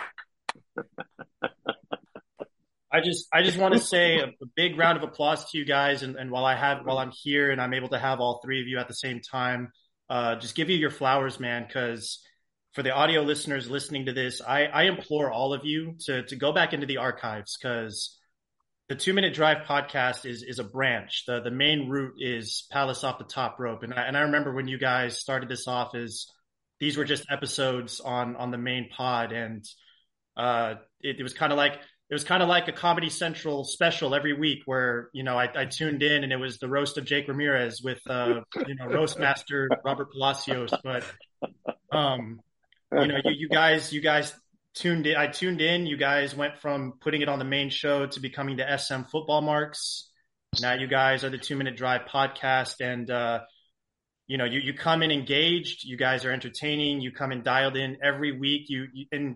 [2.97, 6.01] I just I just want to say a, big round of applause to you guys,
[6.01, 8.59] and, and while I have while I'm here and I'm able to have all three
[8.59, 9.71] of you at the same time,
[10.09, 11.65] uh, just give you your flowers, man.
[11.67, 12.23] Because
[12.73, 16.35] for the audio listeners listening to this, I, I implore all of you to to
[16.35, 18.17] go back into the archives because
[18.89, 21.25] the Two Minute Drive podcast is is a branch.
[21.27, 24.53] the The main route is Palace off the top rope, and I, and I remember
[24.53, 26.25] when you guys started this off as
[26.79, 29.63] these were just episodes on on the main pod, and
[30.35, 33.65] uh, it, it was kind of like it was kind of like a Comedy Central
[33.65, 36.97] special every week where, you know, I, I, tuned in and it was the roast
[36.97, 40.71] of Jake Ramirez with, uh, you know, roast master Robert Palacios.
[40.83, 41.03] But,
[41.91, 42.39] um,
[42.93, 44.33] you know, you, you guys, you guys
[44.73, 45.17] tuned in.
[45.17, 45.85] I tuned in.
[45.85, 49.41] You guys went from putting it on the main show to becoming the SM football
[49.41, 50.09] marks.
[50.61, 53.41] Now you guys are the two minute drive podcast and, uh,
[54.27, 55.83] you know, you, you come in engaged.
[55.83, 57.01] You guys are entertaining.
[57.01, 58.69] You come in dialed in every week.
[58.69, 59.35] You, you and,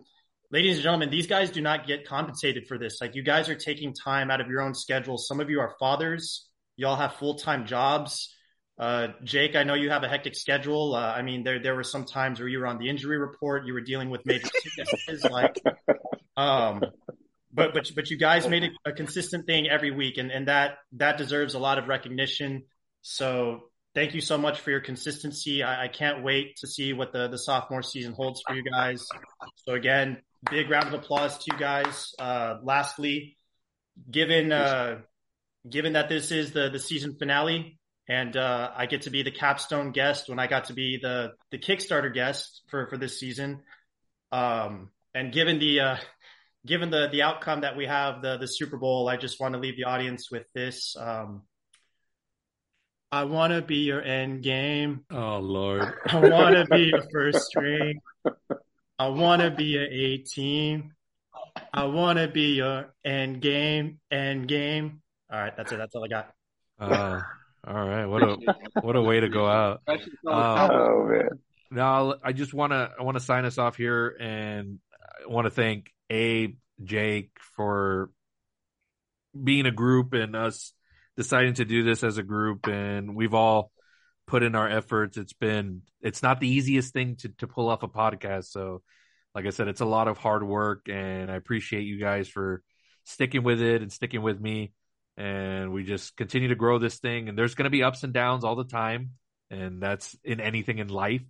[0.52, 3.00] ladies and gentlemen, these guys do not get compensated for this.
[3.02, 5.18] Like you guys are taking time out of your own schedule.
[5.18, 6.48] Some of you are fathers.
[6.76, 8.36] Y'all have full time jobs.
[8.78, 10.96] Uh, Jake, I know you have a hectic schedule.
[10.96, 13.66] Uh, I mean, there there were some times where you were on the injury report,
[13.66, 15.56] you were dealing with major sicknesses, like,
[16.36, 16.82] um,
[17.54, 20.78] but but but you guys made it a consistent thing every week, and and that
[20.94, 22.64] that deserves a lot of recognition.
[23.04, 25.62] So thank you so much for your consistency.
[25.62, 29.06] I, I can't wait to see what the the sophomore season holds for you guys.
[29.68, 32.14] So again, big round of applause to you guys.
[32.18, 33.38] Uh, lastly,
[34.10, 35.00] given uh,
[35.70, 39.32] given that this is the the season finale, and uh, I get to be the
[39.32, 43.62] capstone guest when I got to be the the Kickstarter guest for for this season.
[44.32, 45.98] Um, and given the uh,
[46.66, 49.60] given the the outcome that we have the the Super Bowl, I just want to
[49.60, 50.96] leave the audience with this.
[50.98, 51.44] Um,
[53.12, 55.04] I want to be your end game.
[55.12, 55.94] Oh Lord.
[56.08, 58.00] I want to be your first string.
[59.02, 60.92] I want to be your 18.
[61.74, 65.02] I want to be your end game, end game.
[65.34, 65.78] All right, that's it.
[65.78, 66.30] That's all I got.
[66.80, 67.20] Uh,
[67.68, 68.06] all right.
[68.06, 68.38] What a
[68.82, 69.82] what a way to go out.
[69.88, 69.98] Um,
[70.28, 71.30] Oh man.
[71.72, 74.78] No, I just want to I want to sign us off here, and
[75.26, 78.12] I want to thank Abe, Jake for
[79.44, 80.74] being a group and us
[81.18, 83.72] deciding to do this as a group, and we've all
[84.28, 85.18] put in our efforts.
[85.18, 88.82] It's been it's not the easiest thing to to pull off a podcast, so
[89.34, 92.64] like I said, it's a lot of hard work, and I appreciate you guys for
[93.06, 94.74] sticking with it and sticking with me.
[95.18, 98.14] And we just continue to grow this thing, and there's going to be ups and
[98.14, 99.12] downs all the time,
[99.50, 101.24] and that's in anything in life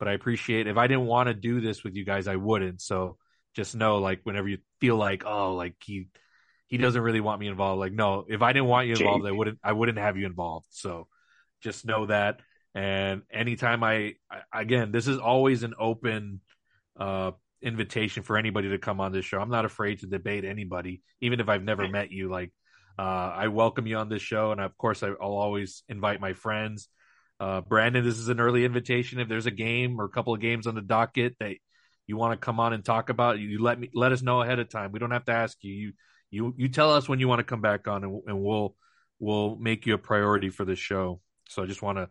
[0.00, 2.80] but I appreciate if I didn't want to do this with you guys, I wouldn't.
[2.80, 3.18] So
[3.54, 6.08] just know, like, whenever you feel like, oh, like he
[6.66, 9.32] he doesn't really want me involved, like, no, if I didn't want you involved, I
[9.32, 10.66] wouldn't I wouldn't have you involved.
[10.70, 11.06] So
[11.60, 12.40] just know that.
[12.74, 16.40] And anytime I, I again, this is always an open
[16.98, 17.32] uh
[17.62, 19.40] invitation for anybody to come on this show.
[19.40, 22.30] I'm not afraid to debate anybody, even if I've never met you.
[22.30, 22.52] Like,
[22.98, 26.88] uh, I welcome you on this show, and of course, I'll always invite my friends.
[27.38, 29.20] Uh, Brandon, this is an early invitation.
[29.20, 31.56] If there's a game or a couple of games on the docket that
[32.06, 34.58] you want to come on and talk about, you let me let us know ahead
[34.58, 34.92] of time.
[34.92, 35.72] We don't have to ask you.
[35.72, 35.92] You
[36.30, 38.76] you you tell us when you want to come back on, and, and we'll
[39.18, 41.20] we'll make you a priority for this show.
[41.50, 42.08] So I just want to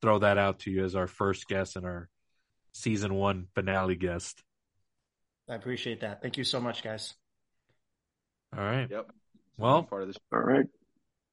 [0.00, 2.08] throw that out to you as our first guest and our
[2.72, 4.42] season one finale guest.
[5.48, 6.22] I appreciate that.
[6.22, 7.14] Thank you so much, guys.
[8.56, 8.88] All right.
[8.90, 9.10] Yep.
[9.56, 10.16] Well, part of this.
[10.32, 10.66] All right.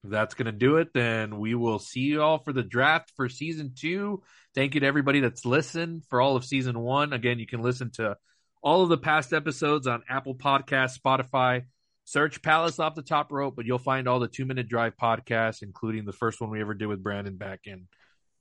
[0.03, 3.11] If that's going to do it, then we will see you all for the draft
[3.17, 4.23] for season two.
[4.55, 7.11] Thank you to everybody that's listened for all of season one.
[7.11, 8.15] Again, you can listen to
[8.63, 11.63] all of the past episodes on Apple Podcasts, Spotify.
[12.09, 15.61] Search Palace off the top rope, but you'll find all the two minute drive podcasts,
[15.61, 17.87] including the first one we ever did with Brandon back in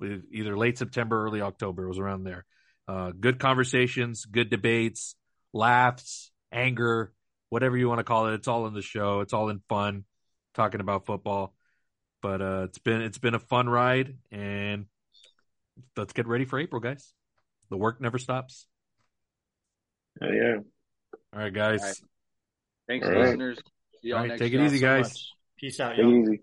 [0.01, 1.85] with either late September, early October.
[1.85, 2.47] It was around there.
[2.89, 5.17] Uh, good conversations, good debates,
[5.53, 7.13] laughs, anger,
[7.51, 8.35] whatever you want to call it.
[8.37, 9.21] It's all in the show.
[9.21, 10.05] It's all in fun
[10.55, 11.55] talking about football.
[12.23, 14.87] But uh, it's been it's been a fun ride, and
[15.95, 17.13] let's get ready for April, guys.
[17.69, 18.67] The work never stops.
[20.23, 20.57] Uh, yeah.
[21.35, 21.83] All right, guys.
[21.83, 21.97] All right.
[22.89, 23.25] Thanks, All right.
[23.27, 23.59] listeners.
[24.03, 25.05] See y'all All right, next take it easy, So guys.
[25.09, 25.33] much.
[25.59, 26.15] Peace out, Take y'all.
[26.15, 26.41] it easy.